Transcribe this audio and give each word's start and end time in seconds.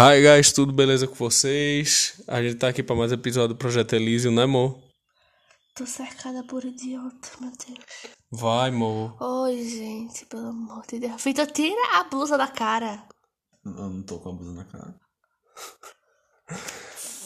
Hi 0.00 0.22
guys, 0.22 0.52
tudo 0.52 0.72
beleza 0.72 1.08
com 1.08 1.14
vocês? 1.16 2.22
A 2.28 2.40
gente 2.40 2.54
tá 2.54 2.68
aqui 2.68 2.84
pra 2.84 2.94
mais 2.94 3.10
um 3.10 3.16
episódio 3.16 3.48
do 3.48 3.56
Projeto 3.56 3.94
Elísio, 3.94 4.30
né, 4.30 4.44
amor? 4.44 4.78
Tô 5.74 5.84
cercada 5.84 6.44
por 6.44 6.64
idiota, 6.64 7.28
meu 7.40 7.50
Deus. 7.50 7.84
Vai, 8.30 8.68
amor. 8.68 9.20
Oi, 9.20 9.56
gente, 9.64 10.24
pelo 10.26 10.50
amor 10.50 10.84
de 10.86 11.00
Deus. 11.00 11.20
Vitor, 11.20 11.48
tira 11.48 11.98
a 11.98 12.04
blusa 12.04 12.38
da 12.38 12.46
cara. 12.46 13.02
Eu 13.66 13.72
não 13.72 14.00
tô 14.04 14.20
com 14.20 14.28
a 14.28 14.32
blusa 14.34 14.52
na 14.52 14.64
cara. 14.66 14.94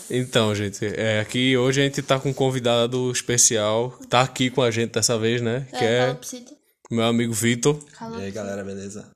Então, 0.09 0.55
gente, 0.55 0.87
é, 0.87 1.21
aqui 1.21 1.55
hoje 1.55 1.83
a 1.83 1.85
gente 1.85 2.01
tá 2.01 2.19
com 2.19 2.31
um 2.31 2.35
convidado 2.35 3.13
especial. 3.13 3.91
Tá 4.09 4.23
aqui 4.23 4.49
com 4.49 4.63
a 4.63 4.71
gente 4.71 4.93
dessa 4.93 5.19
vez, 5.19 5.43
né? 5.43 5.67
Que 5.73 5.85
é 5.85 6.15
pro 6.15 6.27
Cid. 6.27 6.51
meu 6.91 7.05
amigo 7.05 7.35
Vitor. 7.35 7.79
E 8.19 8.23
aí, 8.23 8.31
galera, 8.31 8.65
beleza? 8.65 9.11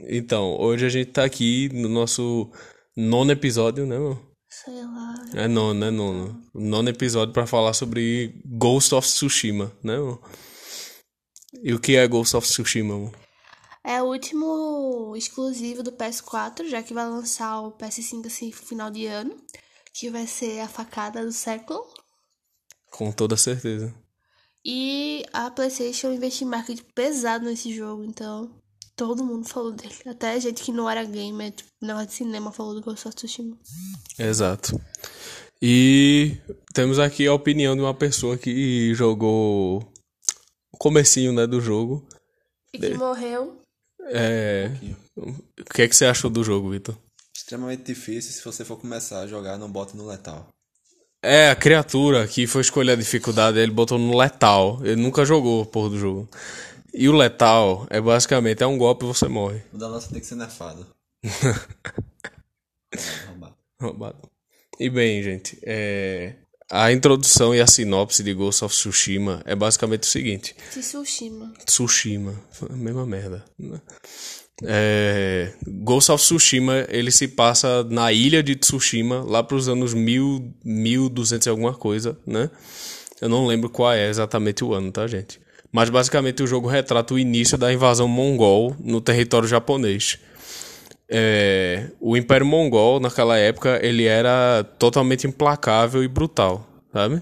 Então, 0.00 0.54
hoje 0.60 0.84
a 0.84 0.90
gente 0.90 1.12
tá 1.12 1.24
aqui 1.24 1.70
no 1.72 1.88
nosso 1.88 2.52
nono 2.96 3.32
episódio, 3.32 3.86
né, 3.86 3.96
amor? 3.96 4.20
Sei 4.48 4.82
lá. 4.82 5.14
É 5.34 5.46
nono, 5.46 5.84
é 5.84 5.90
nono. 5.90 6.42
Nono 6.54 6.88
episódio 6.88 7.32
pra 7.32 7.46
falar 7.46 7.72
sobre 7.72 8.42
Ghost 8.44 8.94
of 8.94 9.06
Tsushima, 9.06 9.72
né, 9.82 9.96
amor? 9.96 10.20
E 11.62 11.72
o 11.72 11.80
que 11.80 11.96
é 11.96 12.06
Ghost 12.06 12.36
of 12.36 12.46
Tsushima, 12.46 12.94
amor? 12.94 13.12
É 13.84 14.02
o 14.02 14.06
último 14.06 15.14
exclusivo 15.16 15.82
do 15.82 15.92
PS4, 15.92 16.68
já 16.68 16.82
que 16.82 16.92
vai 16.92 17.08
lançar 17.08 17.60
o 17.60 17.72
PS5 17.72 18.26
assim, 18.26 18.52
final 18.52 18.90
de 18.90 19.06
ano. 19.06 19.36
Que 19.94 20.10
vai 20.10 20.26
ser 20.26 20.60
a 20.60 20.68
facada 20.68 21.24
do 21.24 21.32
século. 21.32 21.84
Com 22.90 23.10
toda 23.10 23.36
certeza. 23.36 23.94
E 24.64 25.24
a 25.32 25.50
PlayStation 25.50 26.12
investiu 26.12 26.46
em 26.46 26.50
marketing 26.50 26.84
pesado 26.94 27.46
nesse 27.46 27.74
jogo, 27.74 28.04
então 28.04 28.59
todo 29.00 29.24
mundo 29.24 29.48
falou 29.48 29.72
dele. 29.72 29.94
Até 30.04 30.38
gente 30.38 30.62
que 30.62 30.70
não 30.70 30.88
era 30.88 31.02
gamer, 31.02 31.52
tipo, 31.52 31.70
negócio 31.80 32.08
de 32.08 32.12
cinema, 32.12 32.52
falou 32.52 32.74
do 32.74 32.82
Ghost 32.82 33.08
of 33.08 33.16
Tsushima. 33.16 33.56
Exato. 34.18 34.78
E 35.62 36.36
temos 36.74 36.98
aqui 36.98 37.26
a 37.26 37.32
opinião 37.32 37.74
de 37.74 37.80
uma 37.80 37.94
pessoa 37.94 38.36
que 38.36 38.92
jogou 38.94 39.78
o 40.70 40.76
comecinho, 40.76 41.32
né, 41.32 41.46
do 41.46 41.62
jogo. 41.62 42.06
E 42.74 42.78
que 42.78 42.92
morreu. 42.92 43.58
É... 44.08 44.70
O 45.16 45.64
que 45.72 45.80
é 45.80 45.88
que 45.88 45.96
você 45.96 46.04
achou 46.04 46.28
do 46.28 46.44
jogo, 46.44 46.70
Vitor? 46.70 46.94
Extremamente 47.34 47.84
difícil 47.84 48.32
se 48.32 48.44
você 48.44 48.66
for 48.66 48.76
começar 48.76 49.20
a 49.20 49.26
jogar, 49.26 49.56
não 49.56 49.70
bota 49.70 49.96
no 49.96 50.06
letal. 50.06 50.46
É, 51.22 51.50
a 51.50 51.56
criatura 51.56 52.28
que 52.28 52.46
foi 52.46 52.60
escolher 52.60 52.92
a 52.92 52.96
dificuldade, 52.96 53.58
ele 53.58 53.72
botou 53.72 53.98
no 53.98 54.14
letal. 54.14 54.78
Ele 54.84 55.00
nunca 55.00 55.24
jogou 55.24 55.62
a 55.62 55.66
porra 55.66 55.88
do 55.88 55.98
jogo. 55.98 56.28
E 56.92 57.08
o 57.08 57.12
letal 57.16 57.86
é 57.90 58.00
basicamente, 58.00 58.62
é 58.62 58.66
um 58.66 58.76
golpe 58.78 59.04
e 59.04 59.08
você 59.08 59.28
morre. 59.28 59.62
O 59.72 59.78
da 59.78 59.88
lança 59.88 60.10
tem 60.10 60.20
que 60.20 60.26
ser 60.26 60.36
nerfado. 60.36 60.86
É, 62.92 63.26
roubado. 63.28 63.54
Roubado. 63.80 64.18
E 64.80 64.90
bem, 64.90 65.22
gente, 65.22 65.56
é... 65.62 66.34
a 66.68 66.90
introdução 66.90 67.54
e 67.54 67.60
a 67.60 67.68
sinopse 67.68 68.24
de 68.24 68.34
Ghost 68.34 68.64
of 68.64 68.74
Tsushima 68.74 69.42
é 69.44 69.54
basicamente 69.54 70.02
o 70.02 70.06
seguinte. 70.06 70.56
Tsushima. 70.70 71.52
Tsushima, 71.64 72.34
mesma 72.70 73.06
merda. 73.06 73.44
né? 73.56 73.80
É, 74.64 75.52
Ghost 75.64 76.10
of 76.10 76.22
Tsushima, 76.22 76.84
ele 76.88 77.12
se 77.12 77.28
passa 77.28 77.84
na 77.84 78.12
ilha 78.12 78.42
de 78.42 78.56
Tsushima, 78.56 79.22
lá 79.22 79.42
para 79.42 79.56
os 79.56 79.68
anos 79.68 79.94
1000, 79.94 80.52
1200 80.64 81.46
e 81.46 81.50
alguma 81.50 81.74
coisa, 81.74 82.18
né? 82.26 82.50
Eu 83.20 83.28
não 83.28 83.46
lembro 83.46 83.70
qual 83.70 83.92
é 83.92 84.08
exatamente 84.08 84.64
o 84.64 84.74
ano, 84.74 84.90
tá, 84.90 85.06
gente? 85.06 85.40
Mas 85.72 85.88
basicamente 85.88 86.42
o 86.42 86.46
jogo 86.46 86.68
retrata 86.68 87.14
o 87.14 87.18
início 87.18 87.56
da 87.56 87.72
invasão 87.72 88.08
mongol 88.08 88.74
no 88.80 89.00
território 89.00 89.48
japonês. 89.48 90.18
É, 91.12 91.90
o 92.00 92.16
Império 92.16 92.46
Mongol, 92.46 93.00
naquela 93.00 93.36
época, 93.36 93.80
ele 93.82 94.04
era 94.04 94.62
totalmente 94.78 95.26
implacável 95.26 96.04
e 96.04 96.08
brutal, 96.08 96.64
sabe? 96.92 97.20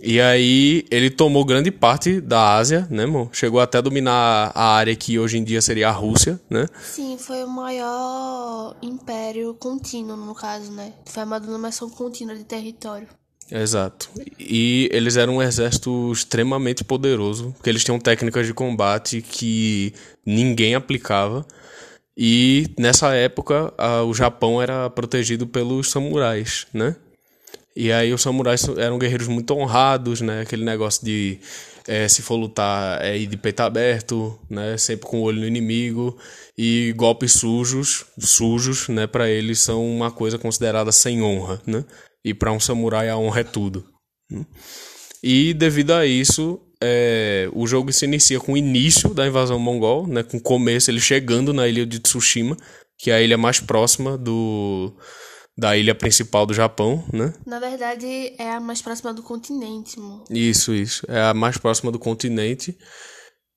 E 0.00 0.20
aí 0.20 0.86
ele 0.90 1.10
tomou 1.10 1.44
grande 1.44 1.72
parte 1.72 2.20
da 2.20 2.54
Ásia, 2.54 2.86
né, 2.88 3.04
amor? 3.04 3.30
Chegou 3.32 3.58
até 3.58 3.78
a 3.78 3.80
dominar 3.80 4.52
a 4.54 4.74
área 4.74 4.94
que 4.94 5.18
hoje 5.18 5.38
em 5.38 5.42
dia 5.42 5.60
seria 5.60 5.88
a 5.88 5.92
Rússia, 5.92 6.40
né? 6.48 6.66
Sim, 6.80 7.16
foi 7.18 7.42
o 7.42 7.48
maior 7.48 8.76
império 8.80 9.54
contínuo, 9.54 10.16
no 10.16 10.34
caso, 10.34 10.70
né? 10.70 10.92
Foi 11.06 11.24
uma 11.24 11.40
dominação 11.40 11.90
contínua 11.90 12.36
de 12.36 12.44
território. 12.44 13.08
Exato. 13.50 14.10
E 14.38 14.88
eles 14.92 15.16
eram 15.16 15.36
um 15.36 15.42
exército 15.42 16.10
extremamente 16.12 16.82
poderoso, 16.82 17.52
porque 17.52 17.70
eles 17.70 17.84
tinham 17.84 17.98
técnicas 17.98 18.46
de 18.46 18.52
combate 18.52 19.22
que 19.22 19.92
ninguém 20.24 20.74
aplicava. 20.74 21.46
E 22.16 22.68
nessa 22.78 23.14
época, 23.14 23.72
a- 23.78 24.02
o 24.04 24.14
Japão 24.14 24.62
era 24.62 24.90
protegido 24.90 25.46
pelos 25.46 25.90
samurais, 25.90 26.66
né? 26.74 26.96
E 27.76 27.92
aí 27.92 28.12
os 28.12 28.22
samurais 28.22 28.66
eram 28.78 28.98
guerreiros 28.98 29.28
muito 29.28 29.54
honrados, 29.54 30.20
né? 30.22 30.42
Aquele 30.42 30.64
negócio 30.64 31.04
de 31.04 31.38
eh, 31.88 32.08
se 32.08 32.22
for 32.22 32.36
lutar 32.36 33.02
é 33.04 33.16
ir 33.18 33.26
de 33.26 33.36
peito 33.36 33.60
aberto, 33.60 34.38
né? 34.50 34.76
Sempre 34.78 35.06
com 35.08 35.18
o 35.20 35.22
olho 35.22 35.40
no 35.40 35.46
inimigo. 35.46 36.16
E 36.58 36.92
golpes 36.96 37.32
sujos, 37.34 38.06
sujos, 38.18 38.88
né? 38.88 39.06
Para 39.06 39.28
eles 39.30 39.60
são 39.60 39.86
uma 39.86 40.10
coisa 40.10 40.38
considerada 40.38 40.92
sem 40.92 41.22
honra, 41.22 41.60
né? 41.66 41.84
E 42.26 42.34
para 42.34 42.50
um 42.50 42.58
samurai 42.58 43.08
a 43.08 43.16
honra 43.16 43.42
é 43.42 43.44
tudo. 43.44 43.86
E 45.22 45.54
devido 45.54 45.92
a 45.92 46.04
isso, 46.04 46.60
é, 46.82 47.48
o 47.54 47.68
jogo 47.68 47.92
se 47.92 48.04
inicia 48.04 48.40
com 48.40 48.54
o 48.54 48.56
início 48.56 49.14
da 49.14 49.28
invasão 49.28 49.60
mongol, 49.60 50.08
né? 50.08 50.24
Com 50.24 50.38
o 50.38 50.42
começo, 50.42 50.90
ele 50.90 51.00
chegando 51.00 51.52
na 51.52 51.68
ilha 51.68 51.86
de 51.86 52.00
Tsushima, 52.00 52.56
que 52.98 53.12
é 53.12 53.14
a 53.14 53.22
ilha 53.22 53.38
mais 53.38 53.60
próxima 53.60 54.18
do 54.18 54.92
da 55.56 55.76
ilha 55.76 55.94
principal 55.94 56.44
do 56.44 56.52
Japão, 56.52 57.02
né? 57.12 57.32
Na 57.46 57.60
verdade, 57.60 58.34
é 58.36 58.50
a 58.50 58.60
mais 58.60 58.82
próxima 58.82 59.14
do 59.14 59.22
continente, 59.22 59.98
amor. 59.98 60.24
Isso, 60.28 60.74
isso. 60.74 61.06
É 61.08 61.20
a 61.20 61.32
mais 61.32 61.56
próxima 61.56 61.92
do 61.92 61.98
continente. 61.98 62.76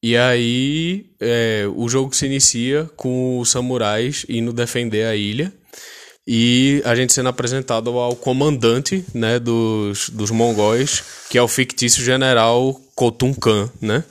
E 0.02 0.16
aí 0.16 1.12
é, 1.20 1.66
o 1.76 1.90
jogo 1.90 2.16
se 2.16 2.28
inicia 2.28 2.86
com 2.96 3.40
os 3.40 3.50
samurais 3.50 4.28
indo 4.30 4.54
defender 4.54 5.08
a 5.08 5.16
ilha. 5.16 5.52
E 6.32 6.84
a 6.86 6.94
gente 6.94 7.12
sendo 7.12 7.28
apresentado 7.28 7.90
ao 7.98 8.16
comandante 8.16 9.04
né, 9.16 9.40
dos, 9.40 10.12
dos 10.12 10.30
mongóis, 10.30 11.04
que 11.28 11.40
é 11.40 11.42
o 11.42 11.48
fictício 11.48 12.04
general 12.04 12.80
Khotun 12.96 13.34
Khan, 13.34 13.72
né? 13.82 14.04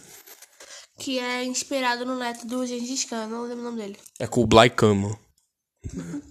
Que 0.98 1.20
é 1.20 1.44
inspirado 1.44 2.04
no 2.04 2.18
neto 2.18 2.44
do 2.44 2.66
Gengis 2.66 3.04
Khan, 3.04 3.28
não 3.28 3.42
lembro 3.42 3.60
o 3.60 3.64
nome 3.66 3.80
dele. 3.80 3.96
É 4.18 4.26
Kublai 4.26 4.68
Khan, 4.68 4.94
mano. 4.94 5.18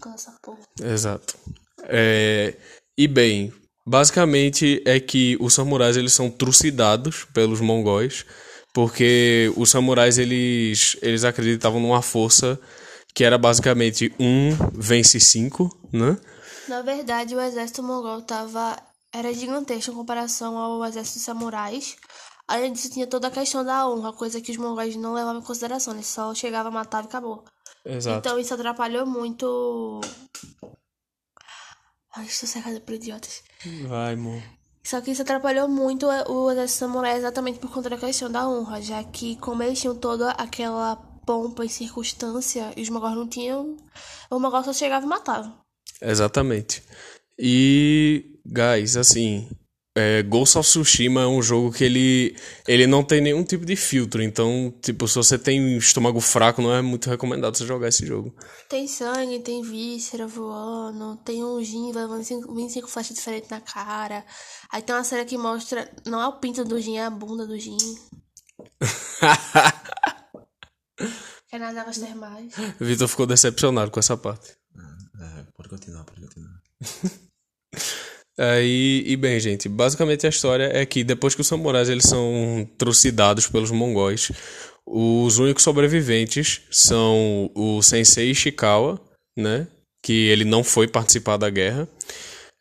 Khan, 0.02 0.14
essa 0.14 0.36
porra. 0.44 0.60
Exato. 0.84 1.38
É, 1.84 2.54
e 2.98 3.08
bem, 3.08 3.54
basicamente 3.88 4.84
é 4.86 5.00
que 5.00 5.38
os 5.40 5.54
samurais 5.54 5.96
eles 5.96 6.12
são 6.12 6.30
trucidados 6.30 7.26
pelos 7.34 7.62
mongóis, 7.62 8.26
porque 8.74 9.54
os 9.56 9.70
samurais 9.70 10.18
eles, 10.18 10.98
eles 11.02 11.24
acreditavam 11.24 11.80
numa 11.80 12.02
força 12.02 12.60
que 13.18 13.24
era 13.24 13.36
basicamente 13.36 14.14
um 14.20 14.52
vence 14.76 15.20
cinco, 15.20 15.76
né? 15.92 16.20
Na 16.68 16.84
verdade, 16.84 17.34
o 17.34 17.42
exército 17.42 17.82
mongol 17.82 18.22
tava... 18.22 18.78
era 19.12 19.34
gigantesco 19.34 19.92
em 19.92 19.96
comparação 19.96 20.56
ao 20.56 20.86
exército 20.86 21.18
de 21.18 21.26
samurais. 21.26 21.96
Além 22.48 22.72
disso, 22.72 22.92
tinha 22.92 23.08
toda 23.08 23.30
a 23.30 23.32
questão 23.32 23.66
da 23.66 23.90
honra, 23.90 24.14
coisa 24.14 24.40
que 24.40 24.52
os 24.52 24.58
mongóis 24.58 24.96
não 24.96 25.16
levavam 25.16 25.42
em 25.42 25.44
consideração. 25.44 25.96
Eles 25.96 26.06
só 26.06 26.32
chegavam, 26.36 26.72
matavam 26.72 27.08
e 27.08 27.10
acabou. 27.10 27.44
Exato. 27.84 28.20
Então 28.20 28.38
isso 28.38 28.54
atrapalhou 28.54 29.08
muito. 29.08 30.00
Ai, 32.16 32.26
estou 32.26 32.48
cercada 32.48 32.80
por 32.80 32.94
idiotas. 32.94 33.42
Vai, 33.88 34.14
amor. 34.14 34.44
Só 34.84 35.02
que 35.02 35.10
isso 35.10 35.24
atrapalhou 35.24 35.68
muito 35.68 36.06
o 36.06 36.52
exército 36.52 36.82
samurai 36.82 37.18
exatamente 37.18 37.58
por 37.58 37.72
conta 37.72 37.90
da 37.90 37.98
questão 37.98 38.30
da 38.30 38.48
honra, 38.48 38.80
já 38.80 39.04
que 39.04 39.38
como 39.38 39.64
eles 39.64 39.82
tinham 39.82 39.96
toda 39.96 40.30
aquela 40.34 41.07
pompa 41.28 41.66
e 41.66 41.70
circunstância, 41.70 42.72
e 42.78 42.82
os 42.82 42.90
mogóis 42.90 43.14
não 43.14 43.28
tinham, 43.28 43.76
o 44.32 44.40
mogol 44.40 44.64
só 44.64 44.72
chegava 44.72 45.06
e 45.06 45.10
matava. 45.10 45.54
Exatamente. 46.02 46.82
E, 47.38 48.40
guys, 48.46 48.96
assim, 48.96 49.50
é, 49.94 50.24
Ghost 50.24 50.58
of 50.58 50.70
Tsushima 50.70 51.24
é 51.24 51.28
um 51.28 51.42
jogo 51.42 51.72
que 51.72 51.84
ele, 51.84 52.36
ele 52.66 52.88
não 52.88 53.04
tem 53.04 53.20
nenhum 53.20 53.44
tipo 53.44 53.66
de 53.66 53.76
filtro. 53.76 54.24
Então, 54.24 54.74
tipo, 54.82 55.06
se 55.08 55.16
você 55.16 55.38
tem 55.38 55.76
estômago 55.76 56.22
fraco, 56.22 56.62
não 56.62 56.74
é 56.74 56.82
muito 56.82 57.10
recomendado 57.10 57.58
você 57.58 57.66
jogar 57.66 57.90
esse 57.90 58.06
jogo. 58.06 58.34
Tem 58.70 58.88
sangue, 58.88 59.40
tem 59.40 59.62
víscera 59.62 60.26
voando, 60.28 61.18
tem 61.26 61.44
um 61.44 61.62
Jin 61.62 61.92
levando 61.92 62.20
25 62.20 62.56
25 62.56 62.88
flechas 62.88 63.16
diferentes 63.16 63.50
na 63.50 63.60
cara. 63.60 64.24
Aí 64.72 64.82
tem 64.82 64.96
uma 64.96 65.04
cena 65.04 65.26
que 65.26 65.38
mostra, 65.38 65.92
não 66.06 66.22
é 66.22 66.28
o 66.28 66.40
pinto 66.40 66.64
do 66.64 66.80
Jin, 66.80 66.98
é 66.98 67.06
a 67.06 67.10
bunda 67.10 67.46
do 67.46 67.60
Jin. 67.60 67.78
Que 71.50 71.56
é 71.56 71.60
nas 71.60 71.78
águas 71.78 71.98
termais. 71.98 72.54
Vitor 72.80 73.08
ficou 73.08 73.26
decepcionado 73.26 73.92
com 73.92 74.00
essa 74.00 74.18
parte. 74.18 74.56
É, 75.20 75.44
pode 75.56 75.70
continuar, 75.70 76.04
pode 76.04 76.22
continuar. 76.22 76.62
Aí, 78.40 79.04
e 79.06 79.16
bem, 79.16 79.40
gente, 79.40 79.68
basicamente 79.68 80.28
a 80.28 80.30
história 80.30 80.70
é 80.72 80.86
que 80.86 81.04
depois 81.04 81.34
que 81.34 81.42
os 81.42 81.48
samurais 81.48 81.90
eles 81.90 82.04
são 82.04 82.70
trucidados 82.78 83.48
pelos 83.48 83.72
mongóis, 83.72 84.32
os 84.86 85.40
únicos 85.40 85.64
sobreviventes 85.64 86.62
são 86.70 87.50
o 87.56 87.82
Sensei 87.82 88.30
Ishikawa, 88.30 89.02
né? 89.36 89.68
que 90.04 90.28
ele 90.30 90.46
não 90.46 90.64
foi 90.64 90.88
participar 90.88 91.36
da 91.36 91.50
guerra. 91.50 91.88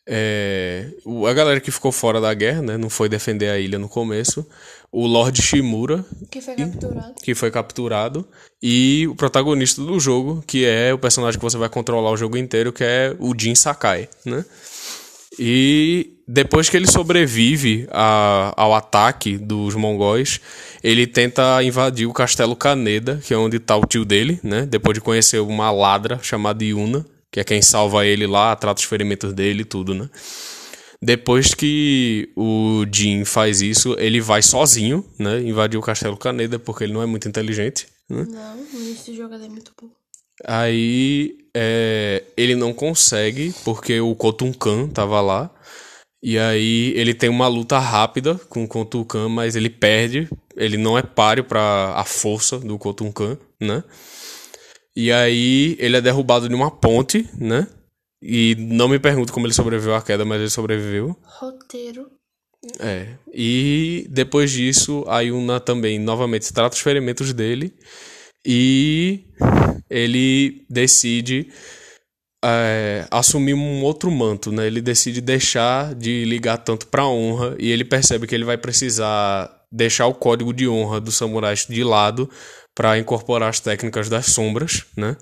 É, 0.08 0.88
a 1.28 1.32
galera 1.32 1.60
que 1.60 1.70
ficou 1.70 1.92
fora 1.92 2.20
da 2.20 2.32
guerra, 2.34 2.62
né, 2.62 2.76
não 2.76 2.90
foi 2.90 3.08
defender 3.08 3.50
a 3.50 3.58
ilha 3.58 3.78
no 3.78 3.88
começo. 3.88 4.44
O 4.98 5.06
Lord 5.06 5.42
Shimura, 5.42 6.02
Que 6.30 6.40
foi 6.40 6.54
capturado. 6.56 7.14
que 7.22 7.34
foi 7.34 7.50
capturado, 7.50 8.26
e 8.62 9.06
o 9.10 9.14
protagonista 9.14 9.82
do 9.82 10.00
jogo, 10.00 10.42
que 10.46 10.64
é 10.64 10.94
o 10.94 10.98
personagem 10.98 11.38
que 11.38 11.44
você 11.44 11.58
vai 11.58 11.68
controlar 11.68 12.10
o 12.10 12.16
jogo 12.16 12.36
inteiro, 12.38 12.72
que 12.72 12.82
é 12.82 13.14
o 13.18 13.34
Jin 13.38 13.54
Sakai, 13.54 14.08
né? 14.24 14.42
E 15.38 16.14
depois 16.26 16.70
que 16.70 16.76
ele 16.78 16.86
sobrevive 16.90 17.86
a- 17.90 18.54
ao 18.56 18.74
ataque 18.74 19.36
dos 19.36 19.74
mongóis, 19.74 20.40
ele 20.82 21.06
tenta 21.06 21.62
invadir 21.62 22.06
o 22.06 22.12
castelo 22.12 22.56
Kaneda, 22.56 23.20
que 23.22 23.34
é 23.34 23.36
onde 23.36 23.58
tá 23.58 23.76
o 23.76 23.84
tio 23.84 24.04
dele, 24.04 24.40
né? 24.42 24.64
Depois 24.64 24.94
de 24.94 25.00
conhecer 25.02 25.40
uma 25.40 25.70
ladra 25.70 26.18
chamada 26.22 26.64
Yuna, 26.64 27.04
que 27.30 27.38
é 27.38 27.44
quem 27.44 27.60
salva 27.60 28.06
ele 28.06 28.26
lá, 28.26 28.56
trata 28.56 28.80
os 28.80 28.86
ferimentos 28.86 29.34
dele 29.34 29.60
e 29.60 29.64
tudo, 29.66 29.94
né? 29.94 30.08
Depois 31.02 31.54
que 31.54 32.30
o 32.36 32.84
Jin 32.90 33.24
faz 33.24 33.60
isso, 33.60 33.94
ele 33.98 34.20
vai 34.20 34.42
sozinho, 34.42 35.04
né? 35.18 35.40
Invadir 35.42 35.78
o 35.78 35.82
castelo 35.82 36.16
Kaneda, 36.16 36.58
porque 36.58 36.84
ele 36.84 36.92
não 36.92 37.02
é 37.02 37.06
muito 37.06 37.28
inteligente, 37.28 37.86
né? 38.08 38.24
Não, 38.28 39.14
jogo 39.14 39.34
ele 39.34 39.46
é 39.46 39.48
muito 39.48 39.72
bom. 39.80 39.90
Aí 40.44 41.38
é, 41.54 42.22
ele 42.36 42.54
não 42.54 42.72
consegue, 42.72 43.54
porque 43.64 44.00
o 44.00 44.14
Kotunkan 44.14 44.88
tava 44.88 45.20
lá. 45.20 45.50
E 46.22 46.38
aí 46.38 46.92
ele 46.96 47.14
tem 47.14 47.28
uma 47.28 47.46
luta 47.46 47.78
rápida 47.78 48.34
com 48.48 48.64
o 48.64 48.68
Kotunkan, 48.68 49.28
mas 49.28 49.54
ele 49.54 49.70
perde. 49.70 50.28
Ele 50.56 50.76
não 50.76 50.98
é 50.98 51.02
páreo 51.02 51.44
para 51.44 51.94
a 51.94 52.04
força 52.04 52.58
do 52.58 52.78
Kotunkan, 52.78 53.38
né? 53.60 53.84
E 54.94 55.12
aí 55.12 55.76
ele 55.78 55.96
é 55.96 56.00
derrubado 56.00 56.48
de 56.48 56.54
uma 56.54 56.70
ponte, 56.70 57.28
né? 57.38 57.66
E 58.22 58.56
não 58.58 58.88
me 58.88 58.98
pergunto 58.98 59.32
como 59.32 59.46
ele 59.46 59.54
sobreviveu 59.54 59.94
à 59.94 60.02
queda, 60.02 60.24
mas 60.24 60.40
ele 60.40 60.50
sobreviveu. 60.50 61.16
Roteiro. 61.22 62.10
É. 62.80 63.14
E 63.32 64.06
depois 64.10 64.50
disso, 64.50 65.04
a 65.06 65.20
Yuna 65.20 65.60
também 65.60 65.98
novamente 65.98 66.52
trata 66.52 66.74
os 66.74 66.82
ferimentos 66.82 67.32
dele 67.32 67.74
e 68.44 69.24
ele 69.88 70.64
decide 70.68 71.48
é, 72.44 73.06
assumir 73.10 73.54
um 73.54 73.82
outro 73.82 74.10
manto, 74.10 74.50
né? 74.50 74.66
Ele 74.66 74.80
decide 74.80 75.20
deixar 75.20 75.94
de 75.94 76.24
ligar 76.24 76.58
tanto 76.58 76.86
pra 76.86 77.06
honra 77.06 77.56
e 77.58 77.70
ele 77.70 77.84
percebe 77.84 78.26
que 78.26 78.34
ele 78.34 78.44
vai 78.44 78.56
precisar 78.56 79.50
deixar 79.70 80.06
o 80.06 80.14
código 80.14 80.52
de 80.52 80.68
honra 80.68 81.00
dos 81.00 81.16
samurais 81.16 81.66
de 81.68 81.82
lado 81.82 82.30
para 82.74 82.98
incorporar 82.98 83.48
as 83.50 83.60
técnicas 83.60 84.08
das 84.08 84.26
sombras, 84.26 84.84
né? 84.96 85.16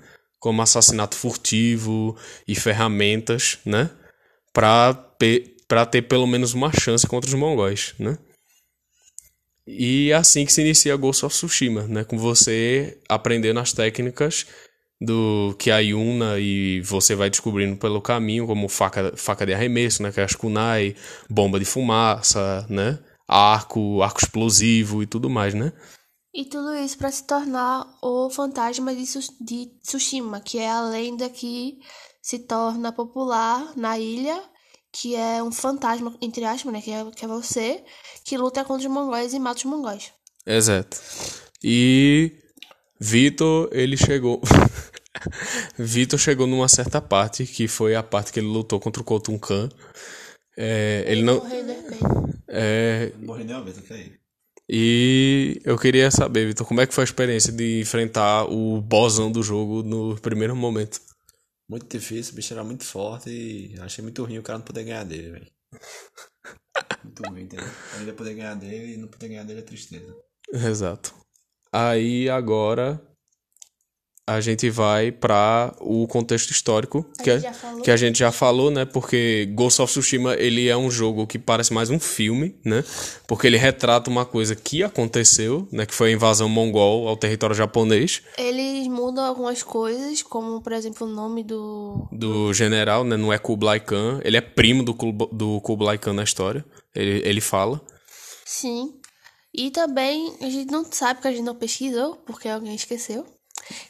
Como 0.45 0.61
assassinato 0.61 1.15
furtivo 1.15 2.15
e 2.47 2.53
ferramentas, 2.53 3.57
né? 3.65 3.89
Pra 4.53 4.93
ter 5.89 6.03
pelo 6.03 6.27
menos 6.27 6.53
uma 6.53 6.71
chance 6.71 7.07
contra 7.07 7.27
os 7.27 7.33
mongóis, 7.33 7.95
né? 7.97 8.15
E 9.65 10.11
é 10.11 10.13
assim 10.13 10.45
que 10.45 10.53
se 10.53 10.61
inicia 10.61 10.95
Ghost 10.95 11.25
of 11.25 11.35
Tsushima, 11.35 11.87
né? 11.87 12.03
Com 12.03 12.19
você 12.19 13.01
aprendendo 13.09 13.59
as 13.59 13.73
técnicas 13.73 14.45
do 15.01 15.55
que 15.57 15.71
a 15.71 15.79
Yuna 15.79 16.37
e 16.37 16.79
você 16.81 17.15
vai 17.15 17.31
descobrindo 17.31 17.75
pelo 17.77 17.99
caminho, 17.99 18.45
como 18.45 18.69
faca, 18.69 19.13
faca 19.17 19.47
de 19.47 19.53
arremesso, 19.55 20.03
né? 20.03 20.11
Que 20.11 20.19
é 20.19 20.25
as 20.25 20.35
kunai, 20.35 20.95
bomba 21.27 21.57
de 21.57 21.65
fumaça, 21.65 22.67
né? 22.69 22.99
Arco, 23.27 24.03
arco 24.03 24.19
explosivo 24.19 25.01
e 25.01 25.07
tudo 25.07 25.27
mais, 25.27 25.55
né? 25.55 25.73
E 26.35 26.43
tudo 26.45 26.75
isso 26.75 26.97
pra 26.97 27.09
se 27.11 27.23
tornar 27.23 27.87
o 28.01 28.29
fantasma 28.29 28.93
de, 28.93 29.03
Tsu- 29.05 29.33
de 29.39 29.67
Tsushima, 29.81 30.41
que 30.41 30.57
é 30.59 30.69
a 30.69 30.81
lenda 30.81 31.29
que 31.29 31.79
se 32.21 32.39
torna 32.39 32.91
popular 32.91 33.71
na 33.77 33.97
ilha, 33.97 34.41
que 34.91 35.15
é 35.15 35.41
um 35.41 35.51
fantasma, 35.51 36.13
entre 36.21 36.43
aspas, 36.43 36.73
né? 36.73 36.81
Que 36.81 36.91
é, 36.91 37.05
que 37.11 37.23
é 37.23 37.27
você, 37.27 37.83
que 38.25 38.37
luta 38.37 38.65
contra 38.65 38.87
os 38.87 38.93
mongóis 38.93 39.33
e 39.33 39.39
mata 39.39 39.59
os 39.59 39.63
mongóis. 39.65 40.11
Exato. 40.45 40.97
E 41.63 42.33
Vitor, 42.99 43.69
ele 43.71 43.95
chegou. 43.95 44.41
Vitor 45.79 46.19
chegou 46.19 46.45
numa 46.47 46.67
certa 46.67 47.01
parte, 47.01 47.45
que 47.45 47.67
foi 47.67 47.95
a 47.95 48.03
parte 48.03 48.33
que 48.33 48.39
ele 48.39 48.47
lutou 48.47 48.79
contra 48.79 49.01
o 49.01 49.05
Khotun 49.05 49.39
Khan. 49.39 49.69
É, 50.57 51.03
ele 51.07 51.23
não. 51.23 51.35
Morreu 51.37 51.63
de 51.65 51.71
repente. 51.73 52.03
É, 52.47 53.11
morri 53.19 53.43
nem 53.43 53.55
uma 53.55 53.63
vez, 53.63 53.77
ok? 53.77 54.13
E 54.69 55.61
eu 55.63 55.77
queria 55.77 56.09
saber, 56.09 56.47
Vitor, 56.47 56.65
como 56.65 56.81
é 56.81 56.87
que 56.87 56.93
foi 56.93 57.03
a 57.03 57.05
experiência 57.05 57.51
de 57.51 57.81
enfrentar 57.81 58.45
o 58.45 58.81
bossão 58.81 59.31
do 59.31 59.43
jogo 59.43 59.83
no 59.83 60.19
primeiro 60.19 60.55
momento? 60.55 60.99
Muito 61.69 61.87
difícil, 61.87 62.33
o 62.33 62.35
bicho 62.35 62.53
era 62.53 62.63
muito 62.63 62.83
forte 62.83 63.29
e 63.29 63.79
achei 63.79 64.03
muito 64.03 64.23
ruim 64.23 64.37
o 64.37 64.43
cara 64.43 64.59
não 64.59 64.65
poder 64.65 64.83
ganhar 64.83 65.03
dele, 65.03 65.31
velho. 65.31 65.51
Muito 67.03 67.21
ruim, 67.29 67.43
entendeu? 67.43 67.67
Ainda 67.97 68.13
poder 68.13 68.33
ganhar 68.33 68.55
dele 68.55 68.93
e 68.93 68.97
não 68.97 69.07
poder 69.07 69.27
ganhar 69.27 69.43
dele 69.43 69.59
é 69.59 69.63
tristeza. 69.63 70.15
Exato. 70.51 71.13
Aí 71.71 72.27
agora 72.29 72.99
a 74.27 74.41
gente 74.41 74.69
vai 74.71 75.11
para 75.11 75.75
o 75.79 76.07
contexto 76.07 76.49
histórico 76.49 77.05
A 77.19 77.23
que, 77.23 77.29
a- 77.29 77.41
que 77.83 77.91
a 77.91 77.95
gente 77.97 78.17
já 78.17 78.31
falou, 78.31 78.71
né? 78.71 78.83
Porque 78.83 79.45
Ghost 79.53 79.79
of 79.81 79.91
Tsushima 79.91 80.33
ele 80.33 80.67
é 80.67 80.75
um 80.75 80.89
jogo 80.89 81.27
que 81.27 81.37
parece 81.37 81.71
mais 81.71 81.91
um 81.91 81.99
filme, 81.99 82.55
né? 82.65 82.83
Porque 83.27 83.45
ele 83.45 83.57
retrata 83.57 84.09
uma 84.09 84.25
coisa 84.25 84.55
que 84.55 84.81
aconteceu, 84.81 85.67
né? 85.71 85.85
Que 85.85 85.93
foi 85.93 86.09
a 86.09 86.13
invasão 86.13 86.49
mongol 86.49 87.07
ao 87.07 87.15
território 87.15 87.55
japonês 87.55 88.23
Eles 88.37 88.87
mudam 88.87 89.23
algumas 89.23 89.61
coisas, 89.61 90.23
como, 90.23 90.59
por 90.61 90.71
exemplo, 90.73 91.05
o 91.05 91.09
nome 91.09 91.43
do... 91.43 92.07
do 92.11 92.51
general, 92.51 93.03
né? 93.03 93.15
Não 93.15 93.31
é 93.31 93.37
Kublai 93.37 93.79
Khan, 93.79 94.19
ele 94.23 94.37
é 94.37 94.41
primo 94.41 94.81
do, 94.83 94.93
do 95.31 95.61
Kublai 95.61 95.99
Khan 95.99 96.13
na 96.13 96.23
história. 96.23 96.65
Ele, 96.95 97.21
ele 97.23 97.41
fala. 97.41 97.79
Sim. 98.43 98.93
E 99.53 99.69
também, 99.71 100.33
a 100.41 100.49
gente 100.49 100.71
não 100.71 100.83
sabe, 100.83 101.15
porque 101.15 101.27
a 101.27 101.31
gente 101.31 101.43
não 101.45 101.55
pesquisou, 101.55 102.15
porque 102.25 102.49
alguém 102.49 102.73
esqueceu, 102.75 103.25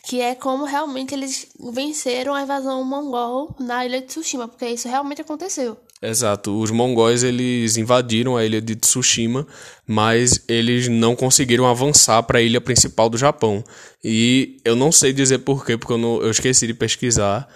que 0.03 0.21
é 0.21 0.35
como 0.35 0.65
realmente 0.65 1.13
eles 1.13 1.47
venceram 1.73 2.33
a 2.33 2.41
invasão 2.41 2.83
mongol 2.83 3.55
na 3.59 3.85
ilha 3.85 3.99
de 4.01 4.07
Tsushima, 4.07 4.47
porque 4.47 4.67
isso 4.67 4.87
realmente 4.87 5.21
aconteceu. 5.21 5.77
Exato. 6.01 6.59
Os 6.59 6.69
mongóis 6.71 7.23
eles 7.23 7.77
invadiram 7.77 8.37
a 8.37 8.45
ilha 8.45 8.61
de 8.61 8.75
Tsushima, 8.75 9.47
mas 9.87 10.43
eles 10.47 10.87
não 10.87 11.15
conseguiram 11.15 11.65
avançar 11.65 12.21
para 12.23 12.39
a 12.39 12.41
ilha 12.41 12.61
principal 12.61 13.09
do 13.09 13.17
Japão. 13.17 13.63
E 14.03 14.57
eu 14.63 14.75
não 14.75 14.91
sei 14.91 15.11
dizer 15.13 15.39
porquê, 15.39 15.77
porque 15.77 15.93
eu, 15.93 15.97
não- 15.97 16.21
eu 16.21 16.29
esqueci 16.29 16.67
de 16.67 16.73
pesquisar, 16.73 17.47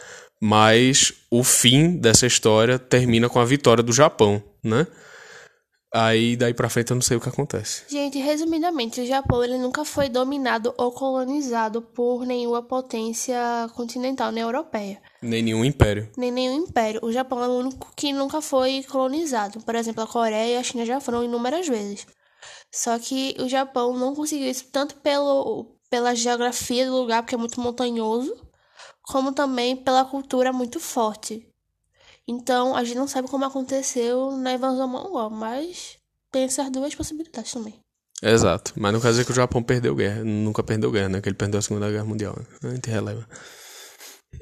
mas 0.42 1.13
o 1.30 1.44
fim 1.44 1.98
dessa 1.98 2.26
história 2.26 2.80
termina 2.80 3.30
com 3.30 3.40
a 3.40 3.45
vitória 3.45 3.83
do 3.83 3.92
Japão, 3.94 4.42
né? 4.64 4.88
Aí 5.92 6.36
daí 6.36 6.54
pra 6.54 6.69
frente 6.69 6.92
eu 6.92 6.96
não 6.96 7.02
sei 7.02 7.18
o 7.18 7.19
que 7.19 7.30
acontece. 7.30 7.84
Gente, 7.90 8.19
resumidamente, 8.19 9.02
o 9.02 9.06
Japão 9.08 9.44
ele 9.44 9.58
nunca 9.58 9.84
foi 9.84 10.08
dominado 10.08 10.72
ou 10.78 10.92
colonizado 10.92 11.81
por 11.81 12.26
nenhuma 12.26 12.62
potência 12.62 13.36
continental, 13.74 14.31
nem 14.31 14.44
europeia, 14.44 15.02
Nem 15.22 15.42
nenhum 15.42 15.66
império. 15.66 16.12
nem 16.16 16.31
nenhum 16.31 16.54
império. 16.58 17.00
O 17.04 17.12
Japão 17.12 17.44
é 17.44 17.48
o 17.48 17.58
único 17.58 17.92
que 17.96 18.14
nunca 18.14 18.40
foi 18.40 18.84
colonizado. 18.84 19.62
Por 19.62 19.74
exemplo, 19.74 20.04
a 20.04 20.08
Coreia 20.08 20.54
e 20.54 20.58
a 20.58 20.64
China 20.64 20.86
já 20.86 21.00
foram 21.00 21.24
inúmeras 21.24 21.68
vezes. 21.68 22.06
Só 22.72 23.00
que 23.00 23.36
o 23.40 23.50
Japão 23.50 23.98
não 23.98 24.14
conseguiu 24.14 24.48
isso 24.50 24.66
tanto 24.72 24.96
pelo, 24.98 25.76
pela 25.90 26.14
geografia 26.14 26.86
do 26.86 26.96
lugar, 26.96 27.24
porque 27.24 27.34
é 27.34 27.38
muito 27.38 27.60
montanhoso, 27.60 28.36
como 29.02 29.31
também 29.34 29.76
pela 29.76 30.06
cultura 30.06 30.54
muito 30.54 30.80
forte. 30.80 31.48
Então, 32.30 32.76
a 32.76 32.83
gente 32.83 32.95
não 32.95 33.07
sabe 33.07 33.28
como 33.28 33.44
aconteceu 33.44 34.31
na 34.38 34.54
invasão 34.54 34.88
mongol, 34.88 35.31
mas 35.31 35.98
tem 36.31 36.44
essas 36.44 36.69
duas 36.69 36.94
possibilidades 36.94 37.52
também. 37.52 37.74
Exato. 38.21 38.71
Mas 38.76 38.94
não 38.94 39.02
quer 39.02 39.09
dizer 39.09 39.26
que 39.26 39.31
o 39.31 39.36
Japão 39.36 39.64
perdeu 39.64 39.95
guerra. 39.95 40.24
Nunca 40.24 40.62
perdeu 40.62 40.92
guerra, 40.92 41.09
né? 41.09 41.21
Que 41.21 41.30
ele 41.30 41.36
perdeu 41.36 41.57
a 41.57 41.62
Segunda 41.62 41.90
Guerra 41.90 42.06
Mundial. 42.06 42.38
Né? 42.62 42.69
A 42.69 42.76
gente 42.76 42.88
releva. 42.88 43.28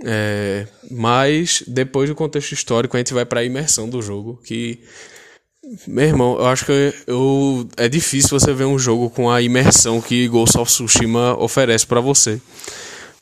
É, 0.03 0.67
mas 0.91 1.63
depois 1.65 2.09
do 2.09 2.15
contexto 2.15 2.51
histórico 2.51 2.97
a 2.97 2.99
gente 2.99 3.13
vai 3.13 3.25
pra 3.25 3.45
imersão 3.45 3.89
do 3.89 4.01
jogo 4.01 4.35
que 4.43 4.83
meu 5.87 6.05
irmão, 6.05 6.37
eu 6.37 6.45
acho 6.45 6.65
que 6.65 6.93
eu, 7.07 7.69
é 7.77 7.87
difícil 7.87 8.37
você 8.37 8.53
ver 8.53 8.65
um 8.65 8.77
jogo 8.77 9.09
com 9.09 9.29
a 9.29 9.41
imersão 9.41 10.01
que 10.01 10.27
Ghost 10.27 10.57
of 10.57 10.69
Tsushima 10.69 11.37
oferece 11.41 11.87
pra 11.87 12.01
você. 12.01 12.41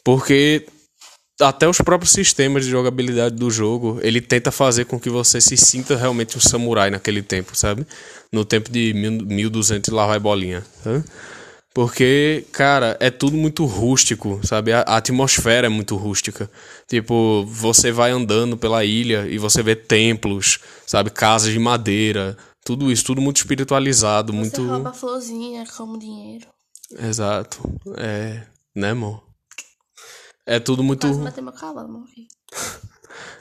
Porque 0.03 0.65
até 1.41 1.67
os 1.67 1.77
próprios 1.79 2.11
sistemas 2.13 2.63
de 2.65 2.71
jogabilidade 2.71 3.35
do 3.35 3.49
jogo, 3.51 3.99
ele 4.01 4.21
tenta 4.21 4.51
fazer 4.51 4.85
com 4.85 4.99
que 4.99 5.09
você 5.09 5.41
se 5.41 5.57
sinta 5.57 5.95
realmente 5.95 6.37
um 6.37 6.41
samurai 6.41 6.89
naquele 6.89 7.21
tempo, 7.21 7.55
sabe? 7.57 7.85
No 8.31 8.45
tempo 8.45 8.69
de 8.71 8.93
mil- 8.93 9.25
1200 9.25 9.89
e 9.89 9.91
lá 9.93 10.05
vai 10.07 10.19
bolinha, 10.19 10.63
sabe? 10.83 11.03
Porque, 11.73 12.45
cara, 12.53 12.95
é 13.01 13.09
tudo 13.11 13.35
muito 13.35 13.65
rústico, 13.65 14.39
sabe? 14.43 14.71
A, 14.71 14.79
a 14.87 14.95
atmosfera 14.95 15.67
é 15.67 15.69
muito 15.69 15.97
rústica. 15.97 16.49
Tipo, 16.87 17.45
você 17.45 17.91
vai 17.91 18.11
andando 18.11 18.55
pela 18.55 18.85
ilha 18.85 19.27
e 19.27 19.37
você 19.37 19.61
vê 19.61 19.75
templos, 19.75 20.59
sabe? 20.87 21.09
Casas 21.09 21.51
de 21.51 21.59
madeira, 21.59 22.37
tudo 22.63 22.89
isso, 22.89 23.03
tudo 23.03 23.19
muito 23.19 23.37
espiritualizado, 23.37 24.31
Você 24.31 24.39
muito. 24.39 24.65
rouba 24.65 24.93
florzinha 24.93 25.65
como 25.75 25.99
dinheiro. 25.99 26.47
Exato. 26.97 27.59
É. 27.97 28.43
Né, 28.73 28.91
amor? 28.91 29.24
É 30.45 30.59
tudo 30.59 30.83
muito. 30.83 31.07
Quase 31.07 31.19
matei 31.19 31.43
meu 31.43 31.53
cavalo, 31.53 31.89
morri. 31.89 32.27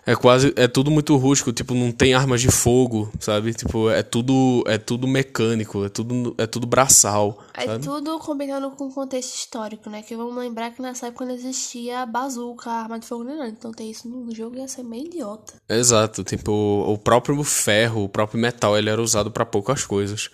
É 0.06 0.14
quase. 0.14 0.52
É 0.56 0.68
tudo 0.68 0.90
muito 0.90 1.16
rústico, 1.16 1.52
tipo, 1.52 1.74
não 1.74 1.90
tem 1.90 2.14
armas 2.14 2.40
de 2.40 2.50
fogo, 2.50 3.10
sabe? 3.18 3.54
Tipo, 3.54 3.88
é 3.90 4.02
tudo. 4.02 4.62
É 4.66 4.76
tudo 4.76 5.06
mecânico, 5.08 5.84
é 5.84 5.88
tudo, 5.88 6.34
é 6.36 6.46
tudo 6.46 6.66
braçal. 6.66 7.42
É 7.54 7.64
sabe? 7.64 7.84
tudo 7.84 8.18
combinando 8.18 8.70
com 8.72 8.86
o 8.86 8.92
contexto 8.92 9.34
histórico, 9.34 9.88
né? 9.88 10.02
Que 10.02 10.14
vamos 10.14 10.36
lembrar 10.36 10.70
que 10.72 10.82
nessa 10.82 11.06
época 11.06 11.24
não 11.24 11.34
existia 11.34 12.04
bazuca, 12.04 12.70
arma 12.70 12.98
de 12.98 13.06
fogo 13.06 13.24
nem 13.24 13.36
nada. 13.36 13.48
Então 13.48 13.72
ter 13.72 13.84
isso 13.84 14.08
no 14.08 14.34
jogo 14.34 14.56
ia 14.56 14.68
ser 14.68 14.82
meio 14.82 15.06
idiota. 15.06 15.54
Exato, 15.68 16.22
tipo, 16.22 16.52
o 16.52 16.98
próprio 16.98 17.42
ferro, 17.42 18.04
o 18.04 18.08
próprio 18.08 18.38
metal, 18.38 18.76
ele 18.76 18.90
era 18.90 19.00
usado 19.00 19.30
para 19.30 19.46
poucas 19.46 19.86
coisas. 19.86 20.28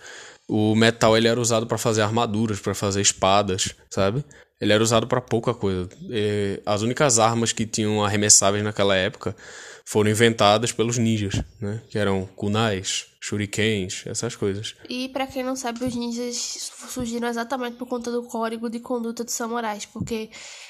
O 0.49 0.75
metal 0.75 1.15
ele 1.15 1.29
era 1.29 1.39
usado 1.39 1.65
para 1.65 1.77
fazer 1.77 2.01
armaduras, 2.01 2.59
para 2.59 2.75
fazer 2.75 2.99
espadas, 2.99 3.73
sabe? 3.89 4.25
Ele 4.61 4.71
era 4.71 4.83
usado 4.83 5.07
para 5.07 5.19
pouca 5.19 5.53
coisa. 5.55 5.89
As 6.65 6.83
únicas 6.83 7.17
armas 7.17 7.51
que 7.51 7.65
tinham 7.65 8.05
arremessáveis 8.05 8.63
naquela 8.63 8.95
época 8.95 9.35
foram 9.83 10.11
inventadas 10.11 10.71
pelos 10.71 10.99
ninjas, 10.99 11.41
né? 11.59 11.81
Que 11.89 11.97
eram 11.97 12.29
kunais, 12.35 13.07
shurikens, 13.19 14.03
essas 14.05 14.35
coisas. 14.35 14.75
E 14.87 15.09
para 15.09 15.25
quem 15.25 15.43
não 15.43 15.55
sabe, 15.55 15.83
os 15.83 15.95
ninjas 15.95 16.71
surgiram 16.89 17.27
exatamente 17.27 17.75
por 17.75 17.87
conta 17.87 18.11
do 18.11 18.23
código 18.23 18.69
de 18.69 18.79
conduta 18.79 19.23
dos 19.23 19.33
samurais, 19.33 19.85
porque 19.85 20.29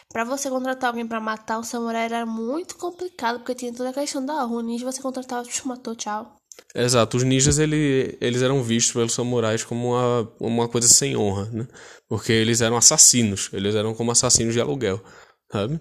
para 0.09 0.23
você 0.23 0.49
contratar 0.49 0.89
alguém 0.89 1.05
para 1.05 1.19
matar 1.19 1.59
o 1.59 1.63
samurai 1.63 2.05
era 2.05 2.25
muito 2.25 2.77
complicado, 2.77 3.39
porque 3.39 3.53
tinha 3.53 3.73
toda 3.73 3.89
a 3.89 3.93
questão 3.93 4.25
da 4.25 4.45
honra. 4.45 4.55
O 4.55 4.61
ninja 4.61 4.85
você 4.85 5.01
contratava, 5.01 5.47
matou, 5.65 5.95
tchau. 5.95 6.40
Exato, 6.73 7.17
os 7.17 7.23
ninjas 7.23 7.59
ele, 7.59 8.17
eles 8.21 8.41
eram 8.41 8.63
vistos 8.63 8.93
pelos 8.93 9.13
samurais 9.13 9.63
como 9.63 9.89
uma, 9.89 10.33
uma 10.39 10.67
coisa 10.69 10.87
sem 10.87 11.17
honra, 11.17 11.49
né? 11.51 11.67
Porque 12.07 12.31
eles 12.31 12.61
eram 12.61 12.77
assassinos, 12.77 13.49
eles 13.53 13.75
eram 13.75 13.93
como 13.93 14.11
assassinos 14.11 14.53
de 14.53 14.61
aluguel, 14.61 15.03
sabe? 15.51 15.79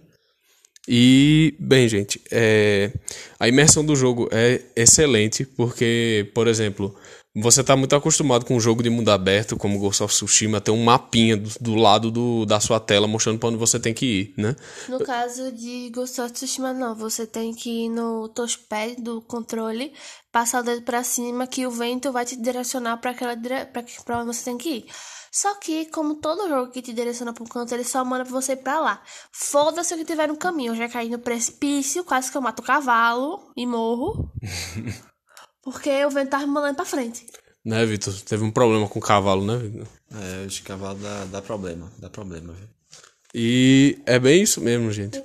E, 0.89 1.55
bem, 1.61 1.89
gente, 1.89 2.21
é, 2.33 2.93
a 3.39 3.49
imersão 3.49 3.85
do 3.85 3.95
jogo 3.95 4.29
é 4.33 4.61
excelente, 4.75 5.45
porque, 5.45 6.31
por 6.35 6.49
exemplo, 6.49 6.97
você 7.35 7.61
está 7.61 7.77
muito 7.77 7.95
acostumado 7.95 8.45
com 8.45 8.57
um 8.57 8.61
jogo 8.61 8.83
de 8.83 8.91
mundo 8.91 9.09
aberto, 9.11 9.57
como 9.57 9.79
Ghost 9.79 10.03
of 10.03 10.13
Tsushima, 10.13 10.61
ter 10.61 10.73
um 10.73 10.83
mapinha 10.83 11.37
do, 11.37 11.51
do 11.61 11.75
lado 11.77 12.11
do, 12.11 12.45
da 12.45 12.59
sua 12.59 12.81
tela 12.81 13.07
mostrando 13.07 13.39
para 13.39 13.51
onde 13.51 13.59
você 13.59 13.79
tem 13.79 13.95
que 13.95 14.07
ir, 14.07 14.35
né? 14.37 14.57
No 14.89 14.99
caso 14.99 15.53
de 15.53 15.91
Ghost 15.91 16.21
of 16.21 16.33
Tsushima, 16.33 16.73
não. 16.73 16.95
Você 16.97 17.27
tem 17.27 17.55
que 17.55 17.85
ir 17.85 17.89
no 17.89 18.29
touchpad 18.29 18.97
do 18.97 19.23
controle, 19.23 19.93
passar 20.33 20.61
o 20.61 20.65
dedo 20.65 20.83
para 20.83 21.05
cima, 21.05 21.47
que 21.47 21.65
o 21.67 21.71
vento 21.71 22.11
vai 22.11 22.25
te 22.25 22.35
direcionar 22.35 22.97
para 22.97 23.13
aquela 23.13 23.37
dire... 23.37 23.67
para 24.05 24.19
onde 24.19 24.37
você 24.37 24.45
tem 24.45 24.59
que 24.59 24.69
ir. 24.69 24.87
Só 25.33 25.55
que, 25.55 25.85
como 25.87 26.17
todo 26.17 26.49
jogo 26.49 26.73
que 26.73 26.83
te 26.83 26.93
direciona 26.93 27.33
para 27.33 27.45
um 27.45 27.47
canto, 27.47 27.73
ele 27.73 27.85
só 27.85 28.05
manda 28.05 28.25
pra 28.25 28.33
você 28.33 28.55
ir 28.55 28.57
pra 28.57 28.81
lá. 28.81 29.01
Foda-se 29.31 29.95
o 29.95 29.97
que 29.97 30.05
tiver 30.05 30.27
no 30.27 30.37
caminho. 30.37 30.73
Eu 30.73 30.77
já 30.77 30.89
caí 30.89 31.09
no 31.09 31.21
precipício, 31.21 32.03
quase 32.03 32.29
que 32.29 32.37
eu 32.37 32.43
mato 32.43 32.59
o 32.59 32.65
cavalo 32.65 33.53
e 33.57 33.65
morro. 33.65 34.33
Porque 35.63 36.05
o 36.05 36.11
vento 36.11 36.31
tava 36.31 36.47
me 36.47 36.53
mandando 36.53 36.77
pra 36.77 36.85
frente. 36.85 37.27
Né, 37.65 37.85
Vitor? 37.85 38.15
Teve 38.23 38.43
um 38.43 38.51
problema 38.51 38.89
com 38.89 38.99
o 38.99 39.03
cavalo, 39.03 39.45
né, 39.45 39.57
Vitor? 39.57 39.87
É, 40.13 40.47
os 40.47 40.59
cavalos 40.61 41.03
dá, 41.03 41.25
dá 41.27 41.43
problema, 41.43 41.91
dá 41.99 42.09
problema, 42.09 42.53
viu? 42.53 42.69
E 43.35 43.99
é 44.07 44.19
bem 44.19 44.43
isso 44.43 44.61
mesmo, 44.61 44.91
gente. 44.91 45.23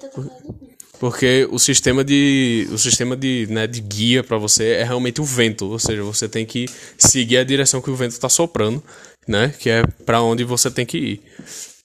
Porque 0.99 1.47
o 1.51 1.59
sistema 1.59 2.03
de 2.03 2.67
o 2.71 2.77
sistema 2.77 3.15
de, 3.15 3.47
né, 3.49 3.67
de 3.67 3.81
guia 3.81 4.23
para 4.23 4.37
você 4.37 4.73
é 4.73 4.83
realmente 4.83 5.19
o 5.19 5.25
vento, 5.25 5.65
ou 5.65 5.79
seja, 5.79 6.03
você 6.03 6.27
tem 6.29 6.45
que 6.45 6.67
seguir 6.97 7.37
a 7.37 7.43
direção 7.43 7.81
que 7.81 7.89
o 7.89 7.95
vento 7.95 8.11
está 8.11 8.29
soprando, 8.29 8.81
né, 9.27 9.53
que 9.59 9.69
é 9.69 9.83
para 10.05 10.21
onde 10.21 10.43
você 10.43 10.69
tem 10.71 10.85
que 10.85 10.97
ir. 10.97 11.21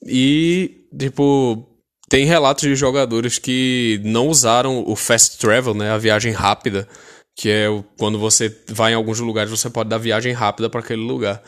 E 0.06 0.86
tipo, 0.96 1.66
tem 2.08 2.24
relatos 2.24 2.64
de 2.64 2.74
jogadores 2.74 3.38
que 3.38 4.00
não 4.04 4.28
usaram 4.28 4.84
o 4.86 4.94
fast 4.94 5.38
travel, 5.38 5.74
né, 5.74 5.90
a 5.90 5.98
viagem 5.98 6.32
rápida, 6.32 6.88
que 7.34 7.48
é 7.48 7.66
quando 7.98 8.18
você 8.18 8.54
vai 8.68 8.92
em 8.92 8.94
alguns 8.94 9.20
lugares, 9.20 9.50
você 9.50 9.70
pode 9.70 9.88
dar 9.88 9.98
viagem 9.98 10.32
rápida 10.32 10.68
para 10.68 10.80
aquele 10.80 11.02
lugar. 11.02 11.42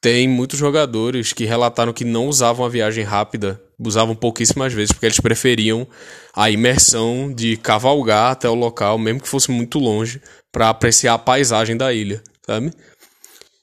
Tem 0.00 0.26
muitos 0.26 0.58
jogadores 0.58 1.32
que 1.32 1.44
relataram 1.44 1.92
que 1.92 2.04
não 2.04 2.26
usavam 2.26 2.66
a 2.66 2.68
viagem 2.68 3.04
rápida, 3.04 3.62
usavam 3.78 4.16
pouquíssimas 4.16 4.72
vezes, 4.72 4.92
porque 4.92 5.06
eles 5.06 5.20
preferiam 5.20 5.86
a 6.34 6.50
imersão 6.50 7.32
de 7.32 7.56
cavalgar 7.56 8.32
até 8.32 8.48
o 8.48 8.54
local, 8.54 8.98
mesmo 8.98 9.20
que 9.20 9.28
fosse 9.28 9.50
muito 9.50 9.78
longe, 9.78 10.20
para 10.50 10.68
apreciar 10.68 11.14
a 11.14 11.18
paisagem 11.18 11.76
da 11.76 11.92
ilha, 11.92 12.22
sabe? 12.44 12.72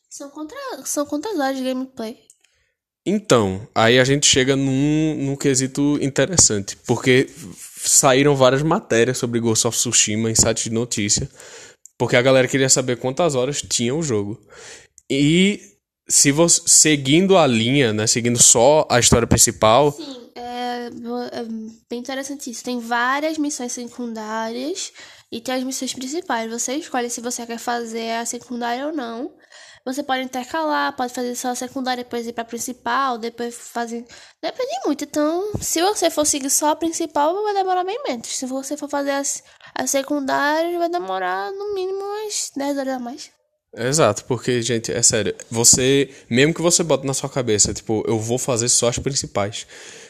São, 0.10 0.30
contra... 0.30 0.58
São 0.86 1.06
quantas 1.06 1.38
horas 1.38 1.58
de 1.58 1.64
gameplay? 1.64 2.18
Então, 3.06 3.68
aí 3.74 4.00
a 4.00 4.04
gente 4.04 4.28
chega 4.28 4.56
num, 4.56 5.16
num 5.18 5.36
quesito 5.36 5.98
interessante, 6.02 6.78
porque 6.86 7.30
saíram 7.88 8.36
várias 8.36 8.62
matérias 8.62 9.18
sobre 9.18 9.40
Ghost 9.40 9.68
of 9.68 9.78
Tsushima 9.78 10.30
em 10.30 10.36
sites 10.36 10.66
de 10.66 10.72
notícia, 10.72 11.30
porque 11.98 12.16
a 12.16 12.22
galera 12.22 12.48
queria 12.48 12.70
saber 12.70 12.98
quantas 12.98 13.36
horas 13.36 13.62
tinha 13.62 13.96
o 13.96 14.04
jogo. 14.04 14.40
E 15.10 15.62
se 16.08 16.32
você 16.32 16.62
seguindo 16.66 17.38
a 17.38 17.48
linha, 17.48 17.94
né, 17.94 18.08
seguindo 18.08 18.42
só 18.42 18.88
a 18.90 19.00
história 19.00 19.28
principal, 19.28 19.92
Sim, 19.92 20.32
é, 20.36 20.88
é 20.88 21.44
bem 21.90 22.00
interessante 22.00 22.50
isso. 22.50 22.64
Tem 22.64 22.80
várias 22.80 23.38
missões 23.38 23.72
secundárias 23.72 24.92
e 25.32 25.40
tem 25.40 25.56
as 25.56 25.64
missões 25.64 25.94
principais. 25.94 26.52
Você 26.52 26.76
escolhe 26.76 27.10
se 27.10 27.22
você 27.22 27.46
quer 27.46 27.60
fazer 27.60 28.12
a 28.12 28.26
secundária 28.26 28.88
ou 28.88 28.94
não. 28.94 29.32
Você 29.86 30.04
pode 30.04 30.24
intercalar, 30.24 30.96
pode 30.96 31.14
fazer 31.14 31.36
só 31.36 31.50
a 31.50 31.56
secundária, 31.56 32.04
depois 32.04 32.28
ir 32.28 32.34
pra 32.34 32.44
principal, 32.44 33.18
depois 33.18 33.56
fazer. 33.56 34.06
Depende 34.42 34.72
muito. 34.86 35.04
Então, 35.04 35.52
se 35.60 35.82
você 35.82 36.10
for 36.10 36.26
seguir 36.26 36.50
só 36.50 36.72
a 36.72 36.76
principal, 36.76 37.42
vai 37.44 37.54
demorar 37.54 37.84
bem 37.84 38.02
menos. 38.04 38.28
Se 38.28 38.46
você 38.46 38.78
for 38.78 38.90
fazer 38.90 39.12
as, 39.12 39.44
as 39.74 39.90
secundárias, 39.90 40.78
vai 40.78 40.90
demorar 40.90 41.52
no 41.52 41.74
mínimo 41.74 42.00
umas 42.00 42.52
10 42.56 42.78
horas 42.78 42.94
a 42.94 43.00
mais. 43.00 43.32
Exato, 43.76 44.26
porque, 44.26 44.62
gente, 44.64 44.92
é 44.92 45.02
sério, 45.04 45.36
você, 45.50 46.10
mesmo 46.28 46.56
que 46.56 46.62
você 46.62 46.82
bota 46.82 47.06
na 47.06 47.14
sua 47.14 47.30
cabeça, 47.30 47.72
tipo, 47.72 48.04
eu 48.08 48.18
vou 48.18 48.40
fazer 48.40 48.68
só 48.68 48.88
as 48.88 48.98
principais. 48.98 49.68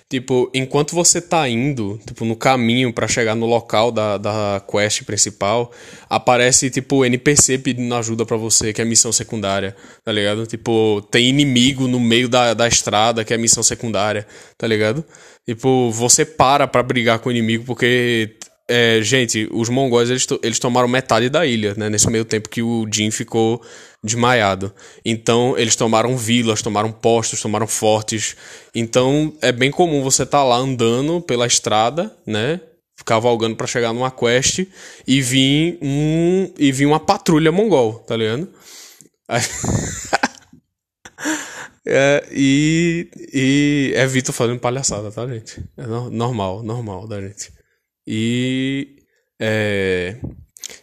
Tipo, 0.09 0.49
enquanto 0.55 0.95
você 0.95 1.21
tá 1.21 1.47
indo, 1.47 1.99
tipo, 2.03 2.25
no 2.25 2.35
caminho 2.35 2.91
para 2.91 3.07
chegar 3.07 3.35
no 3.35 3.45
local 3.45 3.91
da, 3.91 4.17
da 4.17 4.59
quest 4.67 5.03
principal, 5.03 5.71
aparece, 6.09 6.71
tipo, 6.71 7.05
NPC 7.05 7.59
pedindo 7.59 7.93
ajuda 7.93 8.25
para 8.25 8.35
você, 8.35 8.73
que 8.73 8.81
é 8.81 8.85
missão 8.85 9.11
secundária, 9.11 9.75
tá 10.03 10.11
ligado? 10.11 10.47
Tipo, 10.47 11.07
tem 11.11 11.29
inimigo 11.29 11.87
no 11.87 11.99
meio 11.99 12.27
da, 12.27 12.55
da 12.55 12.67
estrada, 12.67 13.23
que 13.23 13.35
é 13.35 13.37
missão 13.37 13.61
secundária, 13.61 14.25
tá 14.57 14.65
ligado? 14.65 15.05
Tipo, 15.45 15.91
você 15.91 16.25
para 16.25 16.67
pra 16.67 16.81
brigar 16.81 17.19
com 17.19 17.29
o 17.29 17.31
inimigo 17.31 17.63
porque 17.63 18.35
é, 18.67 19.01
gente, 19.01 19.49
os 19.51 19.67
mongóis 19.67 20.11
eles, 20.11 20.27
eles 20.43 20.59
tomaram 20.59 20.87
metade 20.87 21.27
da 21.27 21.43
ilha, 21.43 21.73
né? 21.75 21.89
Nesse 21.89 22.07
meio 22.09 22.23
tempo 22.23 22.47
que 22.47 22.61
o 22.61 22.87
Jin 22.91 23.09
ficou 23.09 23.59
desmaiado. 24.03 24.73
Então, 25.03 25.57
eles 25.57 25.75
tomaram 25.75 26.17
vilas, 26.17 26.61
tomaram 26.61 26.91
postos, 26.91 27.41
tomaram 27.41 27.67
fortes. 27.67 28.35
Então, 28.73 29.33
é 29.41 29.51
bem 29.51 29.71
comum 29.71 30.01
você 30.01 30.23
estar 30.23 30.39
tá 30.39 30.43
lá 30.43 30.55
andando 30.55 31.21
pela 31.21 31.45
estrada, 31.45 32.15
né? 32.25 32.61
Cavalgando 33.05 33.55
para 33.55 33.67
chegar 33.67 33.93
numa 33.93 34.11
quest 34.11 34.67
e 35.07 35.21
vir 35.21 35.77
um 35.81 36.51
e 36.57 36.71
vir 36.71 36.85
uma 36.85 36.99
patrulha 36.99 37.51
mongol, 37.51 37.99
tá 37.99 38.15
ligado? 38.15 38.49
é, 41.85 42.27
e, 42.31 43.09
e 43.33 43.93
é 43.95 44.05
Vitor 44.05 44.33
fazendo 44.33 44.59
palhaçada, 44.59 45.11
tá, 45.11 45.25
gente? 45.27 45.63
É 45.77 45.85
normal, 45.85 46.61
normal 46.61 47.07
da 47.07 47.21
gente. 47.21 47.53
E 48.05 48.97
é, 49.39 50.17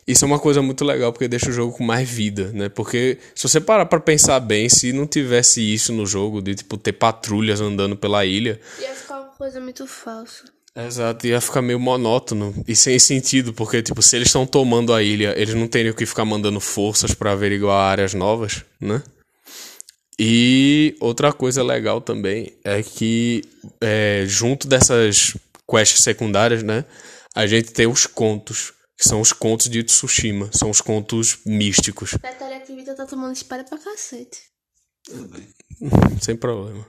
isso 0.07 0.25
é 0.25 0.29
uma 0.29 0.39
coisa 0.39 0.63
muito 0.63 0.85
legal 0.85 1.13
porque 1.13 1.29
deixa 1.29 1.51
o 1.51 1.53
jogo 1.53 1.73
com 1.77 1.85
mais 1.85 2.09
vida, 2.09 2.51
né? 2.53 2.69
Porque 2.69 3.19
se 3.35 3.49
você 3.49 3.61
parar 3.61 3.87
para 3.87 4.01
pensar 4.01 4.41
bem, 4.41 4.69
se 4.69 4.93
não 4.93 5.07
tivesse 5.07 5.61
isso 5.61 5.93
no 5.93 6.07
jogo, 6.07 6.41
de 6.41 6.55
tipo 6.55 6.77
ter 6.77 6.93
patrulhas 6.93 7.61
andando 7.61 7.97
pela 7.97 8.25
ilha, 8.25 8.61
ia 8.81 8.95
ficar 8.95 9.21
uma 9.21 9.31
coisa 9.31 9.61
muito 9.61 9.87
falsa. 9.87 10.45
Exato, 10.75 11.27
ia 11.27 11.41
ficar 11.41 11.63
meio 11.63 11.81
monótono 11.81 12.55
e 12.69 12.77
sem 12.77 12.99
sentido, 12.99 13.53
porque 13.55 13.83
tipo, 13.83 14.03
se 14.03 14.17
eles 14.17 14.29
estão 14.29 14.47
tomando 14.47 14.93
a 14.93 15.03
ilha, 15.03 15.35
eles 15.37 15.55
não 15.55 15.67
teriam 15.67 15.95
que 15.95 16.05
ficar 16.05 16.25
mandando 16.25 16.61
forças 16.61 17.15
para 17.15 17.33
averiguar 17.33 17.91
áreas 17.91 18.13
novas, 18.13 18.63
né? 18.81 19.03
E 20.19 20.97
outra 21.01 21.33
coisa 21.33 21.63
legal 21.63 22.01
também 22.01 22.53
é 22.65 22.83
que 22.83 23.43
é, 23.81 24.25
junto 24.27 24.67
dessas 24.69 25.37
quests 25.67 26.03
secundárias, 26.03 26.63
né? 26.63 26.85
a 27.37 27.47
gente 27.47 27.71
tem 27.71 27.87
os 27.87 28.07
contos, 28.07 28.73
que 28.97 29.07
são 29.07 29.21
os 29.21 29.33
contos 29.33 29.69
de 29.69 29.83
Tsushima, 29.83 30.51
são 30.53 30.71
os 30.71 30.81
contos 30.81 31.39
místicos. 31.45 32.13
Detalhe 32.13 32.61
que 32.61 32.75
Vitor 32.75 32.95
tá 32.95 33.07
tomando 33.07 33.33
espalha 33.35 33.65
pra 33.65 33.79
cacete. 33.79 34.39
Tudo 35.05 35.29
bem. 35.29 35.47
Sem 36.21 36.37
problema. 36.37 36.87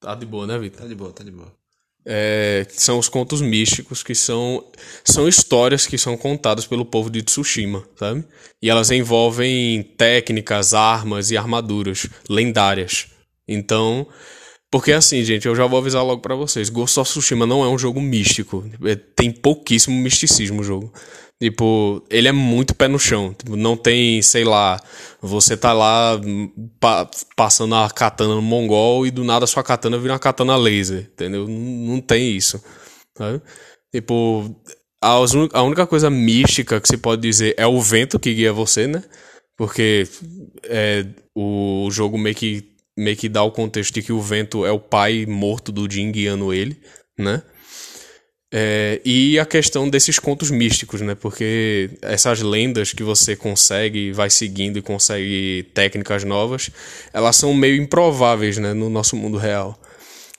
Tá 0.00 0.14
de 0.14 0.26
boa, 0.26 0.46
né, 0.46 0.58
Vitor? 0.58 0.82
Tá 0.82 0.86
de 0.86 0.94
boa, 0.94 1.12
tá 1.12 1.24
de 1.24 1.30
boa. 1.30 1.52
É, 2.04 2.66
são 2.70 2.98
os 2.98 3.08
contos 3.08 3.40
místicos 3.40 4.02
que 4.02 4.12
são 4.12 4.68
são 5.04 5.28
histórias 5.28 5.86
que 5.86 5.96
são 5.96 6.16
contadas 6.16 6.66
pelo 6.66 6.84
povo 6.84 7.08
de 7.08 7.22
Tsushima, 7.22 7.86
sabe? 7.96 8.24
E 8.60 8.68
elas 8.68 8.90
envolvem 8.90 9.82
técnicas, 9.96 10.74
armas 10.74 11.30
e 11.30 11.36
armaduras 11.36 12.08
lendárias. 12.28 13.06
Então, 13.46 14.06
Porque 14.70 14.90
assim, 14.92 15.22
gente, 15.22 15.46
eu 15.46 15.54
já 15.54 15.66
vou 15.66 15.78
avisar 15.78 16.02
logo 16.02 16.22
para 16.22 16.34
vocês. 16.34 16.70
Ghost 16.70 16.98
of 16.98 17.10
Tsushima 17.10 17.46
não 17.46 17.62
é 17.62 17.68
um 17.68 17.78
jogo 17.78 18.00
místico. 18.00 18.64
É, 18.84 18.96
tem 18.96 19.30
pouquíssimo 19.30 19.94
misticismo 20.00 20.62
o 20.62 20.64
jogo. 20.64 20.92
Tipo, 21.42 22.04
ele 22.08 22.28
é 22.28 22.32
muito 22.32 22.72
pé 22.72 22.86
no 22.86 23.00
chão. 23.00 23.34
Tipo, 23.34 23.56
não 23.56 23.76
tem, 23.76 24.22
sei 24.22 24.44
lá, 24.44 24.80
você 25.20 25.56
tá 25.56 25.72
lá 25.72 26.12
pa 26.78 27.10
passando 27.34 27.74
a 27.74 27.90
katana 27.90 28.36
no 28.36 28.40
mongol 28.40 29.04
e 29.04 29.10
do 29.10 29.24
nada 29.24 29.44
sua 29.44 29.64
katana 29.64 29.98
vira 29.98 30.12
uma 30.12 30.20
katana 30.20 30.54
laser, 30.54 31.10
entendeu? 31.12 31.48
Não, 31.48 31.94
não 31.94 32.00
tem 32.00 32.36
isso. 32.36 32.62
Tipo, 33.92 34.54
a, 35.02 35.16
a 35.52 35.62
única 35.64 35.84
coisa 35.84 36.08
mística 36.08 36.80
que 36.80 36.86
se 36.86 36.96
pode 36.96 37.22
dizer 37.22 37.56
é 37.58 37.66
o 37.66 37.80
vento 37.80 38.20
que 38.20 38.34
guia 38.34 38.52
você, 38.52 38.86
né? 38.86 39.02
Porque 39.56 40.06
é, 40.62 41.04
o 41.34 41.88
jogo 41.90 42.16
meio 42.16 42.36
que, 42.36 42.72
meio 42.96 43.16
que 43.16 43.28
dá 43.28 43.42
o 43.42 43.50
contexto 43.50 43.94
de 43.94 44.02
que 44.02 44.12
o 44.12 44.20
vento 44.20 44.64
é 44.64 44.70
o 44.70 44.78
pai 44.78 45.26
morto 45.26 45.72
do 45.72 45.90
Jin 45.90 46.12
guiando 46.12 46.52
ele, 46.52 46.80
né? 47.18 47.42
É, 48.54 49.00
e 49.02 49.38
a 49.38 49.46
questão 49.46 49.88
desses 49.88 50.18
contos 50.18 50.50
místicos, 50.50 51.00
né? 51.00 51.14
Porque 51.14 51.88
essas 52.02 52.42
lendas 52.42 52.92
que 52.92 53.02
você 53.02 53.34
consegue, 53.34 54.12
vai 54.12 54.28
seguindo 54.28 54.78
e 54.78 54.82
consegue 54.82 55.70
técnicas 55.72 56.22
novas, 56.22 56.70
elas 57.14 57.36
são 57.36 57.54
meio 57.54 57.76
improváveis, 57.76 58.58
né? 58.58 58.74
No 58.74 58.90
nosso 58.90 59.16
mundo 59.16 59.38
real. 59.38 59.80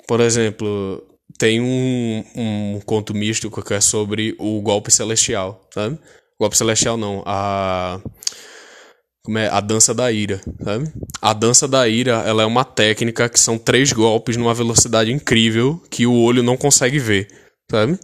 Por 0.08 0.22
exemplo, 0.22 1.04
tem 1.40 1.60
um, 1.60 2.24
um 2.36 2.80
conto 2.86 3.16
místico 3.16 3.64
que 3.64 3.74
é 3.74 3.82
sobre 3.82 4.36
o 4.38 4.62
golpe 4.62 4.92
celestial, 4.92 5.68
sabe? 5.74 5.98
Golpe 6.40 6.56
celestial 6.56 6.96
não, 6.96 7.24
a 7.26 8.00
como 9.26 9.38
é 9.38 9.48
a 9.48 9.62
dança 9.62 9.94
da 9.94 10.12
ira, 10.12 10.42
sabe? 10.62 10.92
A 11.22 11.34
dança 11.34 11.66
da 11.66 11.88
ira, 11.88 12.22
ela 12.28 12.44
é 12.44 12.46
uma 12.46 12.66
técnica 12.66 13.30
que 13.30 13.40
são 13.40 13.58
três 13.58 13.94
golpes 13.94 14.36
numa 14.36 14.54
velocidade 14.54 15.12
incrível 15.12 15.82
que 15.90 16.06
o 16.06 16.14
olho 16.14 16.44
não 16.44 16.58
consegue 16.58 17.00
ver 17.00 17.43
sabe? 17.74 18.00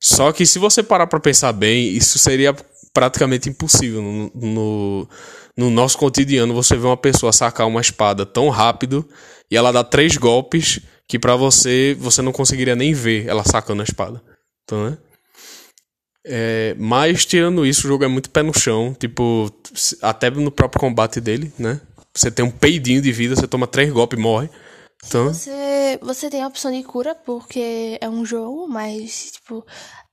Só 0.00 0.32
que 0.32 0.46
se 0.46 0.58
você 0.58 0.82
parar 0.82 1.08
para 1.08 1.18
pensar 1.18 1.52
bem, 1.52 1.88
isso 1.88 2.18
seria 2.18 2.54
praticamente 2.94 3.48
impossível 3.48 4.00
no, 4.00 4.30
no, 4.34 5.08
no, 5.56 5.70
nosso 5.70 5.98
cotidiano. 5.98 6.54
Você 6.54 6.76
vê 6.76 6.86
uma 6.86 6.96
pessoa 6.96 7.32
sacar 7.32 7.66
uma 7.66 7.80
espada 7.80 8.24
tão 8.24 8.48
rápido 8.48 9.06
e 9.50 9.56
ela 9.56 9.72
dá 9.72 9.82
três 9.82 10.16
golpes 10.16 10.80
que 11.08 11.18
para 11.18 11.34
você 11.34 11.96
você 11.98 12.22
não 12.22 12.32
conseguiria 12.32 12.76
nem 12.76 12.94
ver 12.94 13.26
ela 13.26 13.42
sacando 13.44 13.82
a 13.82 13.84
espada. 13.84 14.22
Então, 14.64 14.90
né? 14.90 14.98
É, 16.24 16.76
mas 16.78 17.24
tirando 17.24 17.66
isso, 17.66 17.86
o 17.86 17.88
jogo 17.88 18.04
é 18.04 18.08
muito 18.08 18.30
pé 18.30 18.42
no 18.42 18.56
chão. 18.56 18.94
Tipo, 18.98 19.52
até 20.00 20.30
no 20.30 20.50
próprio 20.50 20.80
combate 20.80 21.20
dele, 21.20 21.52
né? 21.58 21.80
Você 22.14 22.30
tem 22.30 22.44
um 22.44 22.50
peidinho 22.50 23.02
de 23.02 23.12
vida, 23.12 23.36
você 23.36 23.46
toma 23.46 23.66
três 23.66 23.92
golpes 23.92 24.18
e 24.18 24.22
morre. 24.22 24.48
Então... 25.06 25.32
Você, 25.32 25.98
você 26.02 26.28
tem 26.30 26.42
a 26.42 26.46
opção 26.46 26.70
de 26.72 26.82
cura 26.82 27.14
porque 27.14 27.98
é 28.00 28.08
um 28.08 28.24
jogo, 28.24 28.68
mas, 28.68 29.32
tipo, 29.32 29.64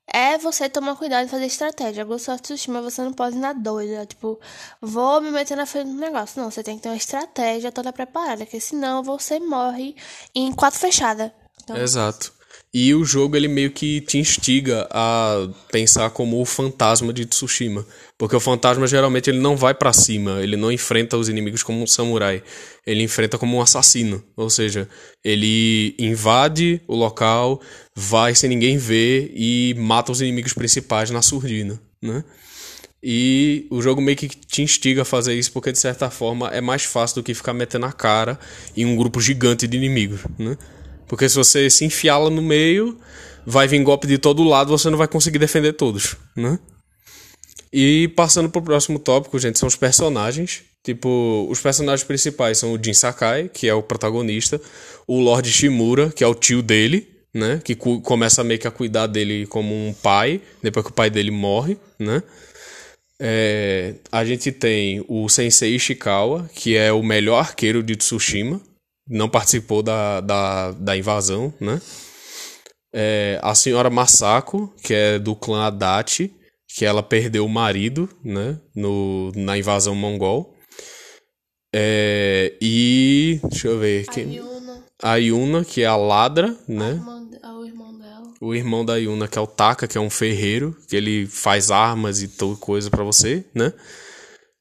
é 0.07 0.37
você 0.37 0.69
tomar 0.69 0.95
cuidado 0.95 1.25
e 1.25 1.29
fazer 1.29 1.45
estratégia. 1.45 2.05
Ghost 2.05 2.31
of 2.31 2.41
Tsushima 2.41 2.81
você 2.81 3.01
não 3.01 3.13
pode 3.13 3.35
ir 3.35 3.39
na 3.39 3.53
doida, 3.53 4.05
tipo, 4.05 4.39
vou 4.81 5.19
me 5.21 5.29
meter 5.29 5.57
na 5.57 5.65
frente 5.65 5.91
do 5.91 5.97
negócio. 5.97 6.41
Não, 6.41 6.49
você 6.49 6.63
tem 6.63 6.77
que 6.77 6.83
ter 6.83 6.89
uma 6.89 6.95
estratégia 6.95 7.71
toda 7.71 7.91
preparada, 7.91 8.45
porque 8.45 8.59
senão 8.59 9.03
você 9.03 9.39
morre 9.39 9.95
em 10.33 10.53
quatro 10.53 10.79
fechadas. 10.79 11.31
Então... 11.61 11.75
Exato. 11.75 12.36
E 12.73 12.93
o 12.93 13.05
jogo 13.05 13.35
ele 13.37 13.47
meio 13.47 13.71
que 13.71 14.01
te 14.01 14.17
instiga 14.17 14.87
a 14.91 15.47
pensar 15.71 16.09
como 16.09 16.39
o 16.41 16.45
fantasma 16.45 17.13
de 17.13 17.25
Tsushima, 17.25 17.85
porque 18.17 18.35
o 18.35 18.39
fantasma 18.39 18.85
geralmente 18.85 19.29
ele 19.29 19.39
não 19.39 19.55
vai 19.55 19.73
para 19.73 19.93
cima, 19.93 20.41
ele 20.41 20.57
não 20.57 20.71
enfrenta 20.71 21.17
os 21.17 21.29
inimigos 21.29 21.63
como 21.63 21.81
um 21.81 21.87
samurai, 21.87 22.43
ele 22.85 23.03
enfrenta 23.03 23.37
como 23.37 23.57
um 23.57 23.61
assassino, 23.61 24.21
ou 24.35 24.49
seja, 24.49 24.87
ele 25.23 25.95
invade 25.97 26.81
o 26.87 26.95
local, 26.95 27.61
vai 27.95 28.35
sem 28.35 28.49
ninguém 28.49 28.77
ver 28.77 29.31
e 29.33 29.73
mata 29.77 30.11
os 30.11 30.21
inimigos 30.21 30.53
principais 30.53 31.09
na 31.09 31.21
surdina, 31.21 31.81
né? 32.01 32.23
E 33.01 33.67
o 33.69 33.81
jogo 33.81 34.01
meio 34.01 34.17
que 34.17 34.27
te 34.27 34.61
instiga 34.61 35.03
a 35.03 35.05
fazer 35.05 35.33
isso 35.35 35.51
porque 35.51 35.71
de 35.71 35.77
certa 35.77 36.09
forma 36.09 36.49
é 36.49 36.59
mais 36.59 36.83
fácil 36.83 37.15
do 37.15 37.23
que 37.23 37.33
ficar 37.33 37.53
metendo 37.53 37.85
a 37.85 37.93
cara 37.93 38.39
em 38.75 38.85
um 38.85 38.95
grupo 38.95 39.21
gigante 39.21 39.67
de 39.67 39.77
inimigos, 39.77 40.21
né? 40.37 40.57
Porque 41.07 41.27
se 41.29 41.35
você 41.35 41.69
se 41.69 41.85
enfiar 41.85 42.17
lá 42.17 42.29
no 42.29 42.41
meio, 42.41 42.97
vai 43.45 43.67
vir 43.67 43.81
golpe 43.83 44.07
de 44.07 44.17
todo 44.17 44.43
lado, 44.43 44.77
você 44.77 44.89
não 44.89 44.97
vai 44.97 45.07
conseguir 45.07 45.39
defender 45.39 45.73
todos, 45.73 46.15
né? 46.35 46.59
E 47.71 48.07
passando 48.09 48.49
pro 48.49 48.61
próximo 48.61 48.99
tópico, 48.99 49.39
gente, 49.39 49.59
são 49.59 49.67
os 49.67 49.75
personagens. 49.75 50.63
Tipo, 50.83 51.47
os 51.49 51.59
personagens 51.59 52.05
principais 52.05 52.57
são 52.57 52.73
o 52.73 52.81
Jin 52.81 52.93
Sakai, 52.93 53.49
que 53.53 53.67
é 53.67 53.73
o 53.73 53.83
protagonista, 53.83 54.59
o 55.05 55.19
Lord 55.19 55.51
Shimura, 55.51 56.09
que 56.09 56.23
é 56.23 56.27
o 56.27 56.35
tio 56.35 56.61
dele, 56.61 57.07
né? 57.33 57.61
Que 57.63 57.75
começa 57.75 58.43
meio 58.43 58.59
que 58.59 58.67
a 58.67 58.71
cuidar 58.71 59.07
dele 59.07 59.45
como 59.47 59.73
um 59.73 59.93
pai, 59.93 60.41
depois 60.61 60.85
que 60.85 60.91
o 60.91 60.95
pai 60.95 61.09
dele 61.09 61.31
morre, 61.31 61.77
né? 61.99 62.23
É, 63.19 63.95
a 64.11 64.23
gente 64.23 64.51
tem 64.51 65.03
o 65.07 65.27
Sensei 65.27 65.75
Ishikawa, 65.75 66.49
que 66.53 66.77
é 66.77 66.91
o 66.91 67.03
melhor 67.03 67.39
arqueiro 67.39 67.81
de 67.81 67.95
Tsushima, 67.95 68.61
não 69.09 69.29
participou 69.29 69.81
da, 69.81 70.21
da, 70.21 70.71
da 70.71 70.97
invasão, 70.97 71.53
né? 71.59 71.81
É, 72.93 73.39
a 73.43 73.53
senhora 73.53 73.89
Masako, 73.89 74.73
que 74.83 74.93
é 74.93 75.19
do 75.19 75.35
clã 75.35 75.65
Adachi, 75.65 76.33
que 76.75 76.85
ela 76.85 77.03
perdeu 77.03 77.45
o 77.45 77.49
marido, 77.49 78.09
né? 78.23 78.59
No, 78.75 79.31
na 79.35 79.57
invasão 79.57 79.95
mongol. 79.95 80.55
É, 81.73 82.53
e. 82.61 83.39
Deixa 83.49 83.67
eu 83.67 83.79
ver. 83.79 84.05
A 84.07 84.11
quem, 84.11 84.35
Yuna. 84.35 84.85
A 85.01 85.15
Yuna, 85.15 85.65
que 85.65 85.81
é 85.81 85.85
a 85.85 85.95
ladra, 85.95 86.55
né? 86.67 86.91
Irmã, 86.91 87.27
o 87.59 87.65
irmão 87.65 87.97
dela. 87.97 88.33
O 88.41 88.55
irmão 88.55 88.85
da 88.85 88.95
Yuna, 88.95 89.27
que 89.27 89.37
é 89.37 89.41
o 89.41 89.47
Taka, 89.47 89.87
que 89.87 89.97
é 89.97 90.01
um 90.01 90.09
ferreiro, 90.09 90.75
que 90.87 90.95
ele 90.95 91.25
faz 91.27 91.71
armas 91.71 92.21
e 92.21 92.27
toda 92.27 92.59
coisa 92.59 92.89
para 92.89 93.03
você, 93.03 93.45
né? 93.53 93.73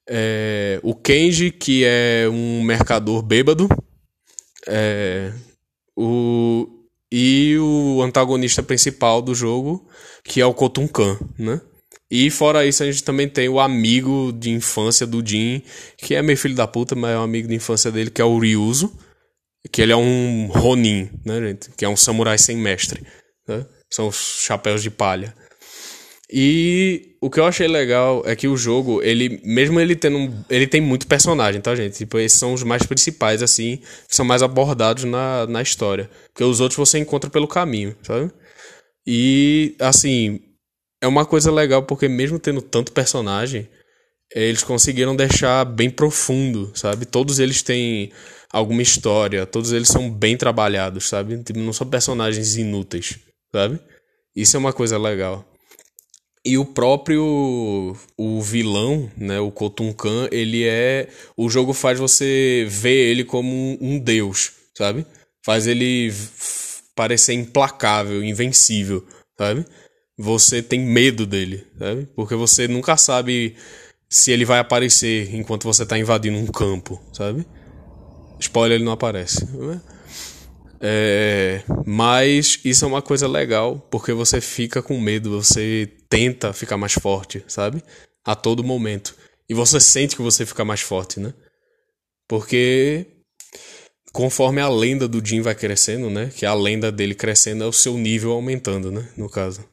É, 0.08 0.78
o 0.82 0.94
Kenji, 0.94 1.50
que 1.50 1.84
é 1.84 2.28
um 2.30 2.62
mercador 2.62 3.22
bêbado, 3.22 3.68
é, 4.68 5.32
o, 5.96 6.68
e 7.10 7.56
o 7.58 8.02
antagonista 8.02 8.62
principal 8.62 9.22
do 9.22 9.34
jogo, 9.34 9.88
que 10.24 10.40
é 10.40 10.46
o 10.46 10.54
Kotunkan, 10.54 11.18
né? 11.38 11.60
E 12.10 12.30
fora 12.30 12.64
isso, 12.64 12.82
a 12.82 12.86
gente 12.86 13.02
também 13.02 13.28
tem 13.28 13.48
o 13.48 13.58
amigo 13.58 14.32
de 14.32 14.50
infância 14.50 15.06
do 15.06 15.26
Jin, 15.26 15.62
que 15.98 16.14
é 16.14 16.22
meio 16.22 16.38
filho 16.38 16.54
da 16.54 16.66
puta, 16.66 16.94
mas 16.94 17.12
é 17.12 17.18
um 17.18 17.22
amigo 17.22 17.48
de 17.48 17.54
infância 17.54 17.90
dele, 17.90 18.10
que 18.10 18.22
é 18.22 18.24
o 18.24 18.38
Ryuzo, 18.38 18.96
que 19.72 19.82
ele 19.82 19.92
é 19.92 19.96
um 19.96 20.46
Ronin, 20.46 21.10
né, 21.24 21.40
gente? 21.40 21.70
Que 21.76 21.84
é 21.84 21.88
um 21.88 21.96
samurai 21.96 22.38
sem 22.38 22.56
mestre, 22.56 23.02
né? 23.48 23.66
São 23.90 24.08
os 24.08 24.16
chapéus 24.44 24.82
de 24.82 24.90
palha. 24.90 25.34
E 26.30 27.15
o 27.26 27.30
que 27.30 27.40
eu 27.40 27.44
achei 27.44 27.66
legal 27.66 28.22
é 28.24 28.36
que 28.36 28.46
o 28.46 28.56
jogo, 28.56 29.02
ele, 29.02 29.40
mesmo 29.42 29.80
ele 29.80 29.96
tendo. 29.96 30.32
Ele 30.48 30.64
tem 30.64 30.80
muito 30.80 31.08
personagem, 31.08 31.60
tá, 31.60 31.74
gente? 31.74 31.96
Tipo, 31.96 32.20
esses 32.20 32.38
são 32.38 32.54
os 32.54 32.62
mais 32.62 32.84
principais, 32.84 33.42
assim, 33.42 33.78
que 34.08 34.14
são 34.14 34.24
mais 34.24 34.44
abordados 34.44 35.02
na, 35.02 35.44
na 35.48 35.60
história. 35.60 36.08
Porque 36.32 36.44
os 36.44 36.60
outros 36.60 36.78
você 36.78 37.00
encontra 37.00 37.28
pelo 37.28 37.48
caminho, 37.48 37.96
sabe? 38.00 38.30
E, 39.04 39.74
assim, 39.80 40.38
é 41.02 41.08
uma 41.08 41.26
coisa 41.26 41.50
legal 41.50 41.82
porque, 41.82 42.06
mesmo 42.06 42.38
tendo 42.38 42.62
tanto 42.62 42.92
personagem, 42.92 43.68
eles 44.32 44.62
conseguiram 44.62 45.16
deixar 45.16 45.64
bem 45.64 45.90
profundo, 45.90 46.70
sabe? 46.76 47.06
Todos 47.06 47.40
eles 47.40 47.60
têm 47.60 48.12
alguma 48.52 48.82
história, 48.82 49.44
todos 49.46 49.72
eles 49.72 49.88
são 49.88 50.08
bem 50.08 50.36
trabalhados, 50.36 51.08
sabe? 51.08 51.42
Tipo, 51.42 51.58
não 51.58 51.72
são 51.72 51.88
personagens 51.88 52.56
inúteis, 52.56 53.18
sabe? 53.52 53.80
Isso 54.36 54.56
é 54.56 54.60
uma 54.60 54.72
coisa 54.72 54.96
legal. 54.96 55.44
E 56.46 56.56
o 56.56 56.64
próprio 56.64 57.96
o 58.16 58.40
vilão, 58.40 59.10
né, 59.16 59.40
o 59.40 59.50
Kotunkan, 59.50 60.28
ele 60.30 60.64
é 60.64 61.08
o 61.36 61.50
jogo 61.50 61.72
faz 61.72 61.98
você 61.98 62.64
ver 62.68 63.10
ele 63.10 63.24
como 63.24 63.76
um, 63.80 63.98
deus, 63.98 64.52
sabe? 64.78 65.04
Faz 65.44 65.66
ele 65.66 66.14
parecer 66.94 67.32
implacável, 67.32 68.22
invencível, 68.22 69.04
sabe? 69.36 69.66
Você 70.16 70.62
tem 70.62 70.78
medo 70.78 71.26
dele, 71.26 71.66
sabe? 71.76 72.06
Porque 72.14 72.36
você 72.36 72.68
nunca 72.68 72.96
sabe 72.96 73.56
se 74.08 74.30
ele 74.30 74.44
vai 74.44 74.60
aparecer 74.60 75.34
enquanto 75.34 75.64
você 75.64 75.82
está 75.82 75.98
invadindo 75.98 76.38
um 76.38 76.46
campo, 76.46 77.02
sabe? 77.12 77.44
Spoiler, 78.38 78.76
ele 78.76 78.84
não 78.84 78.92
aparece. 78.92 79.44
Né? 79.46 79.80
É, 80.80 81.62
mas 81.84 82.60
isso 82.64 82.84
é 82.84 82.88
uma 82.88 83.02
coisa 83.02 83.26
legal, 83.26 83.84
porque 83.90 84.12
você 84.12 84.40
fica 84.40 84.80
com 84.80 85.00
medo, 85.00 85.42
você 85.42 85.90
tenta 86.08 86.52
ficar 86.52 86.76
mais 86.76 86.92
forte, 86.92 87.44
sabe? 87.46 87.82
A 88.24 88.34
todo 88.34 88.64
momento. 88.64 89.14
E 89.48 89.54
você 89.54 89.80
sente 89.80 90.16
que 90.16 90.22
você 90.22 90.44
fica 90.44 90.64
mais 90.64 90.80
forte, 90.80 91.20
né? 91.20 91.32
Porque 92.28 93.06
conforme 94.12 94.60
a 94.60 94.68
lenda 94.68 95.06
do 95.06 95.24
Jin 95.24 95.40
vai 95.40 95.54
crescendo, 95.54 96.10
né? 96.10 96.30
Que 96.34 96.44
a 96.44 96.54
lenda 96.54 96.90
dele 96.90 97.14
crescendo 97.14 97.64
é 97.64 97.66
o 97.66 97.72
seu 97.72 97.96
nível 97.96 98.32
aumentando, 98.32 98.90
né? 98.90 99.08
No 99.16 99.28
caso. 99.28 99.64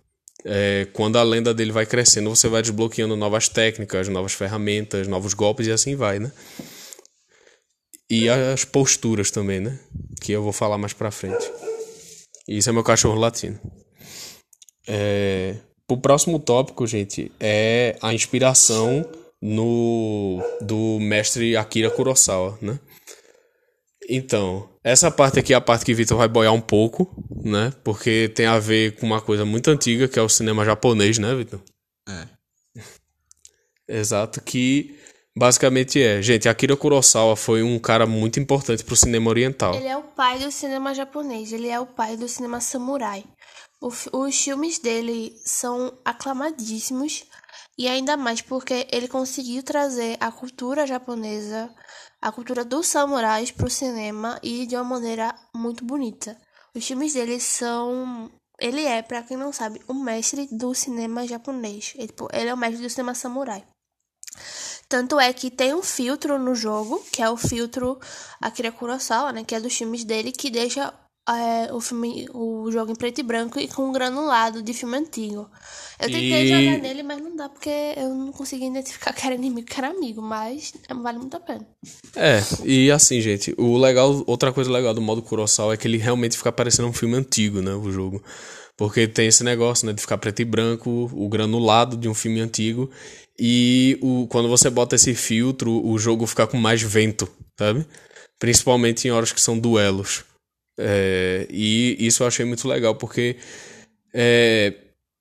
É, 0.46 0.88
quando 0.93 1.17
a 1.17 1.24
lenda 1.24 1.54
dele 1.54 1.72
vai 1.72 1.86
crescendo, 1.86 2.30
você 2.30 2.48
vai 2.48 2.62
desbloqueando 2.62 3.15
novas 3.15 3.48
técnicas, 3.48 4.10
novas 4.10 4.34
ferramentas, 4.34 5.08
novos 5.08 5.34
golpes 5.34 5.67
e 5.67 5.72
assim 5.72 5.96
vai, 5.96 6.19
né? 6.19 6.32
e 8.13 8.30
as 8.30 8.63
posturas 8.63 9.32
também, 9.32 9.60
né? 9.60 9.80
Que 10.22 10.32
eu 10.32 10.43
vou 10.43 10.54
falar 10.54 10.78
mais 10.78 10.93
pra 10.93 11.10
frente. 11.10 11.52
E 12.48 12.58
isso 12.58 12.69
é 12.69 12.74
meu 12.74 12.84
cachorro 12.84 13.19
latino. 13.19 13.60
É, 14.88 15.56
o 15.89 15.98
próximo 15.98 16.39
tópico, 16.39 16.88
gente, 16.88 17.32
é 17.39 17.98
a 18.02 18.13
inspiração 18.13 19.06
no 19.41 20.41
do 20.62 21.00
mestre 21.02 21.58
Akira 21.58 21.89
Kurosawa, 21.89 22.58
né? 22.62 22.80
Então, 24.10 24.69
essa 24.84 25.10
parte 25.10 25.39
aqui 25.39 25.54
é 25.54 25.56
a 25.56 25.62
parte 25.62 25.86
que 25.86 25.93
Vitor 25.93 26.17
vai 26.17 26.28
boiar 26.28 26.54
um 26.54 26.62
pouco, 26.62 27.13
né? 27.43 27.74
Porque 27.84 28.30
tem 28.30 28.46
a 28.46 28.60
ver 28.60 28.96
com 28.96 29.06
uma 29.06 29.22
coisa 29.22 29.46
muito 29.46 29.69
antiga, 29.69 30.08
que 30.08 30.19
é 30.19 30.22
o 30.22 30.30
cinema 30.30 30.65
japonês, 30.65 31.17
né, 31.17 31.34
Vitor? 31.36 31.62
É. 32.08 32.28
Exato, 33.88 34.41
que 34.41 34.98
basicamente 35.38 36.02
é. 36.02 36.22
Gente, 36.22 36.50
Akira 36.50 36.76
Kurosawa 36.76 37.36
foi 37.36 37.63
um 37.63 37.80
cara 37.80 38.06
muito 38.06 38.39
importante 38.39 38.84
pro 38.84 38.96
cinema 38.96 39.30
oriental. 39.30 39.76
Ele 39.76 39.88
é 39.88 39.98
o 39.98 40.04
pai 40.04 40.39
do 40.39 40.52
cinema 40.52 40.93
japonês, 40.93 41.52
ele 41.54 41.69
é 41.69 41.80
o 41.80 41.86
pai 41.86 42.17
do 42.17 42.28
cinema 42.28 42.60
samurai. 42.60 43.24
O 43.84 43.89
os 44.17 44.41
filmes 44.41 44.80
dele 44.80 45.38
são 45.43 45.91
aclamadíssimos 46.06 47.26
e 47.78 47.86
ainda 47.86 48.15
mais 48.15 48.41
porque 48.41 48.88
ele 48.89 49.10
conseguiu 49.10 49.62
trazer 49.62 50.15
a 50.22 50.32
cultura 50.32 50.88
japonesa, 50.88 51.69
a 52.22 52.32
cultura 52.32 52.63
dos 52.63 52.88
samurais 52.88 53.52
pro 53.52 53.69
cinema 53.69 54.39
e 54.41 54.65
de 54.65 54.78
uma 54.78 54.86
maneira 54.86 55.36
muito 55.54 55.84
bonita. 55.84 56.39
Os 56.74 56.88
filmes 56.88 57.13
dele 57.13 57.41
são 57.41 58.32
ele 58.58 58.86
é, 58.86 59.02
pra 59.02 59.22
quem 59.22 59.36
não 59.36 59.52
sabe, 59.52 59.82
o 59.86 59.93
mestre 59.93 60.48
do 60.50 60.74
cinema 60.74 61.28
japonês. 61.28 61.93
Ele, 61.98 62.08
tipo, 62.08 62.30
ele 62.32 62.50
é 62.50 62.54
o 62.54 62.58
mestre 62.58 62.82
do 62.82 62.89
cinema 62.89 63.13
samurai. 63.13 63.65
Tanto 64.88 65.19
é 65.19 65.34
que 65.34 65.52
tem 65.52 65.74
um 65.74 65.84
filtro 65.84 66.39
no 66.39 66.56
jogo, 66.56 67.04
que 67.12 67.22
é 67.22 67.30
o 67.30 67.36
filtro 67.36 68.00
Akira 68.39 68.72
Kurosawa, 68.72 69.34
né? 69.34 69.43
Que 69.43 69.56
é 69.56 69.60
dos 69.60 69.76
filmes 69.76 70.06
dele, 70.06 70.32
que 70.32 70.50
deixa 70.50 70.93
é, 71.29 71.73
o, 71.73 71.79
filme, 71.79 72.27
o 72.33 72.69
jogo 72.71 72.91
em 72.91 72.95
preto 72.95 73.19
e 73.19 73.23
branco 73.23 73.59
e 73.59 73.67
com 73.67 73.88
um 73.89 73.91
granulado 73.93 74.62
de 74.62 74.73
filme 74.73 74.97
antigo. 74.97 75.49
Eu 75.99 76.09
tentei 76.12 76.43
E- 76.43 76.47
jogar 76.47 76.77
nele, 76.79 77.03
mas 77.03 77.21
não 77.21 77.36
dá, 77.36 77.47
porque 77.49 77.69
eu 77.95 78.09
não 78.13 78.31
consegui 78.31 78.65
identificar 78.67 79.13
que 79.13 79.25
era 79.25 79.36
inimigo, 79.36 79.67
que 79.67 79.77
era 79.77 79.89
amigo, 79.89 80.21
mas 80.21 80.73
é, 80.89 80.93
vale 80.93 81.19
muito 81.19 81.38
a 81.38 81.39
pena. 81.39 81.65
É, 82.15 82.39
e 82.63 82.91
assim, 82.91 83.21
gente, 83.21 83.55
o 83.57 83.77
legal, 83.77 84.23
outra 84.27 84.51
coisa 84.53 84.71
legal 84.71 84.93
do 84.93 85.01
modo 85.01 85.21
Kurosawa 85.21 85.73
é 85.73 85.77
que 85.77 85.88
ele 85.88 85.97
realmente 85.97 86.38
fica 86.38 86.51
parecendo 86.51 86.88
um 86.88 86.93
filme 86.93 87.15
antigo, 87.15 87.62
né, 87.62 87.73
o 87.73 87.91
jogo. 87.91 88.21
Porque 88.77 89.07
tem 89.07 89.27
esse 89.27 89.43
negócio, 89.43 89.86
né, 89.88 89.93
de 89.93 90.01
ficar 90.01 90.17
preto 90.17 90.41
e 90.41 90.45
branco, 90.45 91.09
o 91.13 91.29
granulado 91.29 91.95
de 91.95 92.09
um 92.09 92.13
filme 92.13 92.41
antigo, 92.41 92.89
e 93.39 93.97
o, 94.01 94.27
quando 94.27 94.49
você 94.49 94.69
bota 94.69 94.95
esse 94.95 95.13
filtro, 95.15 95.86
o 95.86 95.97
jogo 95.97 96.25
fica 96.27 96.45
com 96.47 96.57
mais 96.57 96.81
vento, 96.81 97.27
sabe? 97.57 97.86
Principalmente 98.39 99.07
em 99.07 99.12
horas 99.12 99.31
que 99.31 99.39
são 99.41 99.57
duelos. 99.57 100.23
É, 100.77 101.47
e 101.49 101.95
isso 101.99 102.23
eu 102.23 102.27
achei 102.27 102.45
muito 102.45 102.67
legal, 102.67 102.95
porque 102.95 103.38
é, 104.13 104.73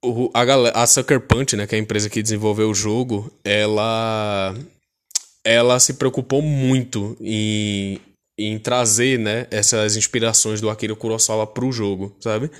o- 0.04 0.30
a, 0.34 0.44
galera, 0.44 0.76
a 0.78 0.86
Sucker 0.86 1.20
Punch, 1.20 1.56
né, 1.56 1.66
que 1.66 1.74
é 1.74 1.78
a 1.78 1.82
empresa 1.82 2.10
que 2.10 2.22
desenvolveu 2.22 2.70
o 2.70 2.74
jogo, 2.74 3.30
ela 3.44 4.54
ela 5.44 5.80
se 5.80 5.94
preocupou 5.94 6.42
muito 6.42 7.16
em, 7.20 8.00
em 8.38 8.58
trazer, 8.58 9.18
né, 9.18 9.46
essas 9.50 9.96
inspirações 9.96 10.60
do 10.60 10.70
Akira 10.70 10.94
Kurosawa 10.94 11.46
pro 11.46 11.72
jogo, 11.72 12.16
sabe? 12.20 12.50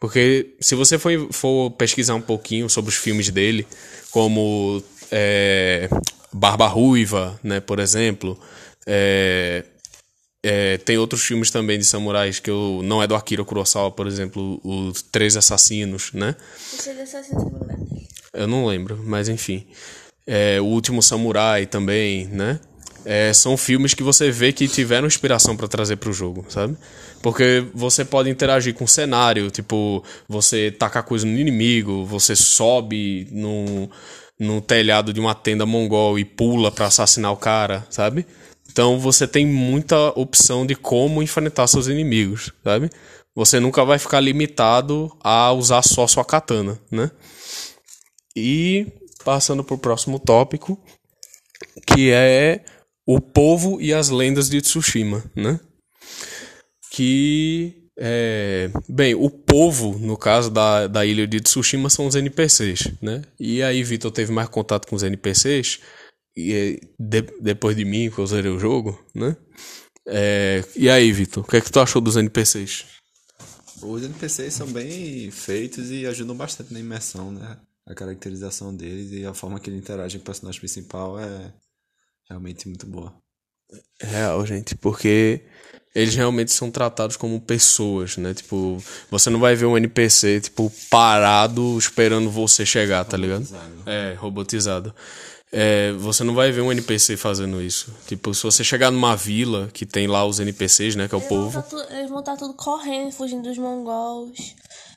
Porque 0.00 0.54
se 0.60 0.74
você 0.74 0.98
for, 0.98 1.12
for 1.32 1.70
pesquisar 1.72 2.14
um 2.14 2.20
pouquinho 2.22 2.68
sobre 2.70 2.90
os 2.90 2.96
filmes 2.96 3.30
dele, 3.30 3.66
como 4.10 4.82
é, 5.10 5.88
Barba 6.32 6.66
Ruiva, 6.66 7.38
né, 7.44 7.60
por 7.60 7.78
exemplo, 7.78 8.38
é, 8.86 9.64
é, 10.42 10.78
tem 10.78 10.96
outros 10.96 11.22
filmes 11.22 11.50
também 11.50 11.78
de 11.78 11.84
samurais 11.84 12.40
que 12.40 12.50
eu, 12.50 12.80
não 12.82 13.02
é 13.02 13.06
do 13.06 13.14
Akira 13.14 13.44
Kurosawa, 13.44 13.90
por 13.90 14.06
exemplo, 14.06 14.60
os 14.64 15.02
Três 15.02 15.36
Assassinos, 15.36 16.12
né? 16.12 16.34
Eu 18.32 18.46
não 18.46 18.66
lembro, 18.66 18.98
mas 19.04 19.28
enfim. 19.28 19.66
É, 20.26 20.60
o 20.60 20.64
Último 20.64 21.02
Samurai 21.02 21.66
também, 21.66 22.26
né? 22.26 22.60
É, 23.04 23.32
são 23.32 23.56
filmes 23.56 23.94
que 23.94 24.02
você 24.02 24.30
vê 24.30 24.52
que 24.52 24.68
tiveram 24.68 25.06
inspiração 25.06 25.56
pra 25.56 25.66
trazer 25.66 25.96
pro 25.96 26.12
jogo, 26.12 26.44
sabe? 26.48 26.76
Porque 27.22 27.64
você 27.74 28.04
pode 28.04 28.30
interagir 28.30 28.74
com 28.74 28.84
o 28.84 28.88
cenário, 28.88 29.50
tipo, 29.50 30.04
você 30.28 30.70
tacar 30.70 31.02
coisa 31.02 31.26
no 31.26 31.38
inimigo, 31.38 32.04
você 32.04 32.36
sobe 32.36 33.26
num, 33.30 33.88
num 34.38 34.60
telhado 34.60 35.12
de 35.12 35.20
uma 35.20 35.34
tenda 35.34 35.66
mongol 35.66 36.18
e 36.18 36.24
pula 36.24 36.70
pra 36.70 36.86
assassinar 36.86 37.32
o 37.32 37.36
cara, 37.36 37.86
sabe? 37.90 38.26
Então 38.70 38.98
você 38.98 39.26
tem 39.26 39.44
muita 39.46 40.10
opção 40.18 40.64
de 40.64 40.74
como 40.74 41.22
enfrentar 41.22 41.66
seus 41.66 41.88
inimigos, 41.88 42.52
sabe? 42.62 42.90
Você 43.34 43.58
nunca 43.58 43.84
vai 43.84 43.98
ficar 43.98 44.20
limitado 44.20 45.10
a 45.22 45.52
usar 45.52 45.82
só 45.82 46.06
sua 46.06 46.24
katana, 46.24 46.80
né? 46.90 47.10
E 48.36 48.86
passando 49.24 49.64
pro 49.64 49.78
próximo 49.78 50.18
tópico, 50.18 50.78
que 51.86 52.10
é 52.10 52.64
o 53.06 53.20
povo 53.20 53.80
e 53.80 53.92
as 53.92 54.08
lendas 54.08 54.48
de 54.48 54.60
Tsushima, 54.60 55.24
né? 55.34 55.58
Que 56.92 57.74
é, 57.98 58.70
bem, 58.88 59.14
o 59.14 59.28
povo, 59.28 59.98
no 59.98 60.16
caso 60.16 60.50
da, 60.50 60.86
da 60.86 61.04
ilha 61.04 61.26
de 61.26 61.40
Tsushima, 61.40 61.90
são 61.90 62.06
os 62.06 62.14
NPCs, 62.14 62.92
né? 63.02 63.22
E 63.38 63.62
aí 63.62 63.82
Vitor 63.82 64.10
teve 64.10 64.32
mais 64.32 64.48
contato 64.48 64.86
com 64.86 64.96
os 64.96 65.02
NPCs 65.02 65.80
e 66.36 66.52
é, 66.52 66.80
de- 66.98 67.34
depois 67.40 67.76
de 67.76 67.84
mim, 67.84 68.10
que 68.10 68.18
eu 68.18 68.26
zerei 68.26 68.50
o 68.50 68.58
jogo, 68.58 68.98
né? 69.14 69.36
É, 70.06 70.64
e 70.76 70.88
aí, 70.88 71.12
Vitor, 71.12 71.44
o 71.44 71.46
que 71.46 71.56
é 71.56 71.60
que 71.60 71.70
tu 71.70 71.80
achou 71.80 72.00
dos 72.00 72.16
NPCs? 72.16 72.84
Os 73.82 74.02
NPCs 74.02 74.54
são 74.54 74.66
bem 74.66 75.30
feitos 75.30 75.90
e 75.90 76.06
ajudam 76.06 76.36
bastante 76.36 76.72
na 76.72 76.80
imersão, 76.80 77.30
né? 77.32 77.58
A 77.86 77.94
caracterização 77.94 78.74
deles 78.74 79.10
e 79.12 79.24
a 79.24 79.32
forma 79.34 79.58
que 79.58 79.70
ele 79.70 79.78
interage 79.78 80.18
com 80.18 80.22
o 80.22 80.26
personagem 80.26 80.60
principal 80.60 81.18
é 81.18 81.52
realmente 82.28 82.68
muito 82.68 82.86
boa. 82.86 83.14
Real, 84.02 84.44
gente, 84.46 84.74
porque 84.74 85.42
eles 85.94 86.14
realmente 86.14 86.52
são 86.52 86.70
tratados 86.70 87.16
como 87.16 87.40
pessoas, 87.40 88.16
né? 88.16 88.34
Tipo, 88.34 88.82
você 89.10 89.30
não 89.30 89.40
vai 89.40 89.54
ver 89.54 89.66
um 89.66 89.76
NPC, 89.76 90.40
tipo, 90.40 90.72
parado 90.90 91.78
esperando 91.78 92.30
você 92.30 92.64
chegar, 92.66 93.04
tá 93.04 93.16
ligado? 93.16 93.46
É, 93.86 94.14
robotizado. 94.14 94.94
É, 95.52 95.92
você 95.92 96.22
não 96.22 96.34
vai 96.34 96.52
ver 96.52 96.60
um 96.60 96.70
NPC 96.70 97.16
fazendo 97.16 97.60
isso. 97.60 97.92
Tipo, 98.06 98.32
se 98.32 98.42
você 98.44 98.62
chegar 98.62 98.90
numa 98.90 99.16
vila 99.16 99.68
que 99.72 99.84
tem 99.84 100.06
lá 100.06 100.24
os 100.24 100.38
NPCs, 100.38 100.94
né? 100.94 101.08
Que 101.08 101.14
é 101.14 101.18
o 101.18 101.20
Eles 101.20 101.28
vão 101.28 101.42
povo. 101.44 101.62
tá 101.62 101.68
tu- 101.68 101.92
eles 101.94 102.08
vão 102.10 102.20
estar 102.20 102.36
tudo 102.36 102.54
correndo, 102.54 103.10
fugindo 103.10 103.42
dos 103.48 103.58
mongols. 103.58 104.54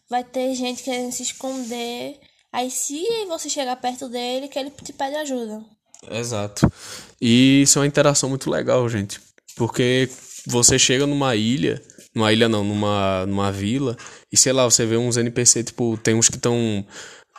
Vai 0.09 0.23
ter 0.23 0.53
gente 0.53 0.83
querendo 0.83 1.11
se 1.11 1.23
esconder. 1.23 2.19
Aí 2.51 2.69
se 2.69 3.03
você 3.27 3.49
chegar 3.49 3.75
perto 3.77 4.07
dele, 4.07 4.47
que 4.47 4.59
ele 4.59 4.69
te 4.69 4.93
pede 4.93 5.15
ajuda. 5.15 5.63
Exato. 6.11 6.71
E 7.19 7.63
isso 7.63 7.79
é 7.79 7.81
uma 7.81 7.87
interação 7.87 8.29
muito 8.29 8.49
legal, 8.51 8.87
gente. 8.87 9.19
Porque 9.55 10.07
você 10.45 10.77
chega 10.77 11.07
numa 11.07 11.35
ilha, 11.35 11.81
numa 12.13 12.31
ilha 12.31 12.47
não, 12.47 12.63
numa, 12.63 13.25
numa 13.25 13.51
vila, 13.51 13.97
e 14.31 14.37
sei 14.37 14.53
lá, 14.53 14.65
você 14.65 14.85
vê 14.85 14.97
uns 14.97 15.17
NPC, 15.17 15.63
tipo, 15.63 15.97
tem 15.97 16.13
uns 16.13 16.29
que 16.29 16.35
estão 16.35 16.85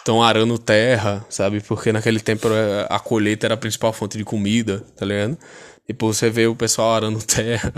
estão 0.04 0.22
arando 0.22 0.58
terra, 0.58 1.24
sabe? 1.30 1.62
Porque 1.62 1.90
naquele 1.90 2.20
tempo 2.20 2.46
a 2.90 3.00
colheita 3.00 3.46
era 3.46 3.54
a 3.54 3.56
principal 3.56 3.90
fonte 3.90 4.18
de 4.18 4.24
comida, 4.24 4.84
tá 4.94 5.06
ligado? 5.06 5.38
Tipo, 5.86 6.12
você 6.12 6.28
vê 6.28 6.46
o 6.46 6.54
pessoal 6.54 6.94
arando 6.94 7.20
terra, 7.24 7.72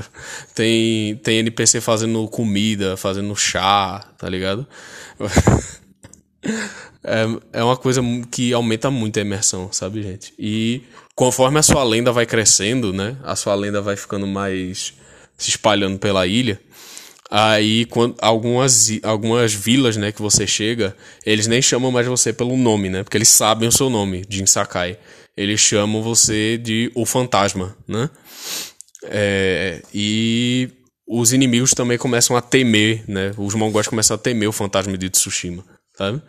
tem, 0.53 1.15
tem 1.17 1.39
NPC 1.39 1.81
fazendo 1.81 2.27
comida, 2.29 2.97
fazendo 2.97 3.35
chá, 3.37 4.05
tá 4.19 4.29
ligado? 4.29 4.67
É, 7.09 7.61
é 7.61 7.65
uma 7.65 7.77
coisa 7.77 8.01
que 8.33 8.53
aumenta 8.53 8.91
muito 8.91 9.17
a 9.19 9.23
imersão, 9.23 9.69
sabe, 9.73 10.03
gente? 10.03 10.35
E 10.37 10.83
conforme 11.15 11.59
a 11.59 11.63
sua 11.63 11.85
lenda 11.85 12.11
vai 12.11 12.27
crescendo, 12.27 12.93
né? 12.93 13.17
A 13.23 13.37
sua 13.37 13.55
lenda 13.55 13.81
vai 13.81 13.97
ficando 13.97 14.27
mais 14.27 14.93
se 15.37 15.51
espalhando 15.51 15.99
pela 15.99 16.27
ilha. 16.27 16.61
Aí, 17.31 17.85
quando, 17.87 18.15
algumas, 18.21 18.89
algumas 19.03 19.53
vilas, 19.53 19.97
né, 19.97 20.13
que 20.13 20.23
você 20.23 20.47
chega, 20.47 20.97
eles 21.25 21.47
nem 21.47 21.61
chamam 21.61 21.91
mais 21.91 22.07
você 22.07 22.33
pelo 22.33 22.57
nome, 22.57 22.89
né? 22.89 23.03
Porque 23.03 23.17
eles 23.17 23.29
sabem 23.29 23.69
o 23.69 23.73
seu 23.73 23.91
nome, 23.91 24.25
Jin 24.29 24.47
Sakai. 24.47 24.99
Eles 25.37 25.61
chamam 25.61 26.03
você 26.03 26.57
de 26.57 26.91
o 26.95 27.05
fantasma, 27.05 27.77
né? 27.87 28.09
É, 29.05 29.83
e 29.93 30.71
os 31.07 31.33
inimigos 31.33 31.73
também 31.73 31.99
começam 31.99 32.37
a 32.37 32.41
temer, 32.41 33.05
né? 33.09 33.33
Os 33.37 33.55
mongóis 33.55 33.89
começam 33.89 34.15
a 34.15 34.19
temer 34.19 34.49
o 34.49 34.53
fantasma 34.53 34.97
de 34.97 35.11
Tsushima, 35.11 35.65
sabe? 35.97 36.23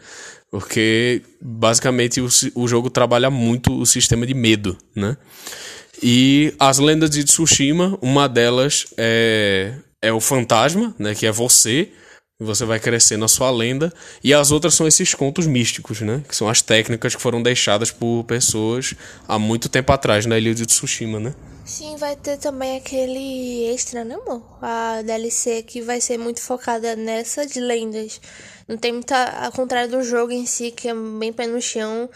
Porque 0.51 1.21
basicamente 1.41 2.21
o, 2.21 2.27
o 2.55 2.67
jogo 2.67 2.89
trabalha 2.89 3.29
muito 3.29 3.73
o 3.73 3.85
sistema 3.85 4.25
de 4.25 4.33
medo, 4.33 4.77
né? 4.95 5.15
E 6.01 6.53
as 6.59 6.77
lendas 6.79 7.09
de 7.09 7.23
Tsushima, 7.23 7.97
uma 8.01 8.27
delas 8.27 8.87
é, 8.97 9.73
é 10.01 10.11
o 10.11 10.19
fantasma, 10.19 10.95
né? 10.97 11.15
Que 11.15 11.25
é 11.25 11.31
você 11.31 11.91
Você 12.39 12.65
vai 12.65 12.79
crescendo 12.79 13.25
a 13.25 13.27
sua 13.27 13.49
lenda. 13.49 13.91
E 14.23 14.31
as 14.31 14.51
outras 14.51 14.75
são 14.75 14.87
esses 14.87 15.13
contos 15.15 15.47
místicos, 15.47 16.01
né? 16.01 16.23
Que 16.27 16.35
são 16.35 16.47
as 16.47 16.61
técnicas 16.61 17.15
que 17.15 17.21
foram 17.21 17.41
deixadas 17.41 17.89
por 17.89 18.23
pessoas 18.25 18.93
há 19.27 19.39
muito 19.39 19.67
tempo 19.69 19.91
atrás 19.91 20.25
na 20.27 20.37
Ilha 20.37 20.53
de 20.53 20.65
Tsushima, 20.67 21.19
né? 21.19 21.33
Sim, 21.65 21.97
vai 21.97 22.15
ter 22.15 22.37
também 22.37 22.77
aquele 22.77 23.65
extra, 23.73 24.05
né, 24.05 24.15
amor? 24.15 24.41
A 24.61 25.01
DLC 25.01 25.63
que 25.63 25.81
vai 25.81 25.99
ser 25.99 26.17
muito 26.17 26.39
focada 26.41 26.95
nessas 26.95 27.55
lendas. 27.55 28.21
Não 28.67 28.77
tem 28.77 28.93
muita. 28.93 29.15
Ao 29.45 29.51
contrário 29.51 29.89
do 29.89 30.03
jogo 30.03 30.31
em 30.31 30.45
si, 30.45 30.71
que 30.71 30.87
é 30.87 30.93
bem 30.93 31.33
pé 31.33 31.47
no 31.47 31.61
chão, 31.61 32.09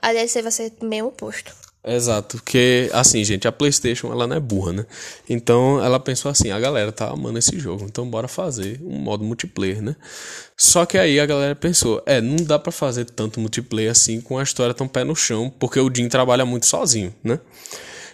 a 0.00 0.12
DLC 0.12 0.40
vai 0.40 0.52
ser 0.52 0.72
bem 0.80 1.02
oposto. 1.02 1.52
Exato, 1.86 2.38
porque 2.38 2.88
assim, 2.94 3.22
gente, 3.22 3.46
a 3.46 3.52
PlayStation 3.52 4.10
ela 4.10 4.26
não 4.26 4.36
é 4.36 4.40
burra, 4.40 4.72
né? 4.72 4.86
Então 5.28 5.84
ela 5.84 6.00
pensou 6.00 6.30
assim: 6.30 6.50
a 6.50 6.58
galera 6.58 6.90
tá 6.90 7.10
amando 7.10 7.38
esse 7.38 7.58
jogo, 7.58 7.84
então 7.84 8.08
bora 8.08 8.26
fazer 8.26 8.80
um 8.82 8.96
modo 8.96 9.22
multiplayer, 9.22 9.82
né? 9.82 9.94
Só 10.56 10.86
que 10.86 10.96
aí 10.96 11.20
a 11.20 11.26
galera 11.26 11.54
pensou: 11.54 12.02
é, 12.06 12.22
não 12.22 12.36
dá 12.36 12.58
para 12.58 12.72
fazer 12.72 13.04
tanto 13.04 13.38
multiplayer 13.38 13.90
assim 13.90 14.18
com 14.22 14.38
a 14.38 14.42
história 14.42 14.72
tão 14.72 14.88
pé 14.88 15.04
no 15.04 15.14
chão, 15.14 15.52
porque 15.58 15.78
o 15.78 15.94
Jim 15.94 16.08
trabalha 16.08 16.46
muito 16.46 16.64
sozinho, 16.64 17.14
né? 17.22 17.38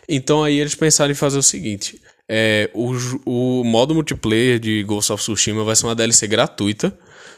Então 0.08 0.42
aí 0.42 0.58
eles 0.58 0.74
pensaram 0.74 1.12
em 1.12 1.14
fazer 1.14 1.38
o 1.38 1.42
seguinte: 1.42 2.00
é, 2.28 2.68
o, 2.74 2.92
o 3.24 3.64
modo 3.64 3.94
multiplayer 3.94 4.58
de 4.58 4.82
Ghost 4.82 5.12
of 5.12 5.22
Tsushima 5.22 5.62
vai 5.62 5.76
ser 5.76 5.86
uma 5.86 5.94
DLC 5.94 6.26
gratuita, 6.26 6.92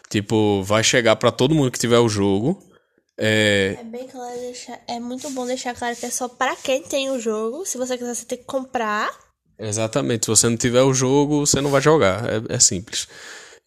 tipo, 0.08 0.62
vai 0.62 0.82
chegar 0.82 1.16
para 1.16 1.30
todo 1.30 1.54
mundo 1.54 1.70
que 1.70 1.78
tiver 1.78 1.98
o 1.98 2.08
jogo. 2.08 2.71
É, 3.18 3.76
É 3.80 3.84
bem 3.84 4.08
claro 4.08 4.38
deixar. 4.40 4.80
É 4.88 4.98
muito 4.98 5.28
bom 5.30 5.46
deixar 5.46 5.74
claro 5.74 5.94
que 5.96 6.06
é 6.06 6.10
só 6.10 6.28
pra 6.28 6.56
quem 6.56 6.82
tem 6.82 7.10
o 7.10 7.20
jogo. 7.20 7.64
Se 7.66 7.78
você 7.78 7.96
quiser, 7.96 8.14
você 8.14 8.24
tem 8.24 8.38
que 8.38 8.44
comprar. 8.44 9.10
Exatamente. 9.58 10.26
Se 10.26 10.30
você 10.30 10.48
não 10.48 10.56
tiver 10.56 10.82
o 10.82 10.94
jogo, 10.94 11.46
você 11.46 11.60
não 11.60 11.70
vai 11.70 11.80
jogar. 11.80 12.24
É, 12.28 12.56
é 12.56 12.58
simples. 12.58 13.06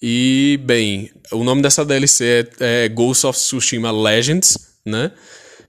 E, 0.01 0.59
bem, 0.63 1.09
o 1.31 1.43
nome 1.43 1.61
dessa 1.61 1.85
DLC 1.85 2.47
é, 2.59 2.85
é 2.85 2.89
Ghost 2.89 3.25
of 3.25 3.39
Tsushima 3.39 3.91
Legends, 3.91 4.57
né? 4.85 5.11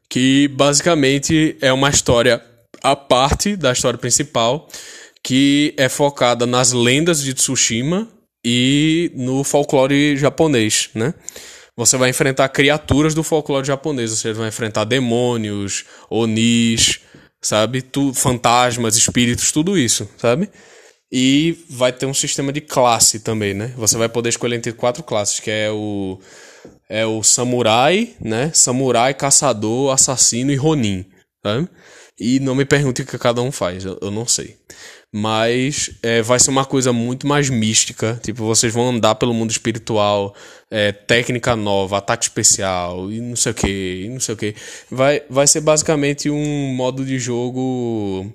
Que 0.09 0.49
basicamente 0.49 1.57
é 1.61 1.73
uma 1.73 1.91
história 1.91 2.43
à 2.83 2.95
parte 2.97 3.57
da 3.57 3.73
história 3.73 3.99
principal, 3.99 4.69
que 5.23 5.75
é 5.77 5.89
focada 5.89 6.47
nas 6.47 6.73
lendas 6.73 7.23
de 7.23 7.35
Tsushima 7.35 8.09
e 8.45 9.11
no 9.15 9.43
folclore 9.43 10.17
japonês, 10.17 10.91
né? 10.95 11.15
Você 11.77 11.99
vai 11.99 12.09
enfrentar 12.09 12.49
criaturas 12.49 13.15
do 13.15 13.23
folclore 13.23 13.67
japonês, 13.67 14.11
você 14.11 14.33
vai 14.33 14.49
enfrentar 14.49 14.85
demônios, 14.85 15.85
onis, 16.09 17.01
sabe? 17.43 17.83
Tu, 17.83 18.15
fantasmas, 18.15 18.97
espíritos, 18.97 19.53
tudo 19.53 19.77
isso, 19.77 20.09
sabe? 20.17 20.49
E 21.12 21.65
vai 21.69 21.93
ter 21.93 22.07
um 22.07 22.15
sistema 22.15 22.53
de 22.53 22.61
classe 22.61 23.21
também, 23.21 23.53
né? 23.53 23.73
Você 23.77 23.99
vai 23.99 24.09
poder 24.09 24.31
escolher 24.31 24.57
entre 24.57 24.73
quatro 24.73 25.03
classes, 25.03 25.39
que 25.39 25.51
é 25.51 25.71
o 25.71 26.19
é 26.89 27.05
o 27.05 27.23
samurai, 27.23 28.15
né? 28.21 28.51
Samurai, 28.55 29.12
caçador, 29.12 29.93
assassino 29.93 30.53
e 30.53 30.57
ronin, 30.57 31.05
sabe? 31.45 31.69
E 32.19 32.41
não 32.41 32.55
me 32.55 32.65
pergunte 32.65 33.03
o 33.03 33.07
que 33.07 33.19
cada 33.19 33.43
um 33.43 33.53
faz, 33.53 33.85
eu, 33.85 33.99
eu 34.01 34.11
não 34.11 34.27
sei. 34.27 34.57
Mas 35.12 35.91
é, 36.03 36.23
vai 36.23 36.39
ser 36.41 36.51
uma 36.51 36.65
coisa 36.65 36.93
muito 36.93 37.27
mais 37.27 37.49
mística. 37.49 38.19
Tipo, 38.23 38.45
vocês 38.45 38.73
vão 38.73 38.91
andar 38.91 39.15
pelo 39.15 39.35
mundo 39.35 39.51
espiritual, 39.51 40.35
é, 40.71 40.93
técnica 40.93 41.55
nova, 41.55 41.99
ataque 41.99 42.25
especial 42.25 43.11
e 43.11 43.21
não 43.21 43.37
sei 43.37 43.53
o 43.53 43.55
que, 43.55 44.03
e 44.05 44.09
não 44.09 44.21
sei 44.21 44.35
o 44.35 44.39
que. 44.39 44.55
Vai, 44.91 45.23
vai 45.29 45.47
ser 45.47 45.61
basicamente 45.61 46.31
um 46.31 46.75
modo 46.75 47.05
de 47.05 47.19
jogo 47.19 48.33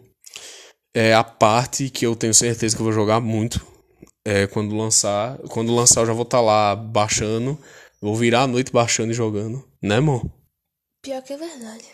é, 0.94 1.14
a 1.14 1.24
parte 1.24 1.90
que 1.90 2.06
eu 2.06 2.16
tenho 2.16 2.34
certeza 2.34 2.76
que 2.76 2.82
eu 2.82 2.86
vou 2.86 2.94
jogar 2.94 3.20
muito. 3.20 3.66
É, 4.26 4.46
quando 4.48 4.76
lançar. 4.76 5.38
Quando 5.50 5.74
lançar, 5.74 6.02
eu 6.02 6.08
já 6.08 6.14
vou 6.14 6.24
estar 6.24 6.42
lá 6.42 6.76
baixando. 6.76 7.58
Vou 8.02 8.16
virar 8.16 8.44
a 8.44 8.48
noite 8.48 8.72
baixando 8.72 9.12
e 9.12 9.16
jogando. 9.16 9.68
Né, 9.82 9.96
amor? 9.96 10.24
Pior 11.02 11.22
que 11.24 11.34
é 11.34 11.38
verdade. 11.38 11.86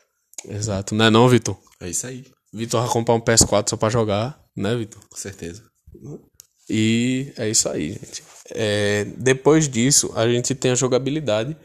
Exato. 0.46 0.94
Não 0.94 1.06
é 1.06 1.10
não, 1.10 1.28
Vitor? 1.28 1.58
É 1.80 1.90
isso 1.90 2.06
aí, 2.06 2.26
Vitor 2.54 2.82
vai 2.82 2.90
comprar 2.90 3.16
um 3.16 3.22
PS4 3.22 3.70
só 3.70 3.78
pra 3.78 3.90
jogar, 3.90 4.42
né, 4.56 4.76
Vitor? 4.76 5.02
com 5.08 5.16
certeza. 5.16 5.64
E 6.70 7.34
é 7.38 7.50
isso 7.50 7.70
aí, 7.70 7.94
gente. 7.94 8.24
É, 8.52 9.06
depois 9.18 9.68
disso, 9.68 10.12
a 10.16 10.28
gente 10.28 10.56
tem 10.56 10.72
a 10.72 10.76
jogabilidade, 10.76 11.56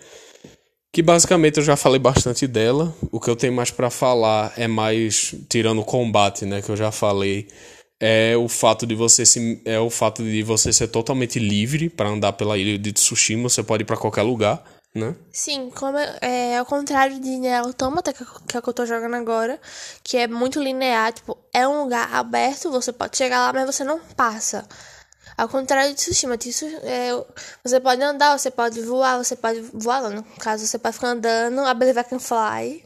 que 0.92 1.02
basicamente 1.02 1.58
eu 1.58 1.64
já 1.64 1.76
falei 1.76 1.98
bastante 1.98 2.46
dela. 2.46 2.94
O 3.10 3.18
que 3.18 3.30
eu 3.30 3.36
tenho 3.36 3.52
mais 3.52 3.70
pra 3.70 3.90
falar 3.90 4.52
é 4.56 4.68
mais 4.68 5.34
tirando 5.48 5.80
o 5.80 5.84
combate, 5.84 6.44
né, 6.44 6.60
que 6.60 6.70
eu 6.70 6.76
já 6.76 6.92
falei, 6.92 7.48
é 8.00 8.36
o 8.36 8.48
fato 8.48 8.84
de 8.84 8.96
você 8.96 9.24
se 9.24 9.62
é 9.64 9.78
o 9.78 9.88
fato 9.88 10.24
de 10.24 10.42
você 10.42 10.72
ser 10.72 10.88
totalmente 10.88 11.38
livre 11.38 11.88
pra 11.88 12.08
andar 12.08 12.32
pela 12.32 12.58
ilha 12.58 12.76
de 12.76 12.92
Tsushima, 12.92 13.48
você 13.48 13.62
pode 13.62 13.84
ir 13.84 13.86
pra 13.86 13.96
qualquer 13.96 14.22
lugar, 14.22 14.64
né? 14.92 15.14
Sim, 15.32 15.70
como 15.70 15.96
é, 15.96 16.18
é 16.20 16.58
ao 16.58 16.66
contrário 16.66 17.20
de 17.20 17.28
Nier 17.28 17.60
Automata, 17.60 18.12
que, 18.12 18.24
que 18.48 18.56
é 18.56 18.58
o 18.58 18.62
que 18.62 18.68
eu 18.68 18.74
tô 18.74 18.84
jogando 18.84 19.14
agora, 19.14 19.58
que 20.02 20.16
é 20.16 20.26
muito 20.26 20.60
linear, 20.60 21.12
tipo, 21.12 21.38
é 21.54 21.66
um 21.66 21.84
lugar 21.84 22.12
aberto, 22.12 22.72
você 22.72 22.92
pode 22.92 23.16
chegar 23.16 23.38
lá, 23.38 23.52
mas 23.52 23.66
você 23.66 23.84
não 23.84 24.00
passa. 24.16 24.66
Ao 25.36 25.48
contrário 25.48 25.90
de 25.90 25.96
Tsushima, 25.96 26.36
Tsu- 26.36 26.66
é, 26.82 27.10
você 27.64 27.80
pode 27.80 28.02
andar, 28.02 28.38
você 28.38 28.50
pode 28.50 28.80
voar, 28.82 29.16
você 29.18 29.34
pode 29.34 29.60
voar, 29.72 30.08
no 30.10 30.22
caso, 30.38 30.66
você 30.66 30.78
pode 30.78 30.94
ficar 30.94 31.08
andando, 31.08 31.60
a 31.60 31.74
Believe 31.74 32.00
I 32.00 32.04
Can 32.04 32.18
Fly. 32.18 32.84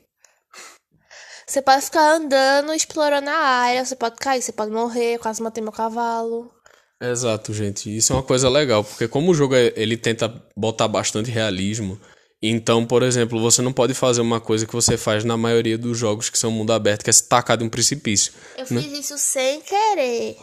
Você 1.46 1.62
pode 1.62 1.82
ficar 1.84 2.14
andando, 2.14 2.72
explorando 2.74 3.30
a 3.30 3.36
área, 3.36 3.84
você 3.84 3.94
pode 3.94 4.16
cair, 4.16 4.42
você 4.42 4.52
pode 4.52 4.70
morrer, 4.72 5.18
quase 5.18 5.40
matei 5.42 5.62
meu 5.62 5.72
cavalo. 5.72 6.50
Exato, 7.00 7.52
gente. 7.52 7.94
Isso 7.94 8.12
é 8.12 8.16
uma 8.16 8.22
coisa 8.22 8.48
legal, 8.48 8.82
porque 8.82 9.06
como 9.06 9.30
o 9.30 9.34
jogo 9.34 9.54
é- 9.54 9.72
ele 9.76 9.96
tenta 9.96 10.32
botar 10.56 10.88
bastante 10.88 11.30
realismo, 11.30 12.00
então, 12.42 12.84
por 12.86 13.02
exemplo, 13.02 13.40
você 13.40 13.62
não 13.62 13.72
pode 13.72 13.94
fazer 13.94 14.20
uma 14.22 14.40
coisa 14.40 14.66
que 14.66 14.72
você 14.72 14.96
faz 14.96 15.22
na 15.24 15.36
maioria 15.36 15.78
dos 15.78 15.96
jogos 15.96 16.28
que 16.30 16.38
são 16.38 16.50
mundo 16.50 16.72
aberto, 16.72 17.04
que 17.04 17.10
é 17.10 17.12
se 17.12 17.28
tacar 17.28 17.56
de 17.56 17.64
um 17.64 17.68
precipício. 17.68 18.32
Eu 18.56 18.66
fiz 18.66 18.98
isso 18.98 19.18
sem 19.18 19.60
querer. 19.60 20.36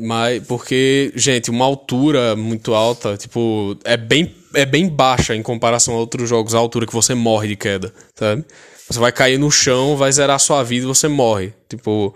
Mas 0.00 0.42
porque, 0.46 1.12
gente, 1.14 1.50
uma 1.50 1.64
altura 1.64 2.34
muito 2.34 2.74
alta, 2.74 3.16
tipo, 3.16 3.76
é 3.84 3.96
bem 3.96 4.34
é 4.54 4.64
bem 4.64 4.88
baixa 4.88 5.36
em 5.36 5.42
comparação 5.42 5.94
a 5.94 5.98
outros 5.98 6.28
jogos, 6.28 6.54
a 6.54 6.58
altura 6.58 6.86
que 6.86 6.92
você 6.92 7.14
morre 7.14 7.48
de 7.48 7.56
queda, 7.56 7.92
sabe? 8.14 8.44
Você 8.88 8.98
vai 8.98 9.12
cair 9.12 9.38
no 9.38 9.50
chão, 9.50 9.96
vai 9.96 10.10
zerar 10.10 10.38
sua 10.38 10.62
vida 10.62 10.84
e 10.84 10.88
você 10.88 11.08
morre. 11.08 11.52
Tipo, 11.68 12.14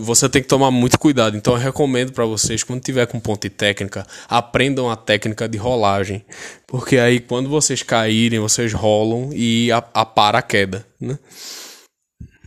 você 0.00 0.28
tem 0.28 0.42
que 0.42 0.48
tomar 0.48 0.70
muito 0.70 0.98
cuidado. 0.98 1.36
Então 1.36 1.54
eu 1.54 1.58
recomendo 1.58 2.12
pra 2.12 2.26
vocês, 2.26 2.62
quando 2.62 2.82
tiver 2.82 3.06
com 3.06 3.18
ponte 3.18 3.48
técnica, 3.48 4.06
aprendam 4.28 4.90
a 4.90 4.96
técnica 4.96 5.48
de 5.48 5.56
rolagem. 5.56 6.24
Porque 6.66 6.98
aí 6.98 7.18
quando 7.18 7.48
vocês 7.48 7.82
caírem, 7.82 8.38
vocês 8.38 8.72
rolam 8.72 9.30
e 9.32 9.70
apara 9.72 10.38
a 10.38 10.42
queda, 10.42 10.86
né? 11.00 11.18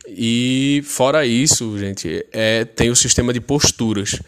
E 0.07 0.83
fora 0.85 1.25
isso, 1.25 1.77
gente, 1.77 2.25
é, 2.31 2.65
tem 2.65 2.89
o 2.89 2.95
sistema 2.95 3.33
de 3.33 3.41
posturas. 3.41 4.19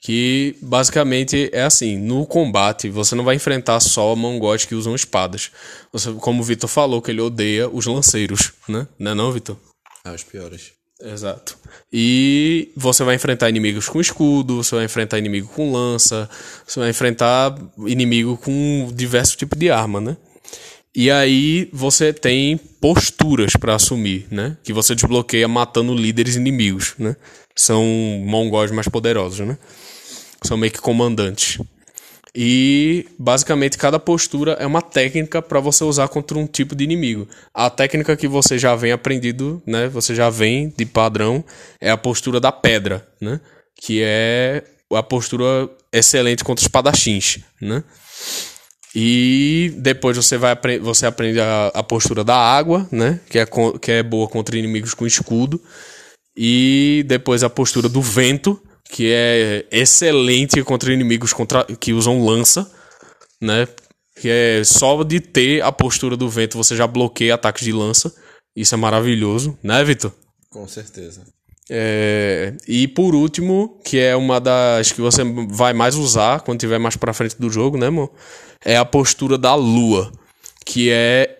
Que 0.00 0.56
basicamente 0.60 1.48
é 1.52 1.62
assim: 1.62 1.96
no 1.96 2.26
combate 2.26 2.88
você 2.88 3.14
não 3.14 3.22
vai 3.22 3.36
enfrentar 3.36 3.78
só 3.78 4.16
mongóis 4.16 4.64
que 4.64 4.74
usam 4.74 4.96
espadas. 4.96 5.52
Você, 5.92 6.12
como 6.14 6.42
o 6.42 6.44
Vitor 6.44 6.68
falou, 6.68 7.00
que 7.00 7.10
ele 7.10 7.20
odeia 7.20 7.68
os 7.68 7.86
lanceiros, 7.86 8.52
né? 8.68 8.88
Não 8.98 9.12
é 9.12 9.14
não, 9.14 9.30
Vitor? 9.30 9.56
Ah, 10.04 10.12
os 10.12 10.24
piores. 10.24 10.72
Exato. 11.00 11.58
E 11.92 12.72
você 12.76 13.02
vai 13.02 13.16
enfrentar 13.16 13.48
inimigos 13.48 13.88
com 13.88 14.00
escudo, 14.00 14.62
você 14.62 14.76
vai 14.76 14.84
enfrentar 14.84 15.18
inimigo 15.18 15.48
com 15.48 15.72
lança, 15.72 16.28
você 16.66 16.78
vai 16.78 16.90
enfrentar 16.90 17.54
inimigo 17.86 18.36
com 18.36 18.90
diversos 18.94 19.34
tipos 19.36 19.58
de 19.58 19.70
arma, 19.70 20.00
né? 20.00 20.16
E 20.94 21.10
aí 21.10 21.70
você 21.72 22.12
tem 22.12 22.58
posturas 22.80 23.52
pra 23.56 23.74
assumir, 23.74 24.26
né? 24.30 24.56
Que 24.62 24.72
você 24.72 24.94
desbloqueia 24.94 25.48
matando 25.48 25.94
líderes 25.94 26.36
inimigos, 26.36 26.94
né? 26.98 27.16
São 27.56 27.84
mongóis 28.24 28.70
mais 28.70 28.88
poderosos, 28.88 29.46
né? 29.46 29.56
São 30.42 30.56
meio 30.56 30.72
que 30.72 30.80
comandantes. 30.80 31.58
E 32.34 33.06
basicamente 33.18 33.76
cada 33.76 33.98
postura 33.98 34.52
é 34.52 34.66
uma 34.66 34.80
técnica 34.80 35.42
para 35.42 35.60
você 35.60 35.84
usar 35.84 36.08
contra 36.08 36.38
um 36.38 36.46
tipo 36.46 36.74
de 36.74 36.84
inimigo. 36.84 37.28
A 37.52 37.68
técnica 37.68 38.16
que 38.16 38.26
você 38.26 38.58
já 38.58 38.74
vem 38.74 38.92
aprendido, 38.92 39.62
né? 39.66 39.88
Você 39.88 40.14
já 40.14 40.28
vem 40.28 40.72
de 40.76 40.84
padrão 40.84 41.44
é 41.80 41.90
a 41.90 41.96
postura 41.96 42.38
da 42.40 42.52
pedra, 42.52 43.06
né? 43.20 43.40
Que 43.74 44.02
é 44.02 44.62
a 44.92 45.02
postura 45.02 45.70
excelente 45.90 46.44
contra 46.44 46.62
espadachins, 46.62 47.38
né? 47.60 47.82
E 48.94 49.74
depois 49.78 50.16
você 50.16 50.36
vai 50.36 50.54
você 50.80 51.06
aprende 51.06 51.40
a, 51.40 51.68
a 51.68 51.82
postura 51.82 52.22
da 52.22 52.36
água, 52.36 52.86
né? 52.92 53.20
Que 53.28 53.38
é, 53.38 53.46
que 53.80 53.90
é 53.90 54.02
boa 54.02 54.28
contra 54.28 54.58
inimigos 54.58 54.92
com 54.92 55.06
escudo. 55.06 55.60
E 56.36 57.04
depois 57.06 57.42
a 57.42 57.50
postura 57.50 57.88
do 57.88 58.02
vento, 58.02 58.60
que 58.90 59.10
é 59.10 59.66
excelente 59.70 60.62
contra 60.62 60.92
inimigos 60.92 61.32
contra, 61.32 61.64
que 61.64 61.92
usam 61.92 62.24
lança, 62.24 62.70
né? 63.40 63.66
Que 64.20 64.28
é 64.28 64.64
só 64.64 65.02
de 65.02 65.20
ter 65.20 65.62
a 65.62 65.72
postura 65.72 66.16
do 66.16 66.28
vento 66.28 66.58
você 66.58 66.76
já 66.76 66.86
bloqueia 66.86 67.34
ataques 67.34 67.64
de 67.64 67.72
lança. 67.72 68.14
Isso 68.54 68.74
é 68.74 68.78
maravilhoso, 68.78 69.58
né, 69.62 69.82
Vitor? 69.82 70.12
Com 70.50 70.68
certeza. 70.68 71.24
É, 71.70 72.54
e 72.66 72.88
por 72.88 73.14
último, 73.14 73.80
que 73.84 73.98
é 73.98 74.16
uma 74.16 74.40
das 74.40 74.92
que 74.92 75.00
você 75.00 75.22
vai 75.48 75.72
mais 75.72 75.94
usar 75.94 76.40
quando 76.40 76.60
tiver 76.60 76.78
mais 76.78 76.96
pra 76.96 77.12
frente 77.12 77.36
do 77.38 77.50
jogo, 77.50 77.78
né, 77.78 77.86
amor? 77.86 78.10
É 78.64 78.76
a 78.76 78.84
postura 78.84 79.38
da 79.38 79.54
lua. 79.54 80.12
Que 80.64 80.90
é 80.90 81.36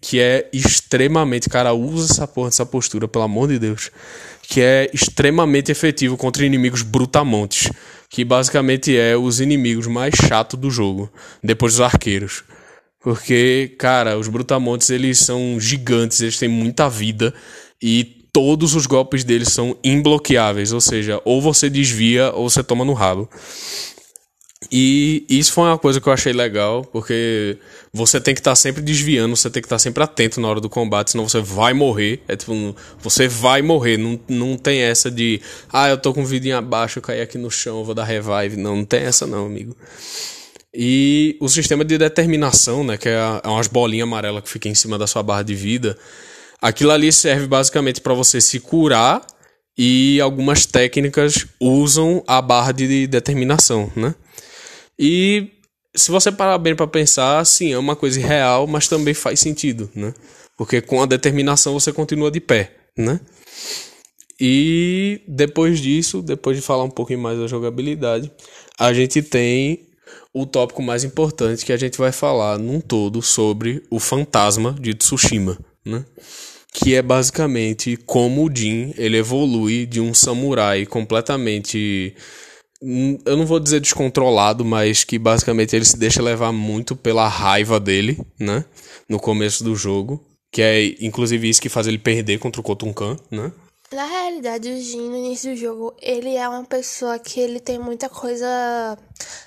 que 0.00 0.20
é 0.20 0.48
extremamente, 0.52 1.48
cara, 1.48 1.72
usa 1.72 2.12
essa 2.12 2.26
porra, 2.26 2.50
postura, 2.66 3.08
pelo 3.08 3.24
amor 3.24 3.48
de 3.48 3.58
Deus, 3.58 3.90
que 4.42 4.60
é 4.60 4.90
extremamente 4.92 5.72
efetivo 5.72 6.16
contra 6.16 6.44
inimigos 6.44 6.82
brutamontes, 6.82 7.70
que 8.08 8.24
basicamente 8.24 8.96
é 8.96 9.16
os 9.16 9.40
inimigos 9.40 9.86
mais 9.86 10.14
chatos 10.14 10.58
do 10.58 10.70
jogo, 10.70 11.10
depois 11.42 11.74
dos 11.74 11.80
arqueiros. 11.80 12.44
Porque, 13.00 13.74
cara, 13.78 14.18
os 14.18 14.28
brutamontes, 14.28 14.90
eles 14.90 15.18
são 15.18 15.58
gigantes, 15.60 16.20
eles 16.20 16.38
têm 16.38 16.48
muita 16.48 16.88
vida 16.88 17.32
e 17.80 18.25
todos 18.36 18.74
os 18.74 18.84
golpes 18.84 19.24
deles 19.24 19.48
são 19.48 19.74
imbloqueáveis, 19.82 20.70
ou 20.70 20.80
seja, 20.82 21.18
ou 21.24 21.40
você 21.40 21.70
desvia 21.70 22.30
ou 22.34 22.50
você 22.50 22.62
toma 22.62 22.84
no 22.84 22.92
rabo. 22.92 23.26
E 24.70 25.24
isso 25.26 25.54
foi 25.54 25.64
uma 25.64 25.78
coisa 25.78 26.02
que 26.02 26.06
eu 26.06 26.12
achei 26.12 26.34
legal, 26.34 26.84
porque 26.84 27.56
você 27.94 28.20
tem 28.20 28.34
que 28.34 28.40
estar 28.40 28.50
tá 28.50 28.54
sempre 28.54 28.82
desviando, 28.82 29.34
você 29.34 29.48
tem 29.48 29.62
que 29.62 29.66
estar 29.66 29.76
tá 29.76 29.78
sempre 29.78 30.04
atento 30.04 30.38
na 30.38 30.48
hora 30.48 30.60
do 30.60 30.68
combate, 30.68 31.12
senão 31.12 31.26
você 31.26 31.40
vai 31.40 31.72
morrer. 31.72 32.20
É 32.28 32.36
tipo, 32.36 32.76
você 33.00 33.26
vai 33.26 33.62
morrer, 33.62 33.96
não, 33.96 34.20
não 34.28 34.58
tem 34.58 34.80
essa 34.80 35.10
de, 35.10 35.40
ah, 35.72 35.88
eu 35.88 35.96
tô 35.96 36.12
com 36.12 36.22
vidinha 36.22 36.58
abaixo, 36.58 36.98
eu 36.98 37.02
caí 37.02 37.22
aqui 37.22 37.38
no 37.38 37.50
chão, 37.50 37.84
vou 37.84 37.94
dar 37.94 38.04
revive. 38.04 38.58
Não, 38.58 38.76
não 38.76 38.84
tem 38.84 39.04
essa 39.04 39.26
não, 39.26 39.46
amigo. 39.46 39.74
E 40.74 41.38
o 41.40 41.48
sistema 41.48 41.86
de 41.86 41.96
determinação, 41.96 42.84
né, 42.84 42.98
que 42.98 43.08
é, 43.08 43.40
é 43.42 43.48
umas 43.48 43.66
bolinhas 43.66 44.06
amarelas 44.06 44.42
que 44.42 44.50
fica 44.50 44.68
em 44.68 44.74
cima 44.74 44.98
da 44.98 45.06
sua 45.06 45.22
barra 45.22 45.42
de 45.42 45.54
vida, 45.54 45.96
aquilo 46.60 46.90
ali 46.90 47.12
serve 47.12 47.46
basicamente 47.46 48.00
para 48.00 48.14
você 48.14 48.40
se 48.40 48.60
curar 48.60 49.26
e 49.76 50.20
algumas 50.20 50.64
técnicas 50.66 51.46
usam 51.60 52.22
a 52.26 52.40
barra 52.40 52.72
de 52.72 53.06
determinação, 53.06 53.90
né? 53.94 54.14
E 54.98 55.50
se 55.94 56.10
você 56.10 56.32
parar 56.32 56.58
bem 56.58 56.74
para 56.74 56.86
pensar, 56.86 57.44
sim, 57.44 57.72
é 57.72 57.78
uma 57.78 57.96
coisa 57.96 58.18
irreal, 58.18 58.66
mas 58.66 58.88
também 58.88 59.14
faz 59.14 59.40
sentido, 59.40 59.90
né? 59.94 60.14
Porque 60.56 60.80
com 60.80 61.02
a 61.02 61.06
determinação 61.06 61.74
você 61.74 61.92
continua 61.92 62.30
de 62.30 62.40
pé, 62.40 62.72
né? 62.96 63.20
E 64.40 65.22
depois 65.26 65.80
disso, 65.80 66.22
depois 66.22 66.56
de 66.56 66.62
falar 66.62 66.84
um 66.84 66.90
pouquinho 66.90 67.18
mais 67.18 67.38
da 67.38 67.46
jogabilidade, 67.46 68.30
a 68.78 68.92
gente 68.92 69.22
tem 69.22 69.86
o 70.32 70.44
tópico 70.44 70.82
mais 70.82 71.04
importante 71.04 71.64
que 71.64 71.72
a 71.72 71.76
gente 71.76 71.96
vai 71.96 72.12
falar 72.12 72.58
num 72.58 72.80
todo 72.80 73.22
sobre 73.22 73.82
o 73.90 73.98
fantasma 73.98 74.76
de 74.78 74.92
Tsushima, 74.92 75.58
né? 75.86 76.04
Que 76.72 76.94
é 76.94 77.00
basicamente 77.00 77.96
como 77.96 78.44
o 78.44 78.54
Jin 78.54 78.92
ele 78.98 79.16
evolui 79.16 79.86
de 79.86 80.00
um 80.00 80.12
samurai 80.12 80.84
completamente 80.84 82.14
Hum, 82.82 83.18
eu 83.24 83.36
não 83.36 83.46
vou 83.46 83.58
dizer 83.58 83.80
descontrolado, 83.80 84.64
mas 84.64 85.02
que 85.02 85.18
basicamente 85.18 85.74
ele 85.74 85.84
se 85.84 85.96
deixa 85.96 86.20
levar 86.22 86.52
muito 86.52 86.94
pela 86.94 87.26
raiva 87.26 87.80
dele, 87.80 88.18
né? 88.38 88.64
No 89.08 89.18
começo 89.18 89.64
do 89.64 89.74
jogo. 89.74 90.22
Que 90.52 90.62
é 90.62 90.84
inclusive 91.04 91.48
isso 91.48 91.60
que 91.60 91.68
faz 91.68 91.86
ele 91.86 91.98
perder 91.98 92.38
contra 92.38 92.60
o 92.60 92.64
Kotunkan, 92.64 93.16
né? 93.30 93.50
Na 93.92 94.04
realidade, 94.04 94.68
o 94.68 94.80
Jin, 94.80 95.08
no 95.10 95.16
início 95.16 95.52
do 95.52 95.56
jogo, 95.56 95.96
ele 96.02 96.34
é 96.34 96.48
uma 96.48 96.64
pessoa 96.64 97.20
que 97.20 97.38
ele 97.38 97.60
tem 97.60 97.78
muita 97.78 98.08
coisa 98.08 98.98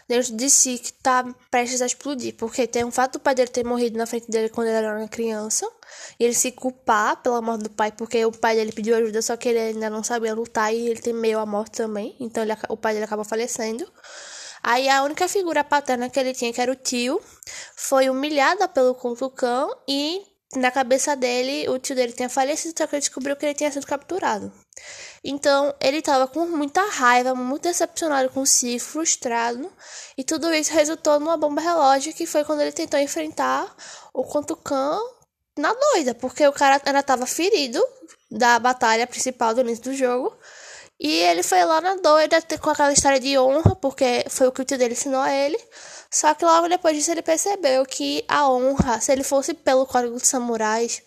dentro 0.07 0.33
de 0.33 0.49
si 0.49 0.77
que 0.77 0.93
tá 0.93 1.25
prestes 1.51 1.81
a 1.81 1.85
explodir. 1.85 2.35
Porque 2.37 2.65
tem 2.65 2.85
o 2.85 2.91
fato 2.91 3.13
do 3.13 3.19
pai 3.19 3.35
dele 3.35 3.49
ter 3.49 3.65
morrido 3.65 3.97
na 3.97 4.05
frente 4.05 4.31
dele 4.31 4.47
quando 4.47 4.67
ele 4.67 4.77
era 4.77 4.97
uma 4.97 5.09
criança. 5.09 5.69
E 6.17 6.23
ele 6.23 6.33
se 6.33 6.53
culpar 6.53 7.21
pela 7.21 7.41
morte 7.41 7.63
do 7.63 7.69
pai, 7.69 7.91
porque 7.91 8.25
o 8.25 8.31
pai 8.31 8.55
dele 8.55 8.71
pediu 8.71 8.95
ajuda, 8.95 9.21
só 9.21 9.35
que 9.35 9.49
ele 9.49 9.59
ainda 9.59 9.89
não 9.89 10.03
sabia 10.03 10.33
lutar 10.33 10.73
e 10.73 10.87
ele 10.87 11.01
tem 11.01 11.13
meio 11.13 11.39
a 11.39 11.45
morte 11.45 11.71
também. 11.73 12.15
Então 12.17 12.41
ele, 12.41 12.53
o 12.69 12.77
pai 12.77 12.93
dele 12.93 13.05
acaba 13.05 13.25
falecendo. 13.25 13.85
Aí 14.63 14.87
a 14.87 15.03
única 15.03 15.27
figura 15.27 15.65
paterna 15.65 16.09
que 16.09 16.19
ele 16.19 16.33
tinha, 16.33 16.53
que 16.53 16.61
era 16.61 16.71
o 16.71 16.75
tio, 16.75 17.21
foi 17.75 18.09
humilhada 18.09 18.69
pelo 18.69 18.95
Kuntukan 18.95 19.67
e 19.87 20.21
na 20.55 20.71
cabeça 20.71 21.15
dele, 21.15 21.69
o 21.69 21.77
tio 21.77 21.95
dele 21.95 22.11
tinha 22.11 22.29
falecido, 22.29 22.73
só 22.77 22.87
que 22.87 22.95
ele 22.95 23.01
descobriu 23.01 23.35
que 23.35 23.45
ele 23.45 23.53
tinha 23.53 23.71
sido 23.71 23.85
capturado. 23.85 24.51
Então, 25.23 25.73
ele 25.79 25.97
estava 25.97 26.27
com 26.27 26.45
muita 26.47 26.81
raiva, 26.89 27.35
muito 27.35 27.63
decepcionado 27.63 28.29
com 28.29 28.45
si, 28.45 28.79
frustrado, 28.79 29.71
e 30.17 30.23
tudo 30.23 30.51
isso 30.53 30.73
resultou 30.73 31.19
numa 31.19 31.37
bomba 31.37 31.61
relógio, 31.61 32.13
que 32.13 32.25
foi 32.25 32.43
quando 32.43 32.61
ele 32.61 32.71
tentou 32.71 32.99
enfrentar 32.99 33.75
o 34.13 34.23
Kontukan 34.23 34.99
na 35.57 35.73
doida, 35.73 36.15
porque 36.15 36.47
o 36.47 36.53
cara 36.53 36.81
ainda 36.83 36.99
estava 36.99 37.25
ferido 37.25 37.83
da 38.31 38.57
batalha 38.57 39.05
principal 39.05 39.53
do 39.53 39.61
início 39.61 39.83
do 39.83 39.93
jogo, 39.93 40.35
e 40.99 41.11
ele 41.17 41.43
foi 41.43 41.63
lá 41.63 41.79
na 41.79 41.95
doida 41.95 42.41
com 42.59 42.69
aquela 42.69 42.91
história 42.91 43.19
de 43.19 43.37
honra, 43.37 43.75
porque 43.75 44.25
foi 44.29 44.47
o 44.47 44.51
que 44.51 44.61
o 44.61 44.65
tio 44.65 44.77
dele 44.77 44.93
ensinou 44.93 45.21
a 45.21 45.33
ele. 45.33 45.57
Só 46.11 46.33
que 46.33 46.43
logo 46.43 46.67
depois 46.67 46.97
disso 46.97 47.11
ele 47.11 47.21
percebeu 47.21 47.85
que 47.85 48.25
a 48.27 48.49
honra, 48.49 48.99
se 48.99 49.11
ele 49.11 49.23
fosse 49.23 49.53
pelo 49.53 49.85
código 49.85 50.15
dos 50.15 50.27
samurais, 50.27 51.01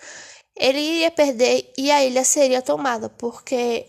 ele 0.56 0.78
iria 0.80 1.10
perder 1.10 1.72
e 1.76 1.90
a 1.90 2.04
ilha 2.04 2.24
seria 2.24 2.62
tomada, 2.62 3.08
porque 3.10 3.86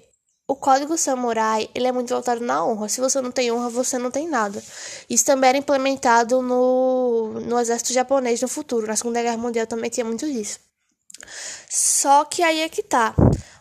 o 0.48 0.56
código 0.56 0.98
samurai 0.98 1.70
ele 1.74 1.88
é 1.88 1.92
muito 1.92 2.10
voltado 2.14 2.42
na 2.42 2.66
honra. 2.66 2.90
Se 2.90 3.00
você 3.00 3.22
não 3.22 3.32
tem 3.32 3.52
honra, 3.52 3.70
você 3.70 3.98
não 3.98 4.12
tem 4.12 4.28
nada. 4.28 4.62
Isso 5.10 5.26
também 5.26 5.50
era 5.50 5.58
implementado 5.58 6.42
no, 6.42 7.40
no 7.42 7.60
exército 7.60 7.94
japonês 7.94 8.42
no 8.42 8.48
futuro. 8.48 8.88
Na 8.88 8.96
Segunda 8.96 9.22
Guerra 9.22 9.38
Mundial 9.38 9.68
também 9.68 9.90
tinha 9.90 10.06
muito 10.06 10.26
disso. 10.30 10.60
Só 11.70 12.26
que 12.26 12.44
aí 12.44 12.62
é 12.62 12.70
que 12.70 12.84
tá. 12.84 13.16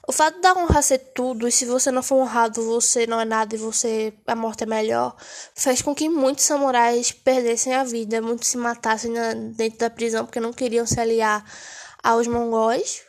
O 0.07 0.11
fato 0.11 0.41
da 0.41 0.53
honra 0.55 0.83
ser 0.83 0.99
tudo, 0.99 1.47
e 1.47 1.53
se 1.53 1.65
você 1.65 1.93
não 1.93 2.03
for 2.03 2.17
honrado, 2.17 2.61
você 2.65 3.07
não 3.07 3.21
é 3.21 3.25
nada 3.25 3.55
e 3.55 3.59
você 3.59 4.13
a 4.27 4.35
morte 4.35 4.65
é 4.65 4.67
melhor, 4.67 5.15
fez 5.55 5.81
com 5.81 5.95
que 5.95 6.09
muitos 6.09 6.45
samurais 6.45 7.13
perdessem 7.13 7.73
a 7.73 7.85
vida, 7.85 8.21
muitos 8.21 8.49
se 8.49 8.57
matassem 8.57 9.13
na, 9.13 9.33
dentro 9.33 9.79
da 9.79 9.89
prisão 9.89 10.25
porque 10.27 10.41
não 10.41 10.53
queriam 10.53 10.85
se 10.85 10.99
aliar 10.99 11.45
aos 12.03 12.27
mongóis. 12.27 13.03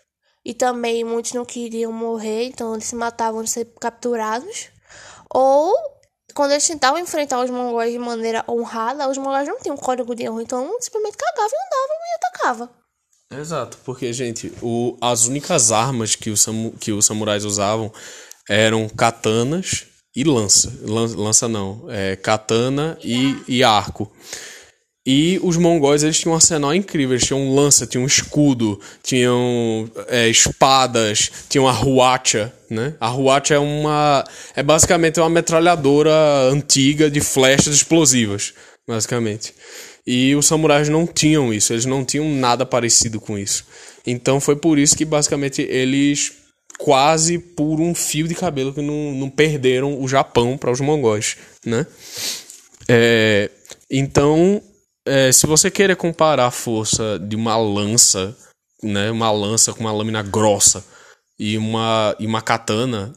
E 0.45 0.53
também 0.53 1.05
muitos 1.05 1.31
não 1.33 1.45
queriam 1.45 1.91
morrer, 1.91 2.47
então 2.47 2.73
eles 2.73 2.85
se 2.85 2.95
matavam 2.95 3.41
de 3.43 3.49
ser 3.49 3.65
capturados. 3.79 4.69
Ou 5.33 5.73
quando 6.35 6.51
eles 6.51 6.67
tentavam 6.67 6.99
enfrentar 6.99 7.41
os 7.41 7.49
mongóis 7.49 7.91
de 7.91 7.97
maneira 7.97 8.43
honrada, 8.47 9.07
os 9.09 9.17
mongóis 9.17 9.47
não 9.47 9.57
tinham 9.59 9.77
código 9.77 10.13
de 10.13 10.29
honra, 10.29 10.43
então 10.43 10.77
simplesmente 10.81 11.17
cagavam 11.17 11.49
e 11.49 11.65
andavam 11.65 11.97
e 11.97 12.15
atacavam. 12.15 12.82
Exato, 13.39 13.77
porque, 13.83 14.11
gente, 14.13 14.51
o, 14.61 14.97
as 15.01 15.25
únicas 15.25 15.71
armas 15.71 16.15
que, 16.15 16.29
o 16.29 16.37
samu, 16.37 16.73
que 16.79 16.91
os 16.91 17.05
samurais 17.05 17.45
usavam 17.45 17.91
eram 18.49 18.87
katanas 18.89 19.85
e 20.15 20.23
lança. 20.23 20.71
Lança, 20.81 21.17
lança 21.17 21.47
não, 21.47 21.85
é 21.89 22.15
katana 22.15 22.97
e, 23.03 23.35
e 23.47 23.63
arco. 23.63 24.11
E 25.05 25.37
os 25.43 25.57
mongóis, 25.57 26.01
eles 26.01 26.17
tinham 26.17 26.31
um 26.31 26.35
arsenal 26.35 26.73
incrível. 26.73 27.15
Eles 27.15 27.27
tinham 27.27 27.53
lança, 27.53 27.85
tinham 27.85 28.05
escudo, 28.05 28.79
tinham 29.03 29.89
é, 30.07 30.29
espadas, 30.29 31.29
tinham 31.49 31.67
a 31.67 31.73
huacha, 31.73 32.53
né? 32.69 32.95
A 33.01 33.11
huacha 33.11 33.55
é 33.55 33.59
uma... 33.59 34.23
É 34.55 34.63
basicamente 34.63 35.19
uma 35.19 35.29
metralhadora 35.29 36.13
antiga 36.49 37.11
de 37.11 37.19
flechas 37.19 37.75
explosivas, 37.75 38.53
basicamente. 38.87 39.53
E 40.05 40.35
os 40.35 40.45
samurais 40.45 40.89
não 40.89 41.07
tinham 41.07 41.53
isso, 41.53 41.71
eles 41.71 41.85
não 41.85 42.03
tinham 42.03 42.29
nada 42.29 42.65
parecido 42.65 43.21
com 43.21 43.37
isso. 43.37 43.65
Então 44.05 44.39
foi 44.39 44.55
por 44.55 44.77
isso 44.77 44.97
que 44.97 45.05
basicamente 45.05 45.61
eles 45.61 46.33
quase 46.77 47.39
por 47.39 47.79
um 47.79 47.95
fio 47.95 48.27
de 48.27 48.35
cabelo 48.35 48.73
que 48.73 48.81
não, 48.81 49.13
não 49.13 49.29
perderam 49.29 50.01
o 50.01 50.07
Japão 50.07 50.57
para 50.57 50.71
os 50.71 50.81
mongóis, 50.81 51.37
né? 51.65 51.85
É, 52.89 53.49
então, 53.89 54.61
é, 55.05 55.31
se 55.31 55.47
você 55.47 55.71
querer 55.71 55.95
comparar 55.95 56.47
a 56.47 56.51
força 56.51 57.17
de 57.19 57.35
uma 57.35 57.55
lança, 57.55 58.35
né, 58.81 59.11
uma 59.11 59.31
lança 59.31 59.73
com 59.73 59.81
uma 59.81 59.93
lâmina 59.93 60.21
grossa 60.21 60.83
e 61.39 61.57
uma, 61.57 62.15
e 62.19 62.25
uma 62.25 62.41
katana, 62.41 63.13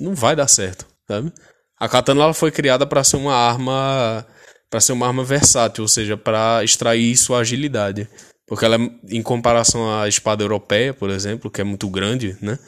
não 0.00 0.14
vai 0.14 0.36
dar 0.36 0.48
certo, 0.48 0.86
sabe? 1.08 1.32
A 1.78 1.88
katana 1.88 2.22
ela 2.22 2.34
foi 2.34 2.50
criada 2.50 2.86
para 2.86 3.04
ser 3.04 3.16
uma 3.16 3.34
arma 3.34 4.26
para 4.74 4.80
ser 4.80 4.90
uma 4.92 5.06
arma 5.06 5.22
versátil, 5.22 5.82
ou 5.82 5.88
seja, 5.88 6.16
para 6.16 6.64
extrair 6.64 7.16
sua 7.16 7.38
agilidade. 7.38 8.08
Porque 8.44 8.64
ela, 8.64 8.76
em 9.08 9.22
comparação 9.22 10.00
à 10.00 10.08
espada 10.08 10.42
europeia, 10.42 10.92
por 10.92 11.10
exemplo, 11.10 11.48
que 11.48 11.60
é 11.60 11.64
muito 11.64 11.88
grande, 11.88 12.36
né? 12.42 12.58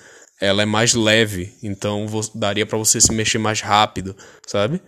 Ela 0.40 0.62
é 0.62 0.64
mais 0.64 0.94
leve, 0.94 1.52
então 1.64 2.06
daria 2.32 2.64
para 2.64 2.78
você 2.78 3.00
se 3.00 3.12
mexer 3.12 3.38
mais 3.38 3.60
rápido, 3.60 4.16
sabe? 4.46 4.80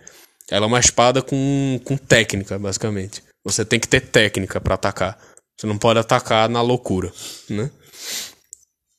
Ela 0.49 0.65
é 0.65 0.67
uma 0.67 0.79
espada 0.79 1.21
com, 1.21 1.81
com 1.83 1.97
técnica, 1.97 2.57
basicamente. 2.57 3.21
Você 3.43 3.65
tem 3.65 3.81
que 3.81 3.89
ter 3.89 3.99
técnica 3.99 4.61
para 4.61 4.75
atacar. 4.75 5.19
Você 5.59 5.67
não 5.67 5.77
pode 5.77 5.99
atacar 5.99 6.47
na 6.47 6.61
loucura, 6.61 7.11
né? 7.49 7.69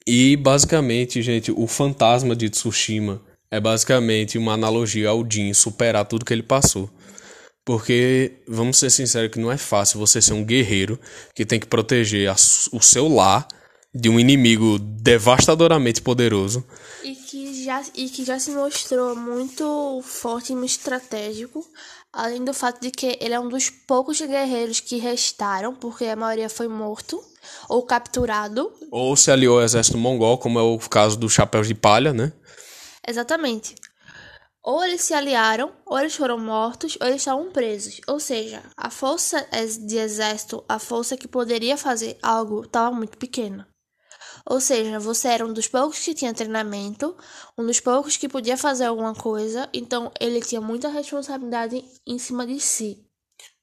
E 0.06 0.36
basicamente, 0.36 1.22
gente, 1.22 1.50
o 1.50 1.66
fantasma 1.66 2.36
de 2.36 2.50
Tsushima 2.50 3.22
é 3.50 3.58
basicamente 3.58 4.36
uma 4.36 4.52
analogia 4.52 5.08
ao 5.08 5.24
Jin 5.26 5.54
superar 5.54 6.04
tudo 6.04 6.26
que 6.26 6.34
ele 6.34 6.42
passou. 6.42 6.90
Porque, 7.64 8.42
vamos 8.48 8.78
ser 8.78 8.90
sinceros, 8.90 9.30
que 9.30 9.38
não 9.38 9.52
é 9.52 9.56
fácil 9.56 9.98
você 9.98 10.20
ser 10.20 10.32
um 10.32 10.44
guerreiro 10.44 10.98
que 11.34 11.44
tem 11.44 11.60
que 11.60 11.66
proteger 11.66 12.28
a, 12.28 12.34
o 12.72 12.80
seu 12.80 13.08
lar 13.08 13.46
de 13.94 14.08
um 14.08 14.20
inimigo 14.20 14.78
devastadoramente 14.78 16.00
poderoso. 16.00 16.64
E 17.02 17.14
que 17.14 17.64
já, 17.64 17.82
e 17.94 18.08
que 18.08 18.24
já 18.24 18.38
se 18.38 18.50
mostrou 18.52 19.16
muito 19.16 20.00
forte 20.04 20.52
e 20.52 20.56
muito 20.56 20.70
estratégico, 20.70 21.66
além 22.12 22.44
do 22.44 22.54
fato 22.54 22.80
de 22.80 22.90
que 22.90 23.18
ele 23.20 23.34
é 23.34 23.40
um 23.40 23.48
dos 23.48 23.68
poucos 23.68 24.20
guerreiros 24.20 24.80
que 24.80 24.96
restaram, 24.98 25.74
porque 25.74 26.04
a 26.04 26.16
maioria 26.16 26.48
foi 26.48 26.68
morto 26.68 27.22
ou 27.68 27.82
capturado. 27.82 28.72
Ou 28.90 29.16
se 29.16 29.30
aliou 29.30 29.58
ao 29.58 29.64
exército 29.64 29.98
mongol, 29.98 30.38
como 30.38 30.58
é 30.58 30.62
o 30.62 30.78
caso 30.78 31.16
dos 31.16 31.32
chapéus 31.32 31.66
de 31.66 31.74
palha, 31.74 32.12
né? 32.12 32.32
Exatamente. 33.06 33.74
Ou 34.62 34.84
eles 34.84 35.02
se 35.02 35.14
aliaram, 35.14 35.72
ou 35.86 35.98
eles 35.98 36.14
foram 36.14 36.38
mortos, 36.38 36.96
ou 37.00 37.06
eles 37.06 37.22
estavam 37.22 37.50
presos. 37.50 38.00
Ou 38.06 38.20
seja, 38.20 38.62
a 38.76 38.90
força 38.90 39.46
de 39.80 39.96
exército, 39.96 40.62
a 40.68 40.78
força 40.78 41.16
que 41.16 41.26
poderia 41.26 41.76
fazer 41.76 42.18
algo, 42.22 42.64
estava 42.64 42.94
muito 42.94 43.16
pequena. 43.16 43.66
Ou 44.46 44.60
seja, 44.60 44.98
você 44.98 45.28
era 45.28 45.46
um 45.46 45.52
dos 45.52 45.68
poucos 45.68 45.98
que 45.98 46.14
tinha 46.14 46.34
treinamento, 46.34 47.16
um 47.58 47.64
dos 47.64 47.80
poucos 47.80 48.16
que 48.16 48.28
podia 48.28 48.56
fazer 48.56 48.84
alguma 48.84 49.14
coisa, 49.14 49.68
então 49.72 50.10
ele 50.20 50.40
tinha 50.40 50.60
muita 50.60 50.88
responsabilidade 50.88 51.84
em 52.06 52.18
cima 52.18 52.46
de 52.46 52.60
si. 52.60 52.98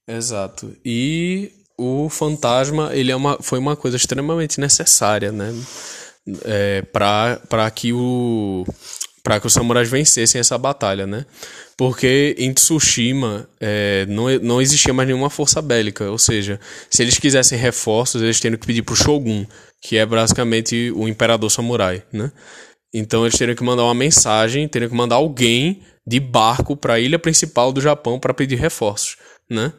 Exato. 0.07 0.75
E 0.85 1.51
o 1.77 2.09
fantasma, 2.09 2.95
ele 2.95 3.11
é 3.11 3.15
uma, 3.15 3.37
foi 3.41 3.59
uma 3.59 3.75
coisa 3.75 3.97
extremamente 3.97 4.59
necessária, 4.59 5.31
né? 5.31 5.53
É, 6.43 6.81
para 6.81 7.71
que 7.71 7.93
o 7.93 8.65
para 9.27 9.41
que 9.41 9.47
os 9.47 9.51
samurais 9.51 9.89
vencessem 9.89 10.39
essa 10.39 10.57
batalha, 10.57 11.05
né? 11.05 11.25
Porque 11.75 12.33
em 12.39 12.53
Tsushima 12.53 13.45
é, 13.59 14.05
não, 14.07 14.29
não 14.39 14.61
existia 14.61 14.93
mais 14.93 15.05
nenhuma 15.05 15.29
força 15.29 15.61
bélica, 15.61 16.09
ou 16.09 16.17
seja, 16.17 16.57
se 16.89 17.01
eles 17.01 17.19
quisessem 17.19 17.59
reforços, 17.59 18.21
eles 18.21 18.39
teriam 18.39 18.57
que 18.57 18.65
pedir 18.65 18.83
pro 18.83 18.95
Shogun, 18.95 19.45
que 19.81 19.97
é 19.97 20.05
basicamente 20.05 20.93
o 20.95 21.09
imperador 21.09 21.51
samurai, 21.51 22.03
né? 22.09 22.31
Então 22.93 23.25
eles 23.25 23.37
teriam 23.37 23.53
que 23.53 23.65
mandar 23.65 23.83
uma 23.83 23.93
mensagem, 23.93 24.65
teriam 24.65 24.87
que 24.87 24.95
mandar 24.95 25.17
alguém 25.17 25.81
de 26.07 26.21
barco 26.21 26.77
para 26.77 26.93
a 26.93 26.99
ilha 26.99 27.19
principal 27.19 27.73
do 27.73 27.81
Japão 27.81 28.17
para 28.21 28.33
pedir 28.33 28.55
reforços, 28.55 29.17
né? 29.51 29.73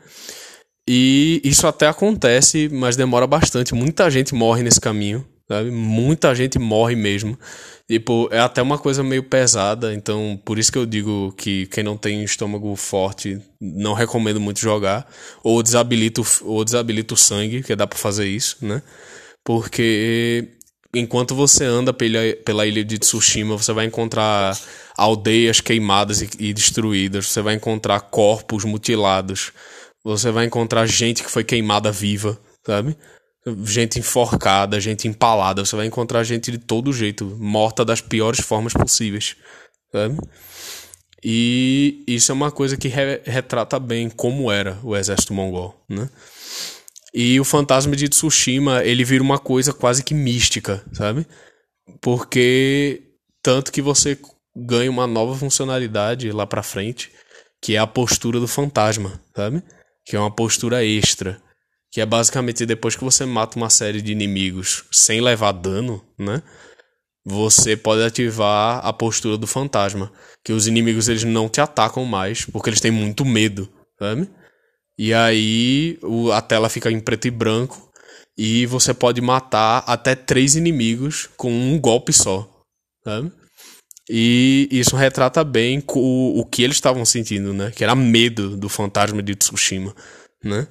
E 0.87 1.41
isso 1.43 1.67
até 1.67 1.87
acontece, 1.87 2.69
mas 2.71 2.97
demora 2.97 3.27
bastante. 3.27 3.75
Muita 3.75 4.11
gente 4.11 4.35
morre 4.35 4.63
nesse 4.63 4.79
caminho, 4.81 5.27
sabe? 5.51 5.71
Muita 5.71 6.35
gente 6.35 6.59
morre 6.59 6.95
mesmo. 6.95 7.39
Tipo, 7.91 8.29
é 8.31 8.39
até 8.39 8.61
uma 8.61 8.79
coisa 8.79 9.03
meio 9.03 9.23
pesada, 9.23 9.95
então 9.95 10.39
por 10.45 10.59
isso 10.59 10.71
que 10.71 10.77
eu 10.79 10.85
digo 10.85 11.33
que 11.37 11.67
quem 11.69 11.83
não 11.83 11.97
tem 11.97 12.23
estômago 12.23 12.77
forte 12.77 13.41
não 13.61 13.95
recomendo 13.95 14.39
muito 14.39 14.61
jogar. 14.61 15.09
Ou 15.43 15.63
desabilita, 15.63 16.21
ou 16.43 16.65
desabilita 16.65 17.15
o 17.15 17.17
sangue, 17.17 17.63
que 17.63 17.75
dá 17.75 17.87
pra 17.87 17.99
fazer 17.99 18.27
isso, 18.29 18.59
né? 18.61 18.83
Porque 19.45 20.59
enquanto 20.95 21.35
você 21.35 21.65
anda 21.65 21.93
pela, 21.93 22.21
pela 22.45 22.67
ilha 22.67 22.85
de 22.85 22.99
Tsushima, 22.99 23.57
você 23.57 23.73
vai 23.73 23.87
encontrar 23.87 24.59
aldeias 24.97 25.61
queimadas 25.61 26.21
e, 26.21 26.29
e 26.39 26.53
destruídas, 26.53 27.29
você 27.29 27.41
vai 27.41 27.55
encontrar 27.55 28.01
corpos 28.01 28.65
mutilados, 28.65 29.53
você 30.05 30.31
vai 30.31 30.47
encontrar 30.47 30.87
gente 30.87 31.23
que 31.23 31.31
foi 31.31 31.45
queimada 31.45 31.91
viva, 31.91 32.39
sabe? 32.67 32.97
Gente 33.65 33.99
enforcada, 33.99 34.81
gente 34.81 35.07
empalada. 35.07 35.65
Você 35.65 35.77
vai 35.77 35.87
encontrar 35.87 36.25
gente 36.25 36.51
de 36.51 36.59
todo 36.59 36.93
jeito, 36.93 37.25
morta 37.39 37.85
das 37.85 38.01
piores 38.01 38.41
formas 38.41 38.73
possíveis, 38.73 39.37
sabe? 39.93 40.17
E 41.23 42.05
isso 42.07 42.31
é 42.31 42.35
uma 42.35 42.51
coisa 42.51 42.77
que 42.77 42.89
re 42.89 43.21
retrata 43.25 43.79
bem 43.79 44.09
como 44.09 44.53
era 44.53 44.79
o 44.83 44.97
exército 44.97 45.35
mongol, 45.35 45.75
né? 45.89 46.09
E 47.13 47.41
o 47.41 47.45
fantasma 47.45 47.97
de 47.97 48.09
Tsushima, 48.09 48.85
ele 48.85 49.03
vira 49.03 49.23
uma 49.23 49.39
coisa 49.39 49.73
quase 49.73 50.05
que 50.05 50.15
mística, 50.15 50.85
sabe? 50.93 51.27
Porque 52.01 53.03
tanto 53.43 53.73
que 53.73 53.83
você 53.83 54.19
ganha 54.55 54.91
uma 54.91 55.07
nova 55.07 55.35
funcionalidade 55.35 56.31
lá 56.31 56.47
pra 56.47 56.63
frente, 56.63 57.11
que 57.63 57.75
é 57.75 57.79
a 57.79 57.87
postura 57.87 58.39
do 58.39 58.47
fantasma, 58.47 59.21
sabe? 59.35 59.63
Que 60.05 60.17
é 60.17 60.21
uma 60.21 60.31
postura 60.31 60.85
extra 60.85 61.41
que 61.91 62.01
é 62.01 62.07
basicamente 62.07 62.67
depois 62.67 62.97
que 62.97 63.05
você 63.05 63.25
mata 63.25 63.57
uma 63.57 63.71
série 63.71 64.03
de 64.03 64.13
inimigos 64.13 64.85
sem 64.91 65.21
levar 65.21 65.53
dano, 65.53 66.05
né? 66.19 66.43
Você 67.25 67.77
pode 67.77 68.03
ativar 68.03 68.85
a 68.85 68.93
postura 68.93 69.37
do 69.37 69.47
fantasma, 69.47 70.13
que 70.45 70.53
os 70.53 70.67
inimigos 70.67 71.09
eles 71.09 71.25
não 71.25 71.49
te 71.49 71.61
atacam 71.61 72.05
mais 72.05 72.45
porque 72.45 72.71
eles 72.71 72.81
têm 72.81 72.91
muito 72.91 73.25
medo, 73.25 73.69
sabe? 73.99 74.29
E 74.99 75.15
aí 75.15 75.99
o, 76.03 76.33
a 76.33 76.41
tela 76.41 76.69
fica 76.69 76.91
em 76.91 77.01
preto 77.01 77.29
e 77.29 77.31
branco 77.31 77.91
e 78.37 78.67
você 78.67 78.95
pode 78.95 79.21
matar 79.21 79.85
até 79.87 80.15
três 80.15 80.57
inimigos 80.57 81.29
com 81.37 81.53
um 81.53 81.79
golpe 81.79 82.13
só, 82.13 82.49
sabe? 83.05 83.33
E 84.11 84.69
isso 84.71 84.97
retrata 84.97 85.45
bem 85.45 85.83
o, 85.95 86.41
o 86.41 86.45
que 86.47 86.63
eles 86.63 86.77
estavam 86.77 87.05
sentindo, 87.05 87.53
né? 87.53 87.71
Que 87.71 87.85
era 87.85 87.95
medo 87.95 88.57
do 88.57 88.69
fantasma 88.69 89.23
de 89.23 89.35
Tsushima, 89.35 89.95
né? 90.43 90.67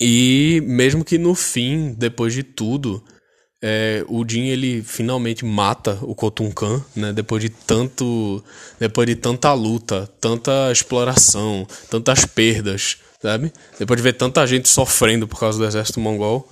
E 0.00 0.62
mesmo 0.66 1.04
que 1.04 1.18
no 1.18 1.34
fim, 1.34 1.94
depois 1.96 2.34
de 2.34 2.42
tudo, 2.42 3.02
é, 3.62 4.04
o 4.08 4.24
Jin 4.28 4.48
ele 4.48 4.82
finalmente 4.82 5.44
mata 5.44 5.98
o 6.02 6.14
Kotunkan, 6.14 6.84
né? 6.94 7.12
Depois 7.12 7.42
de 7.42 7.48
tanto, 7.48 8.44
depois 8.78 9.06
de 9.06 9.16
tanta 9.16 9.52
luta, 9.54 10.08
tanta 10.20 10.70
exploração, 10.70 11.66
tantas 11.90 12.24
perdas, 12.26 12.98
sabe? 13.20 13.52
Depois 13.78 13.96
de 13.96 14.02
ver 14.02 14.12
tanta 14.12 14.46
gente 14.46 14.68
sofrendo 14.68 15.26
por 15.26 15.40
causa 15.40 15.58
do 15.58 15.64
exército 15.64 15.98
mongol, 15.98 16.48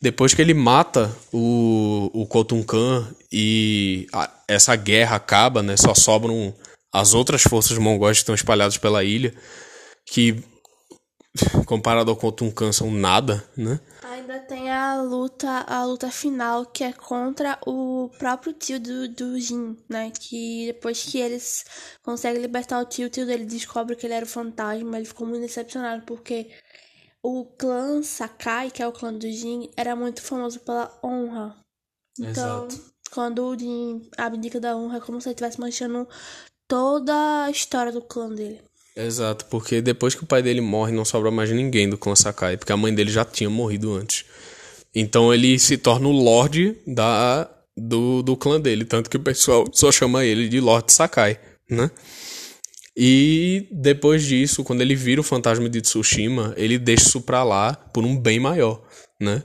depois 0.00 0.34
que 0.34 0.42
ele 0.42 0.52
mata 0.54 1.10
o, 1.32 2.10
o 2.12 2.26
Kotunkan 2.26 3.08
e 3.32 4.06
a, 4.12 4.30
essa 4.46 4.76
guerra 4.76 5.16
acaba, 5.16 5.62
né? 5.62 5.76
Só 5.76 5.94
sobram 5.94 6.54
as 6.92 7.14
outras 7.14 7.42
forças 7.42 7.78
mongóis 7.78 8.18
que 8.18 8.22
estão 8.22 8.34
espalhadas 8.34 8.76
pela 8.76 9.02
ilha, 9.02 9.34
que 10.06 10.42
comparado 11.66 12.10
ao 12.10 12.16
Kotunkan 12.16 12.72
são 12.72 12.90
nada, 12.90 13.44
né? 13.56 13.80
Ainda 14.02 14.38
tem 14.40 14.70
a 14.70 15.00
luta, 15.02 15.64
a 15.66 15.84
luta 15.84 16.10
final 16.10 16.66
que 16.66 16.84
é 16.84 16.92
contra 16.92 17.58
o 17.66 18.10
próprio 18.18 18.52
tio 18.52 18.80
do, 18.80 19.08
do 19.08 19.38
Jin, 19.38 19.76
né? 19.88 20.10
Que 20.10 20.66
depois 20.66 21.02
que 21.04 21.18
eles 21.18 21.64
conseguem 22.02 22.40
libertar 22.40 22.80
o 22.80 22.84
tio, 22.84 23.06
o 23.06 23.10
tio 23.10 23.26
dele 23.26 23.44
descobre 23.44 23.96
que 23.96 24.06
ele 24.06 24.14
era 24.14 24.24
o 24.24 24.28
fantasma, 24.28 24.96
ele 24.96 25.06
ficou 25.06 25.26
muito 25.26 25.42
decepcionado 25.42 26.04
porque 26.04 26.50
o 27.22 27.44
clã 27.44 28.02
Sakai, 28.02 28.70
que 28.70 28.82
é 28.82 28.86
o 28.86 28.92
clã 28.92 29.12
do 29.12 29.30
Jin, 29.30 29.70
era 29.76 29.96
muito 29.96 30.22
famoso 30.22 30.60
pela 30.60 30.98
honra. 31.02 31.58
Então, 32.18 32.66
Exato. 32.66 32.94
quando 33.12 33.44
o 33.44 33.58
Jin 33.58 34.08
abdica 34.16 34.60
da 34.60 34.76
honra, 34.76 34.98
é 34.98 35.00
como 35.00 35.20
se 35.20 35.28
ele 35.28 35.34
estivesse 35.34 35.60
manchando 35.60 36.08
toda 36.68 37.44
a 37.44 37.50
história 37.50 37.92
do 37.92 38.02
clã 38.02 38.28
dele. 38.28 38.62
Exato, 38.96 39.44
porque 39.46 39.82
depois 39.82 40.14
que 40.14 40.24
o 40.24 40.26
pai 40.26 40.42
dele 40.42 40.62
morre, 40.62 40.90
não 40.90 41.04
sobra 41.04 41.30
mais 41.30 41.50
ninguém 41.50 41.88
do 41.88 41.98
clã 41.98 42.16
Sakai, 42.16 42.56
porque 42.56 42.72
a 42.72 42.76
mãe 42.78 42.94
dele 42.94 43.10
já 43.10 43.26
tinha 43.26 43.50
morrido 43.50 43.92
antes. 43.94 44.24
Então 44.94 45.34
ele 45.34 45.58
se 45.58 45.76
torna 45.76 46.08
o 46.08 46.12
Lorde 46.12 46.74
da, 46.86 47.46
do, 47.76 48.22
do 48.22 48.34
clã 48.36 48.58
dele, 48.58 48.86
tanto 48.86 49.10
que 49.10 49.18
o 49.18 49.20
pessoal 49.20 49.66
só 49.70 49.92
chama 49.92 50.24
ele 50.24 50.48
de 50.48 50.58
Lorde 50.60 50.92
Sakai, 50.92 51.38
né? 51.70 51.90
E 52.96 53.68
depois 53.70 54.24
disso, 54.24 54.64
quando 54.64 54.80
ele 54.80 54.94
vira 54.94 55.20
o 55.20 55.24
fantasma 55.24 55.68
de 55.68 55.82
Tsushima, 55.82 56.54
ele 56.56 56.78
deixa 56.78 57.04
isso 57.04 57.20
pra 57.20 57.44
lá 57.44 57.74
por 57.74 58.02
um 58.02 58.18
bem 58.18 58.40
maior, 58.40 58.82
né? 59.20 59.42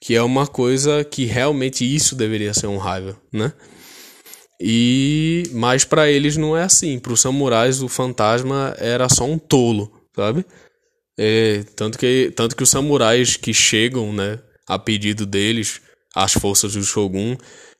Que 0.00 0.14
é 0.14 0.22
uma 0.22 0.46
coisa 0.46 1.02
que 1.02 1.24
realmente 1.24 1.84
isso 1.84 2.14
deveria 2.14 2.54
ser 2.54 2.68
um 2.68 2.76
raiva, 2.76 3.20
né? 3.32 3.52
E 4.60 5.44
mas 5.52 5.84
para 5.84 6.10
eles 6.10 6.36
não 6.36 6.56
é 6.56 6.62
assim. 6.62 6.98
Para 6.98 7.12
os 7.12 7.20
samurais 7.20 7.82
o 7.82 7.88
fantasma 7.88 8.74
era 8.78 9.08
só 9.08 9.24
um 9.24 9.38
tolo, 9.38 9.90
sabe? 10.14 10.44
É, 11.18 11.64
tanto 11.76 11.98
que 11.98 12.32
tanto 12.34 12.56
que 12.56 12.62
os 12.62 12.70
samurais 12.70 13.36
que 13.36 13.54
chegam, 13.54 14.12
né, 14.12 14.38
a 14.66 14.78
pedido 14.78 15.26
deles, 15.26 15.80
as 16.14 16.32
forças 16.32 16.74
do 16.74 16.82
shogun, 16.82 17.36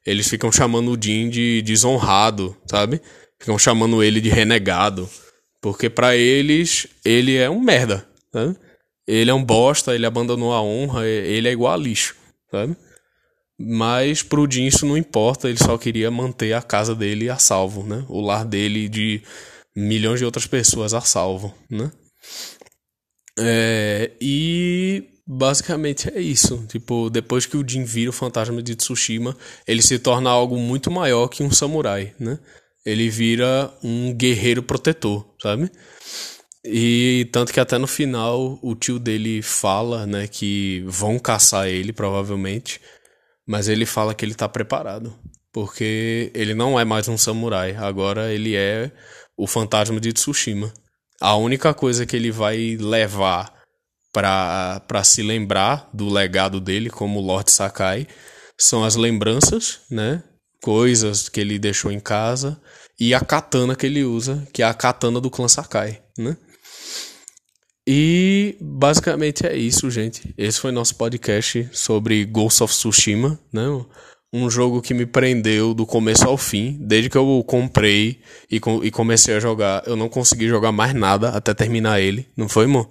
eles 0.07 0.29
ficam 0.29 0.53
chamando 0.53 0.93
o 0.93 1.03
Jin 1.03 1.29
de 1.31 1.63
desonrado, 1.63 2.57
sabe? 2.67 3.01
Ficam 3.39 3.59
chamando 3.59 4.03
ele 4.03 4.21
de 4.21 4.29
renegado, 4.29 5.09
porque 5.61 5.89
para 5.89 6.17
eles 6.17 6.87
ele 7.05 7.37
é 7.37 7.49
um 7.49 7.61
merda, 7.61 8.07
sabe? 8.33 8.57
Ele 9.07 9.31
é 9.31 9.35
um 9.35 9.45
bosta, 9.45 9.95
ele 9.95 10.07
abandonou 10.07 10.53
a 10.53 10.63
honra, 10.63 11.07
ele 11.07 11.49
é 11.49 11.53
igual 11.53 11.75
a 11.75 11.77
lixo, 11.77 12.17
sabe? 12.51 12.77
Mas 13.59 14.23
pro 14.23 14.51
Jim 14.51 14.67
isso 14.67 14.85
não 14.85 14.97
importa, 14.97 15.49
ele 15.49 15.59
só 15.59 15.79
queria 15.79 16.11
manter 16.11 16.53
a 16.53 16.63
casa 16.63 16.95
dele 16.95 17.31
a 17.31 17.39
salvo, 17.39 17.85
né? 17.85 18.05
O 18.09 18.21
lar 18.21 18.45
dele 18.45 18.89
de 18.89 19.23
milhões 19.77 20.19
de 20.19 20.25
outras 20.25 20.47
pessoas 20.47 20.93
a 20.93 21.01
salvo, 21.01 21.55
né? 21.71 21.91
É, 23.39 24.11
e 24.21 25.05
basicamente 25.27 26.09
é 26.13 26.21
isso. 26.21 26.65
Tipo, 26.69 27.09
depois 27.11 27.47
que 27.47 27.57
o 27.57 27.67
Jin 27.67 27.85
vira 27.85 28.11
o 28.11 28.13
fantasma 28.13 28.63
de 28.63 28.75
Tsushima, 28.75 29.37
ele 29.67 29.83
se 29.83 29.99
torna 29.99 30.31
algo 30.31 30.57
muito 30.59 30.91
maior 30.91 31.29
que 31.29 31.43
um 31.43 31.51
samurai, 31.51 32.15
né? 32.19 32.39
Ele 32.85 33.09
vira 33.09 33.73
um 33.83 34.13
guerreiro 34.13 34.63
protetor, 34.63 35.27
sabe? 35.41 35.71
E 36.65 37.29
tanto 37.31 37.53
que 37.53 37.61
até 37.61 37.77
no 37.77 37.87
final 37.87 38.59
o 38.63 38.75
tio 38.75 38.99
dele 38.99 39.43
fala, 39.43 40.07
né, 40.07 40.27
que 40.27 40.83
vão 40.87 41.19
caçar 41.19 41.69
ele 41.69 41.93
provavelmente. 41.93 42.81
Mas 43.47 43.69
ele 43.69 43.87
fala 43.87 44.15
que 44.15 44.25
ele 44.25 44.35
tá 44.35 44.49
preparado. 44.49 45.15
Porque 45.53 46.33
ele 46.35 46.55
não 46.55 46.79
é 46.79 46.85
mais 46.85 47.07
um 47.07 47.17
samurai, 47.17 47.77
agora 47.77 48.33
ele 48.33 48.57
é 48.57 48.91
o 49.37 49.47
fantasma 49.47 50.01
de 50.01 50.13
Tsushima. 50.13 50.73
A 51.21 51.37
única 51.37 51.73
coisa 51.73 52.05
que 52.05 52.17
ele 52.17 52.31
vai 52.33 52.77
levar 52.77 53.55
para 54.13 55.05
se 55.05 55.23
lembrar 55.23 55.89
do 55.93 56.09
legado 56.09 56.61
dele 56.61 56.91
como 56.91 57.21
Lord 57.21 57.51
Sakai 57.51 58.07
são 58.59 58.85
as 58.85 58.97
lembranças, 58.97 59.81
né? 59.91 60.23
Coisas 60.61 61.29
que 61.29 61.41
ele 61.41 61.59
deixou 61.59 61.93
em 61.93 62.01
casa 62.01 62.61
e 62.99 63.15
a 63.15 63.21
katana 63.21 63.77
que 63.77 63.87
ele 63.87 64.05
usa, 64.05 64.47
que 64.53 64.63
é 64.63 64.67
a 64.67 64.75
katana 64.75 65.21
do 65.21 65.31
clã 65.31 65.47
Sakai, 65.47 66.03
né? 66.19 66.37
E 67.87 68.57
basicamente 68.61 69.47
é 69.47 69.57
isso, 69.57 69.91
gente. 69.91 70.35
Esse 70.39 70.59
foi 70.59 70.73
nosso 70.73 70.97
podcast 70.97 71.69
sobre 71.73 72.25
Ghost 72.25 72.63
of 72.63 72.73
Tsushima, 72.73 73.39
né? 73.53 73.63
Um 74.33 74.51
jogo 74.51 74.81
que 74.81 74.95
me 74.95 75.07
prendeu 75.07 75.75
do 75.75 75.87
começo 75.87 76.27
ao 76.27 76.37
fim. 76.37 76.79
Desde 76.81 77.11
que 77.11 77.17
eu 77.17 77.45
comprei 77.47 78.21
e, 78.51 78.57
e 78.83 78.91
comecei 78.91 79.37
a 79.37 79.41
jogar, 79.41 79.87
eu 79.87 79.97
não 79.97 80.09
consegui 80.09 80.49
jogar 80.49 80.73
mais 80.73 80.95
nada 80.95 81.29
até 81.29 81.53
terminar 81.53 82.01
ele. 82.01 82.29
Não 82.37 82.49
foi, 82.49 82.65
amor? 82.65 82.89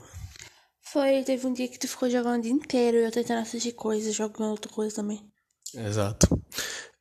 Foi, 0.94 1.24
teve 1.24 1.48
um 1.48 1.54
dia 1.54 1.68
que 1.68 1.80
tu 1.80 1.88
ficou 1.88 2.08
jogando 2.08 2.40
o 2.40 2.42
dia 2.44 2.52
inteiro 2.52 2.98
e 2.98 3.04
eu 3.04 3.12
tentando 3.12 3.42
assistir 3.42 3.72
coisas, 3.72 4.14
jogando 4.14 4.52
outra 4.52 4.72
coisa 4.72 4.96
também. 4.96 5.20
Exato. 5.76 6.28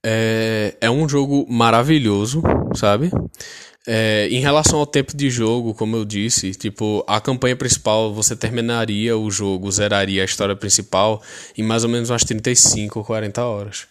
É, 0.05 0.77
é 0.81 0.91
um 0.91 1.07
jogo 1.07 1.47
maravilhoso, 1.49 2.43
sabe? 2.75 3.11
É, 3.87 4.29
em 4.31 4.41
relação 4.41 4.79
ao 4.79 4.87
tempo 4.87 5.17
de 5.17 5.29
jogo, 5.29 5.75
como 5.75 5.97
eu 5.97 6.05
disse, 6.05 6.53
tipo, 6.53 7.05
a 7.07 7.21
campanha 7.21 7.57
principal 7.57 8.15
você 8.15 8.37
terminaria 8.37 9.17
o 9.17 9.29
jogo, 9.31 9.73
zeraria 9.73 10.23
a 10.23 10.25
história 10.25 10.55
principal 10.55 11.21
em 11.59 11.65
mais 11.65 11.83
ou 11.83 11.91
menos 11.91 12.09
umas 12.09 12.23
35 12.23 13.01
ou 13.01 13.05
40 13.05 13.45
horas. 13.45 13.87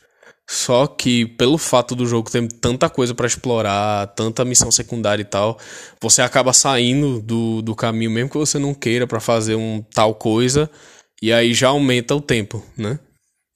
Só 0.50 0.88
que 0.88 1.26
pelo 1.26 1.58
fato 1.58 1.96
do 1.96 2.06
jogo 2.06 2.30
ter 2.30 2.46
tanta 2.54 2.89
coisa 2.89 3.14
para 3.16 3.28
explorar, 3.28 4.08
tanta 4.08 4.44
missão 4.46 4.72
secundária 4.72 5.22
e 5.22 5.26
tal, 5.26 5.58
você 6.02 6.22
acaba 6.22 6.54
saindo 6.54 7.22
do, 7.22 7.62
do 7.62 7.76
caminho 7.76 8.12
mesmo 8.12 8.30
que 8.30 8.38
você 8.38 8.60
não 8.60 8.74
queira 8.74 9.08
para 9.08 9.20
fazer 9.20 9.56
um 9.56 9.82
tal 9.94 10.16
coisa, 10.16 10.70
e 11.22 11.32
aí 11.32 11.54
já 11.54 11.70
aumenta 11.70 12.16
o 12.16 12.22
tempo, 12.22 12.64
né? 12.78 13.00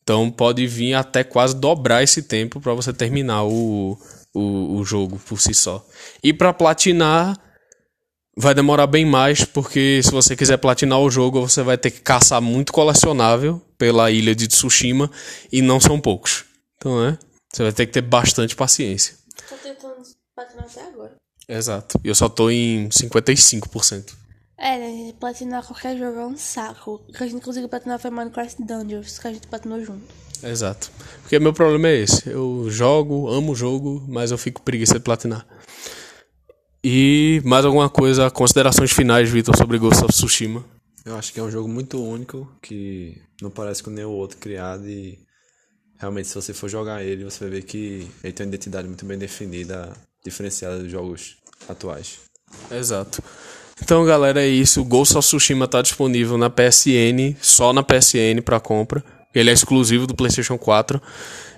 Então 0.04 0.30
pode 0.30 0.66
vir 0.68 0.94
até 0.94 1.24
quase 1.24 1.56
dobrar 1.56 2.04
esse 2.04 2.22
tempo 2.24 2.62
para 2.62 2.74
você 2.74 2.94
terminar 2.94 3.44
o, 3.44 3.98
o, 4.36 4.78
o 4.78 4.84
jogo 4.84 5.20
por 5.26 5.40
si 5.40 5.54
só. 5.54 5.84
E 6.22 6.34
para 6.34 6.54
platinar 6.54 7.40
vai 8.38 8.54
demorar 8.54 8.86
bem 8.86 9.06
mais, 9.06 9.46
porque 9.46 10.02
se 10.04 10.12
você 10.12 10.36
quiser 10.36 10.58
platinar 10.58 11.00
o 11.00 11.10
jogo, 11.10 11.40
você 11.40 11.64
vai 11.64 11.78
ter 11.78 11.90
que 11.90 12.02
caçar 12.02 12.42
muito 12.42 12.74
colecionável 12.74 13.62
pela 13.78 14.12
ilha 14.12 14.36
de 14.36 14.48
Tsushima 14.48 15.10
e 15.52 15.62
não 15.62 15.80
são 15.80 16.00
poucos. 16.00 16.44
Então, 16.76 17.04
é. 17.04 17.18
Você 17.52 17.64
vai 17.64 17.72
ter 17.72 17.86
que 17.86 17.94
ter 17.94 18.02
bastante 18.02 18.54
paciência. 18.56 19.16
Tô 19.48 19.56
tentando 19.56 20.02
platinar 20.36 20.66
até 20.66 20.82
agora. 20.82 21.16
Exato. 21.48 21.98
E 22.04 22.10
eu 22.10 22.16
só 22.16 22.28
tô 22.28 22.50
em 22.50 22.90
55%. 22.90 24.25
É, 24.58 24.78
né? 24.78 25.14
Platinar 25.20 25.66
qualquer 25.66 25.98
jogo 25.98 26.20
é 26.20 26.26
um 26.26 26.38
saco. 26.38 27.04
O 27.08 27.12
que 27.12 27.24
a 27.24 27.28
gente 27.28 27.44
conseguiu 27.44 27.70
platinar 27.70 28.00
foi 28.00 28.10
Minecraft 28.10 28.64
Dungeons, 28.64 29.20
que 29.20 29.28
a 29.28 29.34
gente 29.34 29.48
platinou 29.48 29.84
junto. 29.84 30.06
Exato. 30.44 30.92
Porque 31.22 31.40
meu 31.40 31.54
problema 31.54 31.90
é 31.90 31.98
esse. 31.98 32.30
Eu 32.30 32.68
jogo, 32.70 33.30
amo 33.30 33.52
o 33.52 33.56
jogo, 33.56 34.04
mas 34.08 34.32
eu 34.32 34.38
fico 34.38 34.62
preguiça 34.62 34.96
de 34.96 35.02
platinar. 35.02 35.46
E 36.84 37.42
mais 37.44 37.66
alguma 37.66 37.90
coisa, 37.90 38.30
considerações 38.30 38.92
finais, 38.92 39.30
Vitor, 39.30 39.58
sobre 39.58 39.78
Ghost 39.78 40.04
of 40.04 40.14
Tsushima? 40.14 40.64
Eu 41.04 41.16
acho 41.18 41.34
que 41.34 41.40
é 41.40 41.44
um 41.44 41.52
jogo 41.52 41.68
muito 41.68 42.02
único, 42.02 42.48
que 42.62 43.22
não 43.42 43.50
parece 43.50 43.82
com 43.82 43.90
nenhum 43.90 44.12
outro 44.12 44.38
criado 44.38 44.88
e 44.88 45.20
realmente, 45.98 46.28
se 46.28 46.36
você 46.36 46.54
for 46.54 46.70
jogar 46.70 47.04
ele, 47.04 47.24
você 47.24 47.40
vai 47.40 47.50
ver 47.50 47.64
que 47.64 48.08
ele 48.24 48.34
tem 48.34 48.46
uma 48.46 48.50
identidade 48.50 48.88
muito 48.88 49.06
bem 49.06 49.18
definida, 49.18 49.94
diferenciada 50.24 50.80
dos 50.80 50.92
jogos 50.92 51.38
atuais. 51.68 52.20
Exato. 52.72 53.24
Então, 53.82 54.06
galera, 54.06 54.42
é 54.42 54.48
isso. 54.48 54.82
O 54.82 54.86
Ghost 54.86 55.18
of 55.18 55.28
Tsushima 55.28 55.66
está 55.66 55.82
disponível 55.82 56.38
na 56.38 56.50
PSN, 56.50 57.36
só 57.42 57.74
na 57.74 57.84
PSN 57.84 58.42
para 58.44 58.60
compra. 58.60 59.04
Ele 59.34 59.50
é 59.50 59.54
exclusivo 59.54 60.08
do 60.08 60.16
PlayStation 60.16 60.58
4 60.58 61.02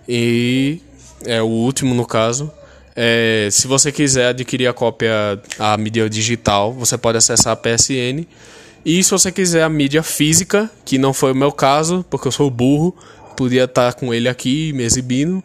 e 0.09 0.82
é 1.26 1.41
o 1.41 1.45
último 1.45 1.93
no 1.93 2.05
caso. 2.05 2.51
É, 2.95 3.47
se 3.51 3.68
você 3.68 3.91
quiser 3.91 4.30
adquirir 4.30 4.65
a 4.65 4.74
cópia, 4.74 5.39
a 5.59 5.78
mídia 5.78 6.09
digital, 6.09 6.74
você 6.74 6.97
pode 6.97 7.20
acessar 7.20 7.53
a 7.53 7.55
PSN. 7.55 8.26
E 8.84 9.03
se 9.03 9.11
você 9.11 9.32
quiser 9.32 9.61
a 9.61 9.70
mídia 9.70 10.01
física, 10.01 10.72
que 10.84 10.97
não 10.97 11.13
foi 11.13 11.34
o 11.34 11.36
meu 11.36 11.51
caso, 11.51 12.03
porque 12.09 12.28
eu 12.28 12.32
sou 12.32 12.49
burro, 12.49 12.95
podia 13.36 13.65
estar 13.65 13.93
com 13.93 14.11
ele 14.11 14.28
aqui 14.28 14.74
me 14.74 14.84
exibindo. 14.84 15.43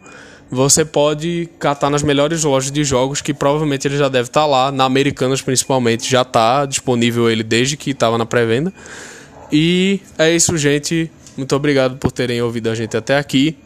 Você 0.53 0.85
pode 0.85 1.49
catar 1.57 1.89
nas 1.89 2.03
melhores 2.03 2.43
lojas 2.43 2.71
de 2.71 2.83
jogos, 2.83 3.21
que 3.21 3.33
provavelmente 3.33 3.87
ele 3.87 3.97
já 3.97 4.07
deve 4.07 4.29
estar 4.29 4.45
lá, 4.45 4.71
na 4.71 4.85
Americanas 4.85 5.41
principalmente, 5.41 6.09
já 6.09 6.21
está 6.21 6.65
disponível 6.65 7.29
ele 7.29 7.43
desde 7.43 7.75
que 7.75 7.89
estava 7.89 8.17
na 8.17 8.25
pré-venda. 8.25 8.71
E 9.51 9.99
é 10.17 10.33
isso, 10.33 10.57
gente. 10.57 11.11
Muito 11.35 11.55
obrigado 11.55 11.97
por 11.97 12.11
terem 12.11 12.41
ouvido 12.41 12.69
a 12.69 12.75
gente 12.75 12.95
até 12.95 13.17
aqui. 13.17 13.57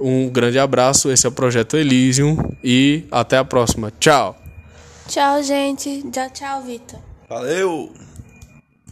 Um 0.00 0.28
grande 0.28 0.58
abraço. 0.58 1.10
Esse 1.10 1.26
é 1.26 1.28
o 1.28 1.32
Projeto 1.32 1.76
Elysium 1.76 2.36
e 2.62 3.04
até 3.10 3.38
a 3.38 3.44
próxima. 3.44 3.92
Tchau. 4.00 4.36
Tchau, 5.06 5.42
gente. 5.42 6.02
Tchau, 6.10 6.30
tchau, 6.30 6.62
Vitor. 6.62 6.98
Valeu! 7.28 8.13